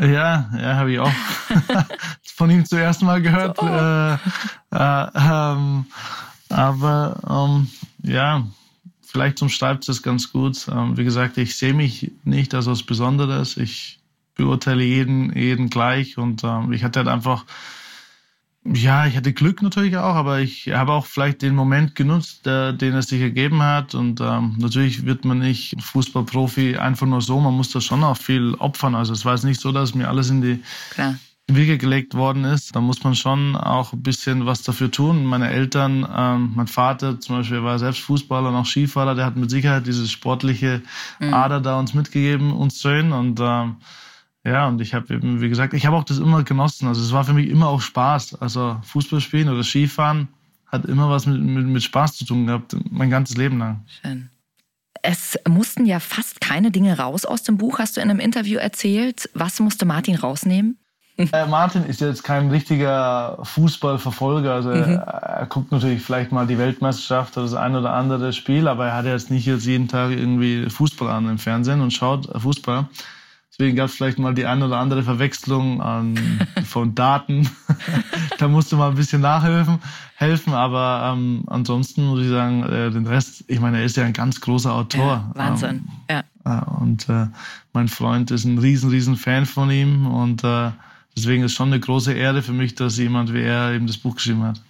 Ja, 0.00 0.50
ja, 0.54 0.74
habe 0.76 0.92
ich 0.92 0.98
auch 0.98 1.12
von 2.22 2.50
ihm 2.50 2.64
zuerst 2.66 3.02
mal 3.02 3.22
gehört. 3.22 3.56
So, 3.56 3.66
oh. 3.66 3.68
äh, 3.68 4.14
äh, 4.14 5.08
ähm, 5.14 5.86
aber 6.50 7.20
ähm, 7.28 7.68
ja, 8.02 8.46
vielleicht 9.02 9.40
umschreibt 9.40 9.88
es 9.88 10.02
ganz 10.02 10.30
gut. 10.32 10.66
Ähm, 10.70 10.96
wie 10.96 11.04
gesagt, 11.04 11.38
ich 11.38 11.56
sehe 11.56 11.72
mich 11.72 12.12
nicht 12.24 12.54
als 12.54 12.66
was 12.66 12.82
Besonderes. 12.82 13.56
Ich 13.56 14.00
beurteile 14.34 14.84
jeden, 14.84 15.34
jeden 15.34 15.70
gleich 15.70 16.18
und 16.18 16.44
ähm, 16.44 16.72
ich 16.72 16.84
hatte 16.84 16.98
halt 17.00 17.08
einfach 17.08 17.46
ja, 18.72 19.06
ich 19.06 19.16
hatte 19.16 19.32
Glück 19.32 19.62
natürlich 19.62 19.96
auch, 19.96 20.14
aber 20.14 20.40
ich 20.40 20.68
habe 20.68 20.92
auch 20.92 21.06
vielleicht 21.06 21.42
den 21.42 21.54
Moment 21.54 21.94
genutzt, 21.94 22.46
der, 22.46 22.72
den 22.72 22.94
es 22.94 23.08
sich 23.08 23.20
ergeben 23.20 23.62
hat. 23.62 23.94
Und 23.94 24.20
ähm, 24.20 24.54
natürlich 24.58 25.04
wird 25.06 25.24
man 25.24 25.38
nicht 25.38 25.74
Fußballprofi 25.80 26.76
einfach 26.76 27.06
nur 27.06 27.20
so, 27.20 27.40
man 27.40 27.54
muss 27.54 27.70
da 27.70 27.80
schon 27.80 28.04
auch 28.04 28.16
viel 28.16 28.54
opfern. 28.54 28.94
Also 28.94 29.12
es 29.12 29.24
war 29.24 29.34
jetzt 29.34 29.44
nicht 29.44 29.60
so, 29.60 29.72
dass 29.72 29.94
mir 29.94 30.08
alles 30.08 30.30
in 30.30 30.42
die 30.42 30.62
Klar. 30.90 31.16
Wiege 31.48 31.78
gelegt 31.78 32.14
worden 32.14 32.44
ist. 32.44 32.74
Da 32.74 32.80
muss 32.80 33.04
man 33.04 33.14
schon 33.14 33.54
auch 33.54 33.92
ein 33.92 34.02
bisschen 34.02 34.46
was 34.46 34.62
dafür 34.62 34.90
tun. 34.90 35.24
Meine 35.24 35.50
Eltern, 35.50 36.06
ähm, 36.14 36.52
mein 36.54 36.66
Vater 36.66 37.20
zum 37.20 37.36
Beispiel 37.36 37.62
war 37.62 37.78
selbst 37.78 38.00
Fußballer 38.00 38.48
und 38.48 38.56
auch 38.56 38.66
Skifahrer, 38.66 39.14
der 39.14 39.26
hat 39.26 39.36
mit 39.36 39.50
Sicherheit 39.50 39.86
diese 39.86 40.08
sportliche 40.08 40.82
mhm. 41.20 41.32
Ader 41.32 41.60
da 41.60 41.78
uns 41.78 41.94
mitgegeben, 41.94 42.52
uns 42.52 42.80
Söhnen. 42.80 43.12
Und 43.12 43.38
ähm, 43.40 43.76
ja, 44.46 44.68
und 44.68 44.80
ich 44.80 44.94
habe 44.94 45.12
eben, 45.12 45.40
wie 45.40 45.48
gesagt, 45.48 45.74
ich 45.74 45.86
habe 45.86 45.96
auch 45.96 46.04
das 46.04 46.18
immer 46.18 46.44
genossen. 46.44 46.86
Also 46.86 47.02
es 47.02 47.12
war 47.12 47.24
für 47.24 47.32
mich 47.32 47.48
immer 47.48 47.68
auch 47.68 47.80
Spaß. 47.80 48.40
Also 48.40 48.78
Fußball 48.84 49.20
spielen 49.20 49.48
oder 49.48 49.64
Skifahren 49.64 50.28
hat 50.66 50.84
immer 50.84 51.10
was 51.10 51.26
mit, 51.26 51.40
mit, 51.40 51.66
mit 51.66 51.82
Spaß 51.82 52.16
zu 52.16 52.24
tun 52.24 52.46
gehabt, 52.46 52.76
mein 52.90 53.10
ganzes 53.10 53.36
Leben 53.36 53.58
lang. 53.58 53.84
Schön. 54.02 54.30
Es 55.02 55.38
mussten 55.48 55.84
ja 55.84 56.00
fast 56.00 56.40
keine 56.40 56.70
Dinge 56.70 56.98
raus 56.98 57.24
aus 57.24 57.42
dem 57.42 57.58
Buch, 57.58 57.78
hast 57.78 57.96
du 57.96 58.00
in 58.00 58.10
einem 58.10 58.20
Interview 58.20 58.58
erzählt. 58.58 59.28
Was 59.34 59.58
musste 59.60 59.84
Martin 59.84 60.16
rausnehmen? 60.16 60.78
Äh, 61.32 61.46
Martin 61.46 61.86
ist 61.86 62.02
jetzt 62.02 62.24
kein 62.24 62.50
richtiger 62.50 63.38
Fußballverfolger. 63.42 64.52
Also 64.52 64.68
mhm. 64.68 64.74
er, 64.74 64.98
er, 64.98 65.46
guckt 65.46 65.72
natürlich 65.72 66.02
vielleicht 66.02 66.30
mal 66.30 66.46
die 66.46 66.58
Weltmeisterschaft 66.58 67.38
oder 67.38 67.46
das 67.46 67.54
ein 67.54 67.74
oder 67.74 67.94
andere 67.94 68.34
Spiel, 68.34 68.68
aber 68.68 68.88
er 68.88 68.96
hat 68.96 69.06
jetzt 69.06 69.30
nicht 69.30 69.46
jetzt 69.46 69.64
jeden 69.64 69.88
Tag 69.88 70.10
irgendwie 70.10 70.68
Fußball 70.68 71.08
an 71.08 71.26
im 71.26 71.38
Fernsehen 71.38 71.80
und 71.80 71.92
schaut 71.92 72.28
Fußball. 72.38 72.86
Deswegen 73.58 73.76
gab 73.76 73.88
es 73.88 73.94
vielleicht 73.94 74.18
mal 74.18 74.34
die 74.34 74.44
ein 74.44 74.62
oder 74.62 74.76
andere 74.76 75.02
Verwechslung 75.02 75.80
an, 75.80 76.18
von 76.66 76.94
Daten. 76.94 77.48
da 78.38 78.48
musste 78.48 78.76
man 78.76 78.90
ein 78.90 78.96
bisschen 78.96 79.22
nachhelfen, 79.22 79.78
helfen. 80.16 80.52
Aber 80.52 81.10
ähm, 81.14 81.44
ansonsten 81.46 82.04
muss 82.06 82.20
ich 82.20 82.28
sagen, 82.28 82.64
äh, 82.64 82.90
den 82.90 83.06
Rest, 83.06 83.44
ich 83.46 83.58
meine, 83.58 83.78
er 83.78 83.84
ist 83.84 83.96
ja 83.96 84.04
ein 84.04 84.12
ganz 84.12 84.42
großer 84.42 84.74
Autor. 84.74 85.06
Ja, 85.06 85.30
Wahnsinn, 85.34 85.88
ähm, 86.08 86.22
ja. 86.44 86.58
Und 86.64 87.08
äh, 87.08 87.28
mein 87.72 87.88
Freund 87.88 88.30
ist 88.30 88.44
ein 88.44 88.58
riesen, 88.58 88.90
riesen 88.90 89.16
Fan 89.16 89.46
von 89.46 89.70
ihm 89.70 90.06
und 90.06 90.44
äh, 90.44 90.70
deswegen 91.16 91.42
ist 91.42 91.54
schon 91.54 91.68
eine 91.68 91.80
große 91.80 92.12
Ehre 92.12 92.42
für 92.42 92.52
mich, 92.52 92.74
dass 92.74 92.98
jemand 92.98 93.32
wie 93.32 93.40
er 93.40 93.72
eben 93.72 93.86
das 93.86 93.96
Buch 93.96 94.16
geschrieben 94.16 94.42
hat. 94.42 94.60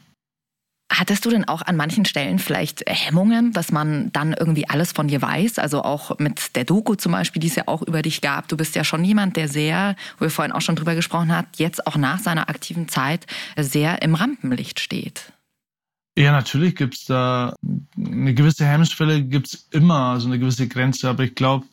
Hattest 0.89 1.25
du 1.25 1.31
denn 1.31 1.49
auch 1.49 1.63
an 1.63 1.77
manchen 1.77 2.05
Stellen 2.05 2.39
vielleicht 2.39 2.85
Hemmungen, 2.87 3.53
dass 3.53 3.73
man 3.73 4.13
dann 4.13 4.33
irgendwie 4.33 4.69
alles 4.69 4.93
von 4.93 5.09
dir 5.09 5.21
weiß? 5.21 5.59
Also 5.59 5.83
auch 5.83 6.19
mit 6.19 6.55
der 6.55 6.65
Doku 6.65 6.95
zum 6.95 7.13
Beispiel, 7.13 7.41
die 7.41 7.49
es 7.49 7.57
ja 7.57 7.65
auch 7.67 7.83
über 7.83 8.03
dich 8.03 8.21
gab. 8.21 8.47
Du 8.47 8.57
bist 8.57 8.77
ja 8.77 8.85
schon 8.85 9.05
jemand, 9.05 9.37
der 9.37 9.49
sehr, 9.49 9.97
wo 10.19 10.27
wir 10.27 10.31
vorhin 10.31 10.53
auch 10.53 10.61
schon 10.61 10.77
drüber 10.77 10.95
gesprochen 10.95 11.33
haben, 11.33 11.49
jetzt 11.57 11.87
auch 11.89 11.97
nach 11.97 12.21
seiner 12.21 12.49
aktiven 12.49 12.89
Zeit 12.89 13.27
sehr 13.59 14.01
im 14.03 14.15
Rampenlicht 14.15 14.79
steht. 14.79 15.33
Ja, 16.17 16.31
natürlich 16.31 16.77
gibt 16.77 16.95
es 16.95 17.05
da 17.05 17.57
eine 17.97 18.33
gewisse 18.33 18.65
Hemmschwelle, 18.65 19.29
es 19.43 19.69
immer, 19.73 20.13
also 20.13 20.29
eine 20.29 20.39
gewisse 20.39 20.69
Grenze. 20.69 21.09
Aber 21.09 21.25
ich 21.25 21.35
glaube, 21.35 21.67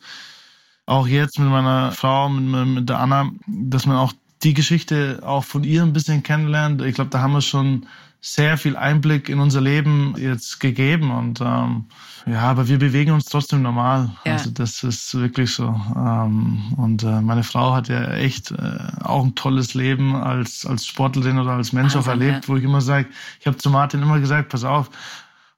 auch 0.86 1.06
jetzt 1.06 1.38
mit 1.38 1.48
meiner 1.48 1.92
Frau, 1.92 2.28
mit, 2.28 2.68
mit 2.68 2.88
der 2.88 2.98
Anna, 2.98 3.30
dass 3.46 3.86
man 3.86 3.96
auch 3.96 4.12
die 4.42 4.54
Geschichte 4.54 5.20
auch 5.22 5.44
von 5.44 5.64
ihr 5.64 5.82
ein 5.82 5.92
bisschen 5.92 6.22
kennenlernt. 6.22 6.82
Ich 6.82 6.96
glaube, 6.96 7.10
da 7.10 7.20
haben 7.20 7.32
wir 7.32 7.40
schon 7.40 7.86
sehr 8.26 8.56
viel 8.56 8.74
Einblick 8.74 9.28
in 9.28 9.38
unser 9.38 9.60
Leben 9.60 10.14
jetzt 10.16 10.58
gegeben 10.58 11.10
und 11.10 11.42
ähm, 11.42 11.84
ja, 12.24 12.40
aber 12.40 12.68
wir 12.68 12.78
bewegen 12.78 13.12
uns 13.12 13.26
trotzdem 13.26 13.60
normal. 13.60 14.12
Ja. 14.24 14.32
Also 14.32 14.50
das 14.50 14.82
ist 14.82 15.14
wirklich 15.14 15.52
so. 15.52 15.78
Ähm, 15.94 16.72
und 16.78 17.02
äh, 17.02 17.20
meine 17.20 17.42
Frau 17.42 17.74
hat 17.74 17.88
ja 17.88 18.14
echt 18.14 18.50
äh, 18.50 18.78
auch 19.02 19.24
ein 19.24 19.34
tolles 19.34 19.74
Leben 19.74 20.16
als 20.16 20.64
als 20.64 20.86
Sportlerin 20.86 21.38
oder 21.38 21.50
als 21.50 21.74
Mensch 21.74 21.94
auch 21.96 22.06
erlebt, 22.06 22.44
ja. 22.44 22.48
wo 22.48 22.56
ich 22.56 22.64
immer 22.64 22.80
sage, 22.80 23.08
ich 23.40 23.46
habe 23.46 23.58
zu 23.58 23.68
Martin 23.68 24.00
immer 24.00 24.18
gesagt, 24.18 24.48
pass 24.48 24.64
auf, 24.64 24.88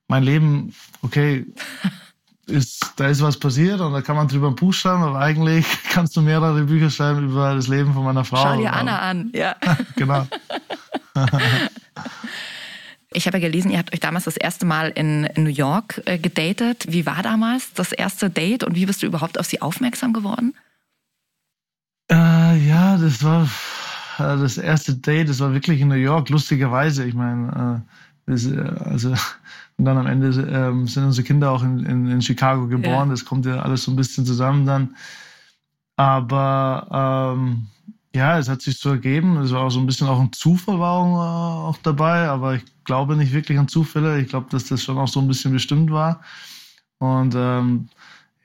mein 0.09 0.25
Leben, 0.25 0.75
okay, 1.03 1.47
ist, 2.47 2.95
da 2.97 3.07
ist 3.07 3.23
was 3.23 3.39
passiert 3.39 3.81
und 3.81 3.93
da 3.93 4.03
kann 4.03 4.17
man 4.17 4.27
drüber 4.27 4.49
ein 4.49 4.57
Buch 4.57 4.73
schreiben, 4.73 5.05
aber 5.05 5.21
eigentlich 5.21 5.65
kannst 5.93 6.17
du 6.17 6.21
mehrere 6.21 6.63
Bücher 6.63 6.91
schreiben 6.91 7.29
über 7.29 7.55
das 7.55 7.69
Leben 7.69 7.95
von 7.95 8.03
meiner 8.03 8.25
Frau. 8.25 8.43
Schau 8.43 8.57
dir 8.57 8.73
Anna 8.73 8.99
an, 8.99 9.31
ja. 9.33 9.55
genau. 9.95 10.27
Ich 13.17 13.27
habe 13.27 13.39
ja 13.39 13.49
gelesen, 13.49 13.71
ihr 13.71 13.79
habt 13.79 13.95
euch 13.95 14.01
damals 14.01 14.25
das 14.25 14.37
erste 14.37 14.67
Mal 14.67 14.91
in, 14.91 15.23
New 15.37 15.49
York 15.49 16.03
äh, 16.05 16.19
gedatet. 16.19 16.85
Wie 16.87 17.07
war 17.07 17.23
damals 17.23 17.73
das 17.73 17.93
erste 17.93 18.29
Date 18.29 18.63
und 18.63 18.75
wie 18.75 18.85
bist 18.85 19.03
du 19.03 19.07
überhaupt 19.07 19.41
auf 19.41 19.47
sie 19.47 19.63
aufmerksam 19.63 20.13
geworden? 20.13 20.55
Äh, 22.11 22.59
ja, 22.59 22.99
das 22.99 23.25
war 23.25 23.45
äh, 24.19 24.39
das 24.39 24.59
erste 24.59 24.95
Date, 24.95 25.31
das 25.31 25.41
war 25.41 25.55
wirklich 25.55 25.81
in 25.81 25.89
New 25.89 25.95
York, 25.95 26.29
lustigerweise. 26.29 27.07
Ich 27.07 27.15
meine, 27.15 27.83
äh, 28.29 28.33
äh 28.33 28.69
also 28.85 29.15
und 29.79 29.87
dann 29.87 29.97
am 29.97 30.07
Ende 30.07 30.29
ähm, 30.51 30.87
sind 30.87 31.05
unsere 31.05 31.27
Kinder 31.27 31.53
auch 31.53 31.63
in, 31.63 31.87
in, 31.87 32.07
in 32.11 32.21
Chicago 32.21 32.67
geboren. 32.67 33.09
Ja. 33.09 33.13
Das 33.13 33.25
kommt 33.25 33.47
ja 33.47 33.63
alles 33.63 33.85
so 33.85 33.93
ein 33.93 33.97
bisschen 33.97 34.27
zusammen 34.27 34.67
dann. 34.67 34.95
Aber 35.97 37.35
ähm, 37.35 37.69
ja, 38.17 38.39
es 38.39 38.49
hat 38.49 38.63
sich 38.63 38.79
so 38.79 38.91
ergeben. 38.91 39.37
Es 39.37 39.53
war 39.53 39.63
auch 39.63 39.71
so 39.71 39.79
ein 39.79 39.87
bisschen 39.87 40.09
auch 40.09 40.19
ein 40.19 40.33
Zufall 40.33 40.81
war 40.81 40.93
auch, 40.93 41.69
auch 41.69 41.79
dabei, 41.83 42.29
aber 42.29 42.55
ich 42.55 42.63
glaube 42.85 43.15
nicht 43.15 43.33
wirklich 43.33 43.59
an 43.59 43.69
Zufälle. 43.69 44.21
Ich 44.21 44.29
glaube, 44.29 44.49
dass 44.51 44.67
das 44.67 44.83
schon 44.83 44.99
auch 44.99 45.09
so 45.09 45.21
ein 45.21 45.29
bisschen 45.29 45.53
bestimmt 45.53 45.91
war. 45.91 46.23
Und 46.99 47.35
ähm, 47.37 47.89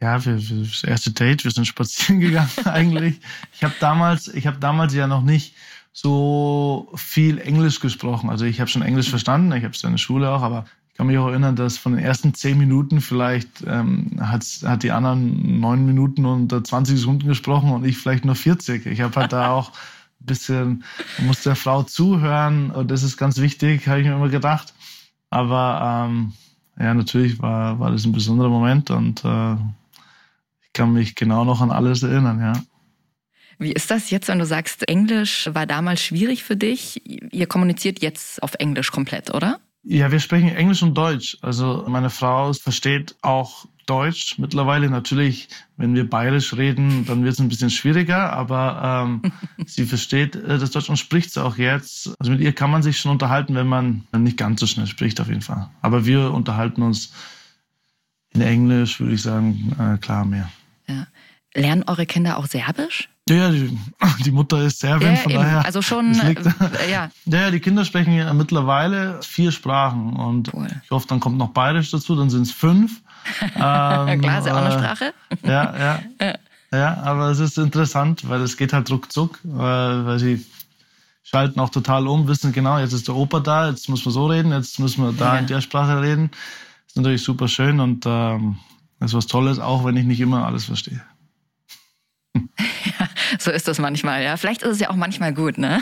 ja, 0.02 0.24
wir, 0.26 0.38
wir, 0.38 0.64
das 0.66 0.84
erste 0.84 1.12
Date, 1.12 1.44
wir 1.46 1.52
sind 1.52 1.66
spazieren 1.68 2.20
gegangen 2.20 2.52
eigentlich. 2.66 3.22
Ich 3.54 3.64
habe 3.64 3.74
damals, 3.80 4.28
ich 4.28 4.46
habe 4.46 4.58
damals 4.60 4.94
ja 4.94 5.08
noch 5.08 5.24
nicht 5.24 5.56
so 5.94 6.92
viel 6.96 7.40
Englisch 7.40 7.80
gesprochen. 7.80 8.30
Also 8.30 8.46
ich 8.46 8.60
habe 8.60 8.70
schon 8.70 8.82
Englisch 8.82 9.10
verstanden, 9.10 9.54
ich 9.54 9.64
habe 9.64 9.74
es 9.74 9.84
in 9.84 9.92
der 9.92 9.98
Schule 9.98 10.30
auch, 10.30 10.42
aber 10.42 10.66
kann 11.02 11.08
mich 11.08 11.18
auch 11.18 11.30
erinnern, 11.30 11.56
dass 11.56 11.80
von 11.80 11.94
den 11.94 12.06
ersten 12.06 12.36
zehn 12.36 12.60
Minuten 12.60 13.02
vielleicht 13.02 13.64
ähm, 13.66 14.12
hat, 14.20 14.46
hat 14.64 14.84
die 14.84 14.92
anderen 14.92 15.60
neun 15.60 15.84
Minuten 15.84 16.28
und 16.28 16.52
20 16.52 17.00
Sekunden 17.00 17.28
gesprochen 17.28 17.72
und 17.72 17.86
ich 17.86 17.98
vielleicht 17.98 18.24
nur 18.24 18.36
40. 18.36 18.86
Ich 18.86 19.02
habe 19.02 19.20
halt 19.20 19.34
da 19.34 19.50
auch 19.50 19.72
ein 19.72 20.26
bisschen, 20.28 20.84
muss 21.18 21.42
der 21.42 21.56
Frau 21.56 21.82
zuhören 21.82 22.70
und 22.70 22.92
das 22.92 23.02
ist 23.02 23.18
ganz 23.18 23.40
wichtig, 23.40 23.88
habe 23.88 24.02
ich 24.02 24.06
mir 24.06 24.14
immer 24.14 24.30
gedacht. 24.30 24.76
Aber 25.32 26.08
ähm, 26.08 26.34
ja, 26.80 26.94
natürlich 26.94 27.42
war, 27.42 27.80
war 27.80 27.90
das 27.90 28.06
ein 28.06 28.12
besonderer 28.12 28.50
Moment 28.50 28.92
und 28.92 29.26
äh, 29.26 29.54
ich 29.54 30.72
kann 30.72 30.94
mich 30.94 31.16
genau 31.16 31.46
noch 31.46 31.62
an 31.62 31.72
alles 31.72 32.04
erinnern, 32.04 32.40
ja. 32.40 32.54
Wie 33.58 33.72
ist 33.72 33.90
das 33.90 34.12
jetzt, 34.12 34.28
wenn 34.28 34.38
du 34.38 34.46
sagst, 34.46 34.88
Englisch 34.88 35.50
war 35.52 35.66
damals 35.66 36.04
schwierig 36.04 36.44
für 36.44 36.58
dich? 36.58 37.02
Ihr 37.34 37.48
kommuniziert 37.48 38.04
jetzt 38.04 38.44
auf 38.44 38.54
Englisch 38.60 38.92
komplett, 38.92 39.34
oder? 39.34 39.60
Ja, 39.84 40.12
wir 40.12 40.20
sprechen 40.20 40.50
Englisch 40.50 40.84
und 40.84 40.96
Deutsch. 40.96 41.38
Also 41.42 41.86
meine 41.88 42.10
Frau 42.10 42.54
versteht 42.54 43.16
auch 43.22 43.66
Deutsch 43.88 44.38
mittlerweile. 44.38 44.90
Natürlich, 44.90 45.50
wenn 45.76 45.96
wir 45.96 46.08
bayerisch 46.08 46.54
reden, 46.56 47.06
dann 47.06 47.24
wird 47.24 47.34
es 47.34 47.40
ein 47.40 47.50
bisschen 47.50 47.72
schwieriger, 47.72 48.32
aber 48.32 49.10
ähm, 49.24 49.32
sie 49.66 49.86
versteht 49.86 50.36
äh, 50.36 50.60
das 50.60 50.72
Deutsch 50.72 50.90
und 50.90 50.98
spricht 50.98 51.32
es 51.32 51.38
auch 51.38 51.58
jetzt. 51.58 52.14
Also 52.20 52.32
mit 52.32 52.42
ihr 52.42 52.54
kann 52.54 52.70
man 52.70 52.84
sich 52.84 53.00
schon 53.00 53.12
unterhalten, 53.12 53.56
wenn 53.56 53.68
man 53.68 54.06
nicht 54.16 54.38
ganz 54.38 54.60
so 54.60 54.68
schnell 54.68 54.88
spricht, 54.88 55.20
auf 55.20 55.28
jeden 55.28 55.42
Fall. 55.42 55.70
Aber 55.82 56.06
wir 56.06 56.32
unterhalten 56.32 56.84
uns 56.84 57.12
in 58.34 58.42
Englisch, 58.42 59.00
würde 59.00 59.16
ich 59.16 59.22
sagen, 59.22 59.76
äh, 59.80 59.98
klar 59.98 60.26
mehr. 60.26 60.50
Ja. 60.88 61.08
Lernen 61.54 61.84
eure 61.88 62.06
Kinder 62.06 62.38
auch 62.38 62.46
Serbisch? 62.46 63.10
Ja, 63.30 63.50
die, 63.50 63.78
die 64.26 64.32
Mutter 64.32 64.62
ist 64.64 64.80
Serbin, 64.80 65.10
ja, 65.10 65.16
von 65.16 65.32
eben. 65.32 65.42
daher. 65.42 65.66
Also 65.66 65.82
schon, 65.82 66.14
liegt, 66.14 66.46
äh, 66.80 66.92
ja. 66.92 67.10
Ja, 67.26 67.52
die 67.52 67.60
Kinder 67.60 67.86
sprechen 67.86 68.14
ja 68.14 68.34
mittlerweile 68.34 69.22
vier 69.22 69.52
Sprachen 69.52 70.14
und 70.14 70.54
cool. 70.54 70.68
ich 70.84 70.92
hoffe, 70.92 71.08
dann 71.08 71.20
kommt 71.20 71.38
noch 71.38 71.50
Bayerisch 71.50 71.92
dazu, 71.92 72.16
dann 72.16 72.30
sind 72.30 72.44
es 72.44 72.52
fünf. 72.52 73.02
ähm, 73.42 73.52
Klar, 73.56 74.40
ist 74.40 74.48
ja 74.48 74.54
auch 74.54 74.66
eine 74.66 74.72
Sprache. 74.72 75.14
Ja, 75.44 75.78
ja. 75.78 76.00
ja. 76.20 76.36
Ja, 76.74 77.04
aber 77.04 77.30
es 77.32 77.40
ist 77.40 77.58
interessant, 77.58 78.30
weil 78.30 78.42
es 78.42 78.56
geht 78.56 78.72
halt 78.72 78.90
ruckzuck, 78.90 79.40
weil, 79.44 80.06
weil 80.06 80.20
sie 80.20 80.46
schalten 81.22 81.60
auch 81.60 81.70
total 81.70 82.08
um, 82.08 82.30
wissen 82.30 82.54
genau, 82.54 82.80
jetzt 82.80 82.94
ist 82.94 83.10
der 83.10 83.16
Opa 83.16 83.42
da, 83.42 83.70
jetzt 83.70 83.90
muss 83.90 84.06
man 84.06 84.14
so 84.14 84.28
reden, 84.28 84.54
jetzt 84.54 84.80
müssen 84.80 85.04
wir 85.04 85.12
da 85.12 85.34
ja. 85.34 85.40
in 85.40 85.48
der 85.48 85.60
Sprache 85.60 86.02
reden. 86.02 86.32
Das 86.32 86.94
ist 86.94 86.96
natürlich 86.96 87.24
super 87.24 87.50
schön 87.50 87.82
und 87.82 88.06
ähm, 88.06 88.58
ist 89.02 89.14
was 89.14 89.28
Tolles, 89.28 89.60
auch 89.60 89.84
wenn 89.84 89.98
ich 89.98 90.06
nicht 90.06 90.22
immer 90.22 90.46
alles 90.46 90.66
verstehe. 90.66 91.02
So 93.44 93.50
ist 93.50 93.68
das 93.68 93.80
manchmal, 93.80 94.24
ja. 94.24 94.38
Vielleicht 94.38 94.62
ist 94.62 94.70
es 94.70 94.80
ja 94.80 94.92
auch 94.92 94.96
manchmal 94.96 95.34
gut, 95.34 95.58
ne? 95.58 95.82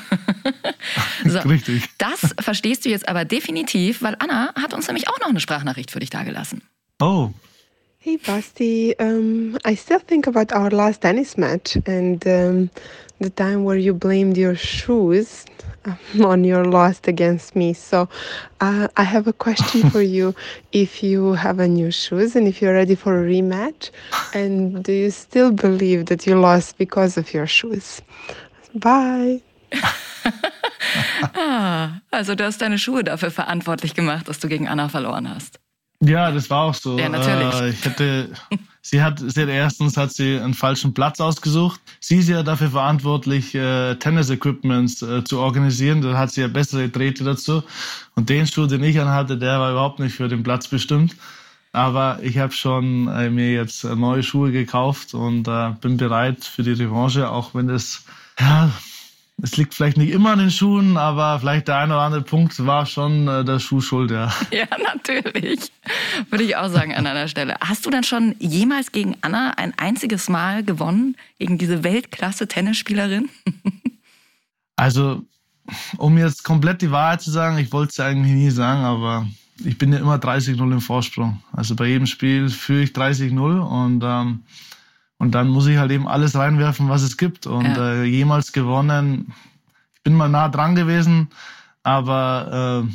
so, 1.26 1.40
Richtig. 1.40 1.84
Das 1.98 2.34
verstehst 2.40 2.86
du 2.86 2.90
jetzt 2.90 3.10
aber 3.10 3.26
definitiv, 3.26 4.02
weil 4.02 4.16
Anna 4.20 4.54
hat 4.56 4.74
uns 4.74 4.88
nämlich 4.88 5.10
auch 5.10 5.20
noch 5.20 5.28
eine 5.28 5.42
Sprachnachricht 5.42 5.92
für 5.92 6.00
dich 6.00 6.10
dagelassen. 6.10 6.62
Oh. 7.02 7.32
Hey 7.98 8.18
Basti, 8.18 8.96
um, 8.98 9.58
I 9.68 9.76
still 9.76 10.00
think 10.00 10.26
about 10.26 10.56
our 10.56 10.72
last 10.72 11.02
tennis 11.02 11.36
match 11.36 11.78
and 11.86 12.26
um, 12.26 12.70
the 13.20 13.30
time 13.30 13.64
where 13.64 13.78
you 13.78 13.94
blamed 13.94 14.38
your 14.38 14.56
shoes 14.56 15.46
on 16.24 16.44
your 16.44 16.66
loss 16.66 17.00
against 17.06 17.56
me. 17.56 17.74
So 17.74 18.10
uh, 18.62 18.88
I 18.98 19.04
have 19.04 19.28
a 19.28 19.34
question 19.34 19.90
for 19.90 20.02
you. 20.02 20.36
If 20.72 21.04
you 21.04 21.34
have 21.34 21.60
a 21.60 21.68
new 21.68 21.92
shoes 21.92 22.36
and 22.36 22.48
if 22.48 22.62
you're 22.62 22.74
ready 22.74 22.96
for 22.96 23.20
a 23.20 23.28
rematch, 23.28 23.90
and 24.34 24.84
do 24.84 24.92
you 24.94 25.12
still 25.12 25.52
believe 25.52 26.06
that 26.06 26.28
you 26.28 26.40
lost 26.40 26.78
because 26.78 27.18
of 27.18 27.34
your 27.34 27.48
shoes? 27.48 28.02
Bye. 28.76 29.42
ah, 31.36 32.02
also 32.12 32.36
du 32.36 32.44
hast 32.44 32.62
deine 32.62 32.78
Schuhe 32.78 33.04
dafür 33.04 33.32
verantwortlich 33.32 33.94
gemacht, 33.96 34.28
dass 34.28 34.40
du 34.40 34.48
gegen 34.48 34.68
Anna 34.68 34.90
verloren 34.90 35.30
hast. 35.34 35.60
Ja, 36.02 36.32
das 36.32 36.50
war 36.50 36.64
auch 36.64 36.74
so. 36.74 36.98
Ja, 36.98 37.10
natürlich. 37.10 37.62
Äh, 37.62 37.70
ich 37.70 37.86
hätte, 37.86 38.30
sie 38.82 39.02
hat, 39.02 39.20
sie 39.20 39.42
hat 39.42 39.50
erstens 39.50 39.98
hat 39.98 40.14
sie 40.14 40.40
einen 40.40 40.54
falschen 40.54 40.94
Platz 40.94 41.20
ausgesucht. 41.20 41.82
Sie 42.00 42.18
ist 42.18 42.30
ja 42.30 42.42
dafür 42.42 42.70
verantwortlich, 42.70 43.54
äh, 43.54 43.96
Tennis-Equipments 43.96 45.02
äh, 45.02 45.24
zu 45.26 45.40
organisieren. 45.40 46.02
Da 46.02 46.18
hat 46.18 46.32
sie 46.32 46.42
ja 46.42 46.48
bessere 46.48 46.88
Drähte 46.88 47.26
dazu. 47.26 47.64
Und 48.16 48.30
den 48.30 48.48
Schuh, 48.48 48.66
den 48.66 48.84
ich 48.84 49.00
anhatte, 49.00 49.38
der 49.38 49.60
war 49.60 49.72
überhaupt 49.72 50.00
nicht 50.00 50.16
für 50.16 50.30
den 50.30 50.44
Platz 50.44 50.68
bestimmt. 50.68 51.16
Aber 51.74 52.20
ich 52.24 52.38
habe 52.38 52.54
schon 52.54 53.08
äh, 53.10 53.30
mir 53.30 53.52
jetzt 53.52 53.84
neue 53.84 54.24
Schuhe 54.24 54.52
gekauft 54.52 55.14
und 55.14 55.48
äh, 55.48 55.72
bin 55.82 55.98
bereit 55.98 56.44
für 56.44 56.64
die 56.64 56.72
Revanche, 56.72 57.30
auch 57.30 57.54
wenn 57.54 57.70
es 57.70 58.06
ja, 58.40 58.72
es 59.42 59.58
liegt 59.58 59.74
vielleicht 59.74 59.98
nicht 59.98 60.12
immer 60.12 60.32
an 60.32 60.40
den 60.40 60.52
Schuhen, 60.52 60.98
aber 60.98 61.40
vielleicht 61.40 61.68
der 61.68 61.78
eine 61.78 61.94
oder 61.94 62.04
andere 62.04 62.22
Punkt 62.22 62.66
war 62.66 62.86
schon 62.86 63.28
äh, 63.28 63.46
der 63.46 63.60
Schuh 63.60 63.82
schuld, 63.82 64.12
ja. 64.12 64.34
Ja, 64.52 64.68
natürlich. 64.84 65.72
Würde 66.30 66.44
ich 66.44 66.56
auch 66.56 66.70
sagen 66.70 66.94
an 66.94 67.08
einer 67.08 67.28
Stelle. 67.28 67.56
Hast 67.62 67.86
du 67.86 67.90
denn 67.90 68.04
schon 68.04 68.36
jemals 68.40 68.92
gegen 68.92 69.16
Anna 69.22 69.54
ein 69.58 69.74
einziges 69.78 70.30
Mal 70.30 70.64
gewonnen, 70.64 71.16
gegen 71.38 71.58
diese 71.58 71.84
Weltklasse-Tennisspielerin? 71.84 73.30
also, 74.76 75.24
um 75.98 76.18
jetzt 76.18 76.44
komplett 76.44 76.82
die 76.82 76.92
Wahrheit 76.92 77.22
zu 77.22 77.32
sagen, 77.32 77.58
ich 77.58 77.72
wollte 77.72 77.92
es 77.92 78.00
eigentlich 78.00 78.34
nie 78.34 78.50
sagen, 78.50 78.84
aber 78.84 79.28
ich 79.64 79.78
bin 79.78 79.94
ja 79.94 80.00
immer 80.00 80.16
30-0 80.16 80.60
im 80.60 80.82
Vorsprung. 80.82 81.42
Also 81.52 81.76
bei 81.76 81.88
jedem 81.88 82.08
Spiel 82.08 82.50
führe 82.50 82.84
ich 82.84 82.92
30-0 82.92 83.60
und 83.60 84.04
ähm, 84.04 84.44
und 85.20 85.36
dann 85.36 85.50
muss 85.50 85.68
ich 85.68 85.78
halt 85.78 85.92
eben 85.92 86.08
alles 86.08 86.36
reinwerfen, 86.36 86.90
was 86.90 87.04
es 87.04 87.18
gibt. 87.18 87.46
Und 87.46 87.66
ja. 87.66 87.94
äh, 87.94 88.04
jemals 88.06 88.54
gewonnen, 88.54 89.34
ich 89.94 90.04
bin 90.04 90.16
mal 90.16 90.30
nah 90.30 90.48
dran 90.48 90.76
gewesen, 90.76 91.30
aber 91.84 92.86
äh, 92.88 92.94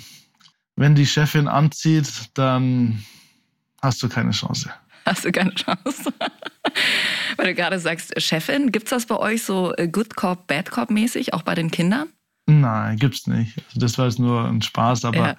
wenn 0.76 0.94
die 0.94 1.06
Chefin 1.06 1.46
anzieht, 1.46 2.30
dann 2.34 3.04
hast 3.80 4.02
du 4.02 4.08
keine 4.08 4.30
Chance. 4.30 4.70
Hast 5.04 5.26
du 5.26 5.32
keine 5.32 5.54
Chance. 5.54 6.12
Weil 7.36 7.46
du 7.46 7.54
gerade 7.54 7.78
sagst, 7.78 8.18
Chefin, 8.20 8.72
gibt 8.72 8.86
es 8.86 8.90
das 8.90 9.06
bei 9.06 9.16
euch 9.16 9.42
so 9.42 9.74
äh, 9.76 9.86
Good 9.86 10.16
Cop, 10.16 10.46
Bad 10.46 10.70
Cop 10.70 10.90
mäßig, 10.90 11.34
auch 11.34 11.42
bei 11.42 11.54
den 11.54 11.70
Kindern? 11.70 12.08
Nein, 12.46 12.96
gibt's 12.96 13.26
nicht. 13.26 13.58
Also 13.68 13.80
das 13.80 13.98
war 13.98 14.06
jetzt 14.06 14.18
nur 14.18 14.46
ein 14.46 14.62
Spaß, 14.62 15.04
aber 15.04 15.16
Ja. 15.16 15.36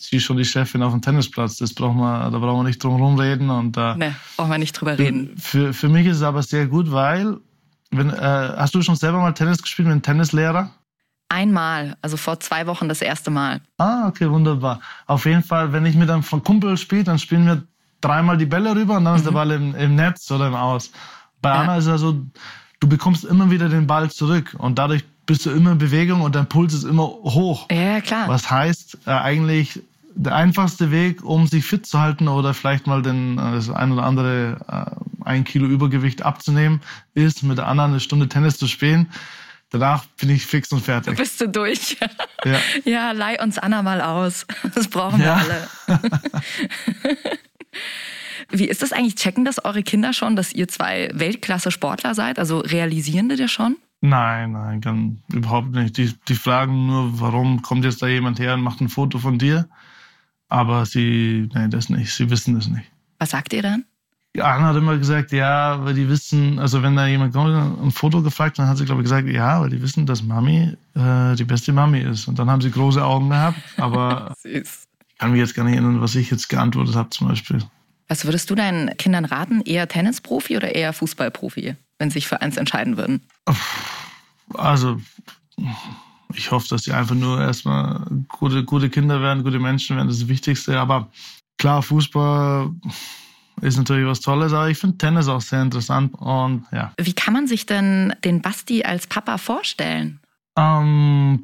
Sie 0.00 0.16
ist 0.16 0.24
schon 0.24 0.36
die 0.36 0.44
Chefin 0.44 0.82
auf 0.82 0.92
dem 0.92 1.02
Tennisplatz. 1.02 1.56
Das 1.56 1.74
brauchen 1.74 1.98
wir, 1.98 2.30
da 2.30 2.38
brauchen 2.38 2.60
wir 2.60 2.64
nicht 2.68 2.82
drum 2.82 3.00
rumreden. 3.00 3.50
Und 3.50 3.76
äh, 3.76 3.94
Ne, 3.96 4.14
brauchen 4.36 4.50
wir 4.50 4.58
nicht 4.58 4.72
drüber 4.72 4.98
reden. 4.98 5.34
für, 5.38 5.72
für 5.74 5.88
mich 5.88 6.06
ist 6.06 6.18
es 6.18 6.22
aber 6.22 6.42
sehr 6.42 6.66
gut, 6.66 6.90
weil, 6.92 7.36
wenn, 7.90 8.10
äh, 8.10 8.14
hast 8.56 8.74
du 8.74 8.82
schon 8.82 8.96
selber 8.96 9.18
mal 9.18 9.32
Tennis 9.32 9.60
gespielt 9.62 9.86
mit 9.88 9.92
einem 9.92 10.02
Tennislehrer? 10.02 10.70
Einmal, 11.30 11.96
also 12.00 12.16
vor 12.16 12.40
zwei 12.40 12.66
Wochen 12.66 12.88
das 12.88 13.02
erste 13.02 13.30
Mal. 13.30 13.60
Ah, 13.76 14.08
okay, 14.08 14.30
wunderbar. 14.30 14.80
Auf 15.06 15.26
jeden 15.26 15.42
Fall, 15.42 15.72
wenn 15.72 15.84
ich 15.84 15.94
mit 15.94 16.08
einem 16.08 16.22
Kumpel 16.24 16.76
spiele, 16.78 17.04
dann 17.04 17.18
spielen 17.18 17.44
wir 17.44 17.62
dreimal 18.00 18.38
die 18.38 18.46
Bälle 18.46 18.74
rüber 18.74 18.96
und 18.96 19.04
dann 19.04 19.16
ist 19.16 19.26
der 19.26 19.32
Ball 19.32 19.50
im, 19.50 19.74
im 19.74 19.94
Netz 19.94 20.30
oder 20.30 20.46
im 20.46 20.54
Aus. 20.54 20.90
Bei 21.42 21.52
Anna 21.52 21.76
ist 21.76 21.86
es 21.86 22.00
so, 22.00 22.24
du 22.80 22.88
bekommst 22.88 23.24
immer 23.24 23.50
wieder 23.50 23.68
den 23.68 23.86
Ball 23.86 24.10
zurück 24.10 24.54
und 24.58 24.78
dadurch 24.78 25.04
bist 25.28 25.44
du 25.46 25.50
immer 25.50 25.72
in 25.72 25.78
Bewegung 25.78 26.22
und 26.22 26.34
dein 26.34 26.48
Puls 26.48 26.72
ist 26.72 26.84
immer 26.84 27.04
hoch. 27.04 27.66
Ja, 27.70 28.00
klar. 28.00 28.28
Was 28.28 28.50
heißt 28.50 28.98
äh, 29.06 29.10
eigentlich, 29.10 29.80
der 30.14 30.34
einfachste 30.34 30.90
Weg, 30.90 31.22
um 31.22 31.46
sich 31.46 31.64
fit 31.66 31.86
zu 31.86 32.00
halten 32.00 32.26
oder 32.28 32.54
vielleicht 32.54 32.86
mal 32.88 33.02
den, 33.02 33.38
äh, 33.38 33.52
das 33.52 33.68
ein 33.70 33.92
oder 33.92 34.04
andere 34.04 34.56
äh, 34.66 35.24
ein 35.24 35.44
Kilo 35.44 35.66
Übergewicht 35.66 36.22
abzunehmen, 36.22 36.80
ist 37.12 37.42
mit 37.42 37.58
der 37.58 37.66
Anna 37.68 37.84
eine 37.84 38.00
Stunde 38.00 38.28
Tennis 38.28 38.56
zu 38.56 38.66
spielen. 38.66 39.12
Danach 39.70 40.06
bin 40.18 40.30
ich 40.30 40.46
fix 40.46 40.72
und 40.72 40.80
fertig. 40.80 41.18
Bist 41.18 41.38
du 41.42 41.46
durch? 41.48 41.98
Ja. 42.44 42.58
Ja, 42.84 43.12
leih 43.12 43.38
uns 43.42 43.58
Anna 43.58 43.82
mal 43.82 44.00
aus. 44.00 44.46
Das 44.74 44.88
brauchen 44.88 45.18
wir 45.18 45.26
Ja. 45.26 45.34
alle. 45.34 46.00
Wie 48.50 48.66
ist 48.66 48.80
das 48.80 48.92
eigentlich? 48.92 49.16
Checken 49.16 49.44
das 49.44 49.62
eure 49.62 49.82
Kinder 49.82 50.14
schon, 50.14 50.36
dass 50.36 50.54
ihr 50.54 50.68
zwei 50.68 51.10
Weltklasse-Sportler 51.12 52.14
seid? 52.14 52.38
Also 52.38 52.60
realisieren 52.60 53.28
die 53.28 53.36
das 53.36 53.50
schon? 53.50 53.76
Nein, 54.00 54.52
nein, 54.52 54.80
kann, 54.80 55.22
überhaupt 55.32 55.70
nicht. 55.70 55.96
Die, 55.96 56.12
die 56.28 56.34
fragen 56.34 56.86
nur, 56.86 57.20
warum 57.20 57.62
kommt 57.62 57.84
jetzt 57.84 58.00
da 58.00 58.06
jemand 58.06 58.38
her 58.38 58.54
und 58.54 58.62
macht 58.62 58.80
ein 58.80 58.88
Foto 58.88 59.18
von 59.18 59.38
dir? 59.38 59.68
Aber 60.48 60.86
sie, 60.86 61.48
nee, 61.52 61.68
das 61.68 61.88
nicht. 61.88 62.14
Sie 62.14 62.30
wissen 62.30 62.54
das 62.54 62.68
nicht. 62.68 62.90
Was 63.18 63.30
sagt 63.30 63.52
ihr 63.52 63.62
dann? 63.62 63.84
Anna 64.40 64.68
hat 64.68 64.76
immer 64.76 64.96
gesagt, 64.96 65.32
ja, 65.32 65.84
weil 65.84 65.94
die 65.94 66.08
wissen, 66.08 66.58
also 66.58 66.82
wenn 66.82 66.94
da 66.94 67.06
jemand 67.06 67.32
kommt, 67.34 67.54
ein 67.82 67.90
Foto 67.90 68.22
gefragt, 68.22 68.58
dann 68.58 68.68
hat 68.68 68.76
sie, 68.76 68.84
glaube 68.84 69.00
ich, 69.00 69.04
gesagt, 69.04 69.26
ja, 69.28 69.60
weil 69.60 69.70
die 69.70 69.82
wissen, 69.82 70.06
dass 70.06 70.22
Mami 70.22 70.76
äh, 70.94 71.34
die 71.34 71.44
beste 71.44 71.72
Mami 71.72 72.00
ist. 72.00 72.28
Und 72.28 72.38
dann 72.38 72.48
haben 72.50 72.60
sie 72.60 72.70
große 72.70 73.04
Augen 73.04 73.30
gehabt. 73.30 73.58
Aber 73.76 74.34
Süß. 74.42 74.86
ich 75.08 75.18
kann 75.18 75.32
mich 75.32 75.40
jetzt 75.40 75.54
gar 75.54 75.64
nicht 75.64 75.74
erinnern, 75.74 76.00
was 76.00 76.14
ich 76.14 76.30
jetzt 76.30 76.48
geantwortet 76.48 76.94
habe 76.94 77.10
zum 77.10 77.28
Beispiel. 77.28 77.58
Was 78.06 78.24
würdest 78.24 78.48
du 78.48 78.54
deinen 78.54 78.96
Kindern 78.96 79.24
raten? 79.24 79.60
Eher 79.62 79.88
Tennisprofi 79.88 80.56
oder 80.56 80.74
eher 80.74 80.92
Fußballprofi, 80.92 81.76
wenn 81.98 82.10
sie 82.10 82.14
sich 82.14 82.28
für 82.28 82.40
eins 82.40 82.56
entscheiden 82.56 82.96
würden? 82.96 83.22
Also, 84.54 85.00
ich 86.34 86.50
hoffe, 86.50 86.68
dass 86.68 86.84
sie 86.84 86.92
einfach 86.92 87.14
nur 87.14 87.40
erstmal 87.40 88.06
gute, 88.28 88.64
gute 88.64 88.90
Kinder 88.90 89.20
werden, 89.20 89.44
gute 89.44 89.58
Menschen 89.58 89.96
werden, 89.96 90.08
das 90.08 90.16
ist 90.16 90.22
das 90.22 90.28
Wichtigste. 90.28 90.78
Aber 90.78 91.10
klar, 91.58 91.82
Fußball 91.82 92.70
ist 93.60 93.76
natürlich 93.76 94.06
was 94.06 94.20
Tolles, 94.20 94.52
aber 94.52 94.70
ich 94.70 94.78
finde 94.78 94.98
Tennis 94.98 95.28
auch 95.28 95.40
sehr 95.40 95.62
interessant. 95.62 96.14
Und 96.14 96.64
ja. 96.72 96.92
Wie 96.98 97.12
kann 97.12 97.34
man 97.34 97.46
sich 97.46 97.66
denn 97.66 98.14
den 98.24 98.40
Basti 98.40 98.84
als 98.84 99.06
Papa 99.06 99.38
vorstellen? 99.38 100.20
Ähm, 100.56 101.40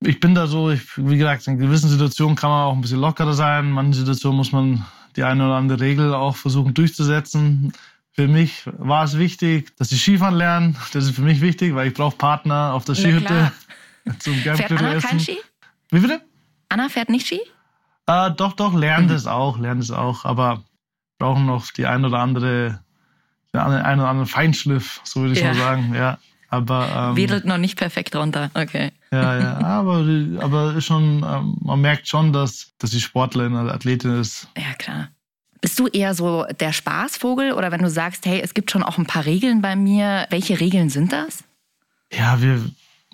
ich 0.00 0.20
bin 0.20 0.34
da 0.34 0.46
so, 0.46 0.70
ich, 0.70 0.82
wie 0.96 1.16
gesagt, 1.16 1.46
in 1.46 1.58
gewissen 1.58 1.88
Situationen 1.88 2.36
kann 2.36 2.50
man 2.50 2.64
auch 2.64 2.74
ein 2.74 2.80
bisschen 2.80 3.00
lockerer 3.00 3.34
sein. 3.34 3.66
In 3.66 3.72
manchen 3.72 3.94
Situationen 3.94 4.36
muss 4.36 4.52
man 4.52 4.84
die 5.16 5.22
eine 5.22 5.46
oder 5.46 5.54
andere 5.54 5.80
Regel 5.80 6.14
auch 6.14 6.36
versuchen 6.36 6.74
durchzusetzen. 6.74 7.72
Für 8.14 8.28
mich 8.28 8.62
war 8.78 9.04
es 9.04 9.18
wichtig, 9.18 9.76
dass 9.76 9.88
sie 9.88 9.98
Skifahren 9.98 10.36
lernen. 10.36 10.76
Das 10.92 11.04
ist 11.04 11.16
für 11.16 11.22
mich 11.22 11.40
wichtig, 11.40 11.74
weil 11.74 11.88
ich 11.88 11.94
brauche 11.94 12.16
Partner 12.16 12.72
auf 12.72 12.84
der 12.84 12.94
Skihütte 12.94 13.50
zum 14.20 14.34
Fährt 14.36 14.70
Anna 14.70 14.76
kein 14.76 14.96
essen. 14.96 15.20
Ski? 15.20 15.38
Wie 15.90 15.98
bitte? 15.98 16.20
Anna 16.68 16.88
fährt 16.88 17.08
nicht 17.08 17.26
Ski? 17.26 17.40
Äh, 18.06 18.30
doch, 18.30 18.52
doch, 18.52 18.72
lernt 18.74 19.10
es 19.10 19.26
auch, 19.26 19.58
lernt 19.58 19.82
es 19.82 19.90
auch, 19.90 20.24
aber 20.24 20.62
brauchen 21.18 21.46
noch 21.46 21.70
die 21.72 21.86
ein 21.86 22.04
oder 22.04 22.18
andere, 22.20 22.80
den 23.52 23.60
einen 23.60 24.00
oder 24.00 24.08
anderen 24.08 24.28
Feinschliff, 24.28 25.00
so 25.04 25.20
würde 25.22 25.32
ich 25.34 25.40
Ja. 25.40 25.48
mal 25.48 25.54
sagen, 25.54 25.94
ja. 25.94 26.18
Aber, 26.50 27.10
ähm, 27.10 27.16
Wedelt 27.16 27.46
noch 27.46 27.58
nicht 27.58 27.76
perfekt 27.76 28.14
runter. 28.14 28.50
Okay. 28.54 28.92
ja, 29.10 29.38
ja, 29.40 29.56
aber, 29.58 30.04
aber 30.40 30.74
ist 30.74 30.84
schon, 30.84 31.24
ähm, 31.28 31.56
man 31.60 31.80
merkt 31.80 32.06
schon, 32.06 32.32
dass, 32.32 32.72
dass 32.78 32.90
die 32.90 33.00
Sportlerin 33.00 33.56
Athletin 33.56 34.20
ist. 34.20 34.48
Ja, 34.56 34.72
klar. 34.74 35.08
Bist 35.64 35.78
du 35.78 35.86
eher 35.86 36.12
so 36.12 36.44
der 36.60 36.74
Spaßvogel 36.74 37.52
oder 37.52 37.72
wenn 37.72 37.80
du 37.80 37.88
sagst, 37.88 38.26
hey, 38.26 38.38
es 38.38 38.52
gibt 38.52 38.70
schon 38.70 38.82
auch 38.82 38.98
ein 38.98 39.06
paar 39.06 39.24
Regeln 39.24 39.62
bei 39.62 39.76
mir, 39.76 40.26
welche 40.28 40.60
Regeln 40.60 40.90
sind 40.90 41.10
das? 41.10 41.42
Ja, 42.12 42.42
wir, 42.42 42.70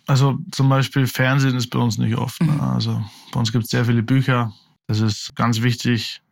also 0.09 0.37
zum 0.51 0.69
Beispiel 0.69 1.07
Fernsehen 1.07 1.55
ist 1.55 1.69
bei 1.69 1.79
uns 1.79 1.97
nicht 1.97 2.17
oft. 2.17 2.43
Mhm. 2.43 2.57
Ne? 2.57 2.61
Also 2.61 3.05
bei 3.33 3.39
uns 3.39 3.53
gibt 3.53 3.67
es 3.67 3.71
sehr 3.71 3.85
viele 3.85 4.03
Bücher. 4.03 4.53
Das 4.89 4.99
ist 4.99 5.37
ganz 5.37 5.63
wichtig. 5.63 6.23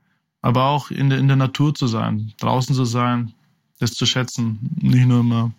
Aber 0.43 0.65
auch 0.65 0.91
in 0.91 1.09
der, 1.09 1.21
in 1.21 1.29
der 1.29 1.37
Natur 1.37 1.73
zu 1.73 1.87
sein, 1.87 2.33
draußen 2.41 2.75
zu 2.75 2.85
sein, 2.85 3.33
das 3.79 3.93
zu 3.93 4.05
schätzen. 4.05 4.59
Nicht 4.75 5.07
nur 5.07 5.21
immer 5.21 5.53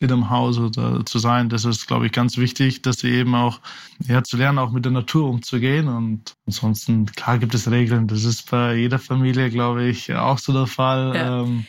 in 0.00 0.10
einem 0.12 0.30
Haus 0.30 0.58
oder 0.58 1.04
zu 1.06 1.18
sein. 1.18 1.48
Das 1.48 1.64
ist, 1.64 1.86
glaube 1.86 2.06
ich, 2.06 2.12
ganz 2.12 2.36
wichtig, 2.36 2.82
dass 2.82 2.98
sie 2.98 3.10
eben 3.10 3.34
auch, 3.34 3.60
ja, 4.06 4.22
zu 4.22 4.36
lernen, 4.36 4.58
auch 4.58 4.70
mit 4.72 4.84
der 4.84 4.92
Natur 4.92 5.28
umzugehen. 5.30 5.88
Und 5.88 6.34
ansonsten, 6.46 7.06
klar 7.06 7.38
gibt 7.38 7.54
es 7.54 7.70
Regeln. 7.70 8.06
Das 8.08 8.24
ist 8.24 8.50
bei 8.50 8.74
jeder 8.74 8.98
Familie, 8.98 9.50
glaube 9.50 9.84
ich, 9.86 10.12
auch 10.14 10.38
so 10.38 10.52
der 10.52 10.66
Fall. 10.66 11.14
Ja. 11.14 11.42
Ähm, 11.42 11.64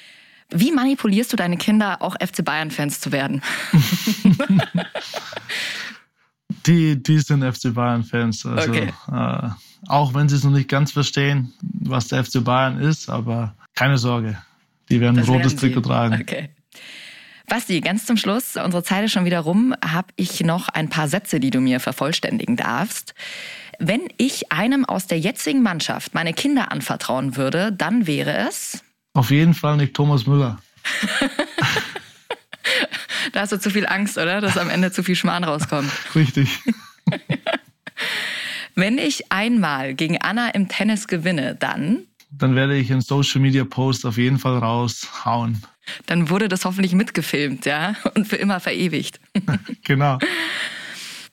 Wie 0.49 0.71
manipulierst 0.71 1.31
du 1.33 1.37
deine 1.37 1.57
Kinder, 1.57 2.01
auch 2.01 2.15
FC 2.21 2.43
Bayern-Fans 2.43 2.99
zu 2.99 3.11
werden? 3.11 3.41
Die, 6.67 7.01
die 7.01 7.19
sind 7.19 7.43
FC 7.43 7.73
Bayern-Fans. 7.73 8.45
Also, 8.45 8.71
Okay. 8.71 8.93
äh, 9.11 9.49
auch 9.87 10.13
wenn 10.13 10.29
sie 10.29 10.35
es 10.35 10.43
noch 10.43 10.51
nicht 10.51 10.69
ganz 10.69 10.91
verstehen, 10.91 11.53
was 11.61 12.07
der 12.07 12.23
FC 12.23 12.43
Bayern 12.43 12.79
ist, 12.79 13.09
aber 13.09 13.55
keine 13.75 13.97
Sorge. 13.97 14.37
Die 14.89 14.99
werden 14.99 15.15
ein 15.17 15.21
Das 15.21 15.27
rotes 15.29 15.43
werden 15.53 15.57
sie. 15.59 15.67
Trikot 15.67 15.81
tragen. 15.81 16.21
Okay. 16.21 16.49
Basti, 17.47 17.81
ganz 17.81 18.05
zum 18.05 18.17
Schluss, 18.17 18.55
unsere 18.55 18.83
Zeit 18.83 19.05
ist 19.05 19.11
schon 19.11 19.25
wieder 19.25 19.41
rum, 19.41 19.75
habe 19.83 20.07
ich 20.15 20.41
noch 20.41 20.69
ein 20.69 20.89
paar 20.89 21.07
Sätze, 21.07 21.39
die 21.39 21.51
du 21.51 21.61
mir 21.61 21.79
vervollständigen 21.79 22.55
darfst. 22.55 23.13
Wenn 23.79 24.01
ich 24.17 24.51
einem 24.51 24.85
aus 24.85 25.07
der 25.07 25.19
jetzigen 25.19 25.61
Mannschaft 25.61 26.13
meine 26.13 26.33
Kinder 26.33 26.71
anvertrauen 26.71 27.35
würde, 27.35 27.71
dann 27.71 28.07
wäre 28.07 28.47
es. 28.47 28.83
Auf 29.13 29.31
jeden 29.31 29.53
Fall 29.53 29.77
nicht 29.77 29.93
Thomas 29.93 30.25
Müller. 30.25 30.59
Da 33.31 33.41
hast 33.41 33.51
du 33.51 33.59
zu 33.59 33.69
viel 33.69 33.85
Angst, 33.85 34.17
oder? 34.17 34.39
Dass 34.39 34.57
am 34.57 34.69
Ende 34.69 34.91
zu 34.91 35.03
viel 35.03 35.15
Schmarrn 35.15 35.43
rauskommt. 35.43 35.91
Richtig. 36.15 36.59
Wenn 38.75 38.97
ich 38.97 39.31
einmal 39.31 39.93
gegen 39.93 40.21
Anna 40.21 40.49
im 40.49 40.67
Tennis 40.67 41.07
gewinne, 41.07 41.55
dann, 41.55 42.03
Dann 42.29 42.55
werde 42.55 42.77
ich 42.77 42.91
einen 42.91 43.01
Social 43.01 43.41
Media 43.41 43.63
Post 43.63 44.05
auf 44.05 44.17
jeden 44.17 44.37
Fall 44.37 44.57
raushauen. 44.57 45.61
Dann 46.05 46.29
wurde 46.29 46.47
das 46.47 46.65
hoffentlich 46.65 46.93
mitgefilmt, 46.93 47.65
ja? 47.65 47.95
Und 48.15 48.27
für 48.27 48.37
immer 48.37 48.59
verewigt. 48.59 49.19
Genau. 49.83 50.17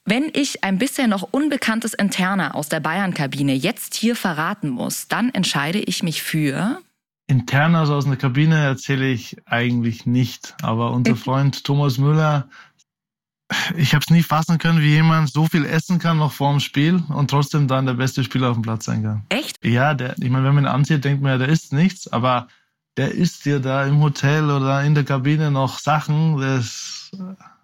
Wenn 0.05 0.31
ich 0.35 0.65
ein 0.65 0.79
bisher 0.79 1.07
noch 1.07 1.29
unbekanntes 1.31 1.95
Interna 1.95 2.55
aus 2.55 2.69
der 2.69 2.81
Bayern-Kabine 2.81 3.55
jetzt 3.55 3.95
hier 3.95 4.17
verraten 4.17 4.69
muss, 4.69 5.09
dann 5.09 5.31
entscheide 5.31 5.79
ich 5.79 6.03
mich 6.03 6.23
für. 6.23 6.81
Internas 7.29 7.89
aus 7.89 8.05
einer 8.05 8.17
Kabine 8.17 8.57
erzähle 8.57 9.07
ich 9.07 9.37
eigentlich 9.47 10.05
nicht. 10.05 10.55
Aber 10.61 10.91
unser 10.91 11.17
Freund 11.17 11.65
Thomas 11.65 11.99
Müller, 11.99 12.49
ich 13.77 13.95
habe 13.95 14.05
es 14.05 14.11
nie 14.11 14.23
fassen 14.23 14.59
können, 14.59 14.81
wie 14.81 14.91
jemand 14.91 15.31
so 15.31 15.47
viel 15.47 15.65
essen 15.65 15.99
kann 15.99 16.19
noch 16.19 16.33
vor 16.33 16.51
dem 16.51 16.61
Spiel 16.61 17.03
und 17.09 17.31
trotzdem 17.31 17.69
dann 17.69 17.87
der 17.87 17.95
beste 17.95 18.25
Spieler 18.25 18.51
auf 18.51 18.57
dem 18.57 18.63
Platz 18.63 18.87
sein 18.87 19.03
kann. 19.03 19.23
Echt? 19.29 19.65
Ja, 19.65 19.95
der, 19.95 20.17
ich 20.19 20.31
meine, 20.31 20.45
wenn 20.45 20.55
man 20.55 20.65
ihn 20.65 20.69
ansieht, 20.69 21.05
denkt 21.05 21.23
man 21.23 21.33
ja, 21.33 21.39
der 21.39 21.49
isst 21.49 21.73
nichts, 21.73 22.09
aber 22.09 22.49
der 22.97 23.13
isst 23.13 23.45
dir 23.45 23.61
da 23.61 23.85
im 23.85 24.01
Hotel 24.01 24.51
oder 24.51 24.83
in 24.83 24.95
der 24.95 25.05
Kabine 25.05 25.51
noch 25.51 25.79
Sachen, 25.79 26.39
das 26.39 27.11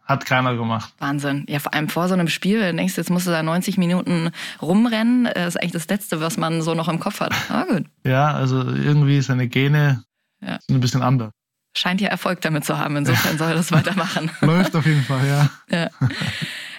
hat 0.05 0.25
keiner 0.25 0.57
gemacht. 0.57 0.95
Wahnsinn. 0.99 1.45
Ja, 1.49 1.59
vor 1.59 1.75
allem 1.75 1.89
vor 1.91 2.09
so 2.09 2.15
einem 2.15 2.29
Spiel, 2.29 2.61
wenn 2.61 2.77
du 2.77 2.81
denkst, 2.81 2.97
jetzt 2.97 3.11
musst 3.11 3.27
du 3.27 3.31
da 3.31 3.43
90 3.43 3.77
Minuten 3.77 4.31
rumrennen. 4.63 5.25
Das 5.35 5.49
ist 5.55 5.57
eigentlich 5.61 5.73
das 5.73 5.89
Letzte, 5.89 6.21
was 6.23 6.39
man 6.39 6.63
so 6.63 6.75
noch 6.75 6.89
im 6.89 6.99
Kopf 6.99 7.21
hat. 7.21 7.35
Aber 7.51 7.67
gut. 7.75 7.85
Ja, 8.05 8.33
also 8.33 8.63
irgendwie 8.63 9.21
seine 9.21 9.49
Gene 9.49 10.03
Ja. 10.41 10.59
sind 10.67 10.77
ein 10.77 10.81
bisschen 10.81 11.03
anders. 11.03 11.31
Scheint 11.77 12.01
ja 12.01 12.09
Erfolg 12.09 12.41
damit 12.41 12.65
zu 12.65 12.79
haben. 12.79 12.97
Insofern 12.97 13.37
soll 13.37 13.49
er 13.51 13.55
das 13.57 13.71
weitermachen. 13.73 14.31
Läuft 14.41 14.75
auf 14.75 14.87
jeden 14.87 15.03
Fall, 15.03 15.27
ja. 15.27 15.51
Ja. 15.71 15.89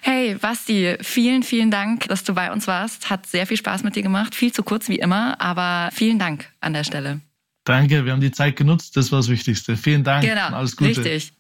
Hey, 0.01 0.33
Basti, 0.35 0.97
vielen, 1.01 1.43
vielen 1.43 1.69
Dank, 1.71 2.07
dass 2.07 2.23
du 2.23 2.33
bei 2.33 2.51
uns 2.51 2.67
warst. 2.67 3.09
Hat 3.11 3.27
sehr 3.27 3.45
viel 3.45 3.57
Spaß 3.57 3.83
mit 3.83 3.95
dir 3.95 4.01
gemacht. 4.01 4.33
Viel 4.33 4.51
zu 4.51 4.63
kurz 4.63 4.87
wie 4.89 4.97
immer, 4.97 5.39
aber 5.39 5.89
vielen 5.91 6.17
Dank 6.17 6.49
an 6.61 6.73
der 6.73 6.83
Stelle. 6.83 7.19
Danke, 7.66 8.05
wir 8.05 8.12
haben 8.14 8.22
die 8.22 8.32
Zeit 8.32 8.55
genutzt, 8.55 8.97
das 8.97 9.12
war 9.12 9.20
das 9.20 9.30
Wichtigste. 9.30 9.78
Vielen 9.78 10.03
Dank 10.03 10.24
Genau, 10.24 10.47
und 10.47 10.53
alles 10.53 10.76
Gute. 10.76 10.89
richtig. 11.03 11.34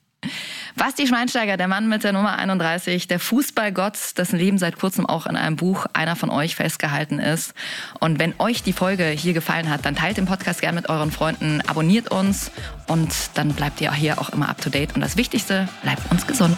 Basti 0.75 1.07
Schweinsteiger, 1.07 1.55
der 1.55 1.69
Mann 1.69 1.87
mit 1.87 2.03
der 2.03 2.11
Nummer 2.11 2.37
31, 2.37 3.07
der 3.07 3.19
Fußballgott, 3.19 4.17
dessen 4.17 4.37
Leben 4.37 4.57
seit 4.57 4.77
kurzem 4.77 5.05
auch 5.05 5.25
in 5.25 5.35
einem 5.37 5.55
Buch 5.55 5.85
einer 5.93 6.15
von 6.17 6.29
euch 6.29 6.55
festgehalten 6.57 7.19
ist. 7.19 7.53
Und 7.99 8.19
wenn 8.19 8.33
euch 8.37 8.61
die 8.61 8.73
Folge 8.73 9.05
hier 9.05 9.33
gefallen 9.33 9.69
hat, 9.69 9.85
dann 9.85 9.95
teilt 9.95 10.17
den 10.17 10.25
Podcast 10.25 10.59
gerne 10.61 10.75
mit 10.75 10.89
euren 10.89 11.11
Freunden, 11.11 11.61
abonniert 11.67 12.11
uns 12.11 12.51
und 12.87 13.13
dann 13.35 13.53
bleibt 13.53 13.79
ihr 13.81 13.93
hier 13.93 14.19
auch 14.19 14.29
immer 14.29 14.49
up 14.49 14.61
to 14.61 14.69
date. 14.69 14.93
Und 14.93 15.01
das 15.01 15.15
Wichtigste, 15.15 15.69
bleibt 15.83 16.11
uns 16.11 16.27
gesund. 16.27 16.57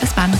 Bis 0.00 0.14
dann. 0.14 0.30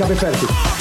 Ciao, 0.00 0.16
fertig. 0.16 0.79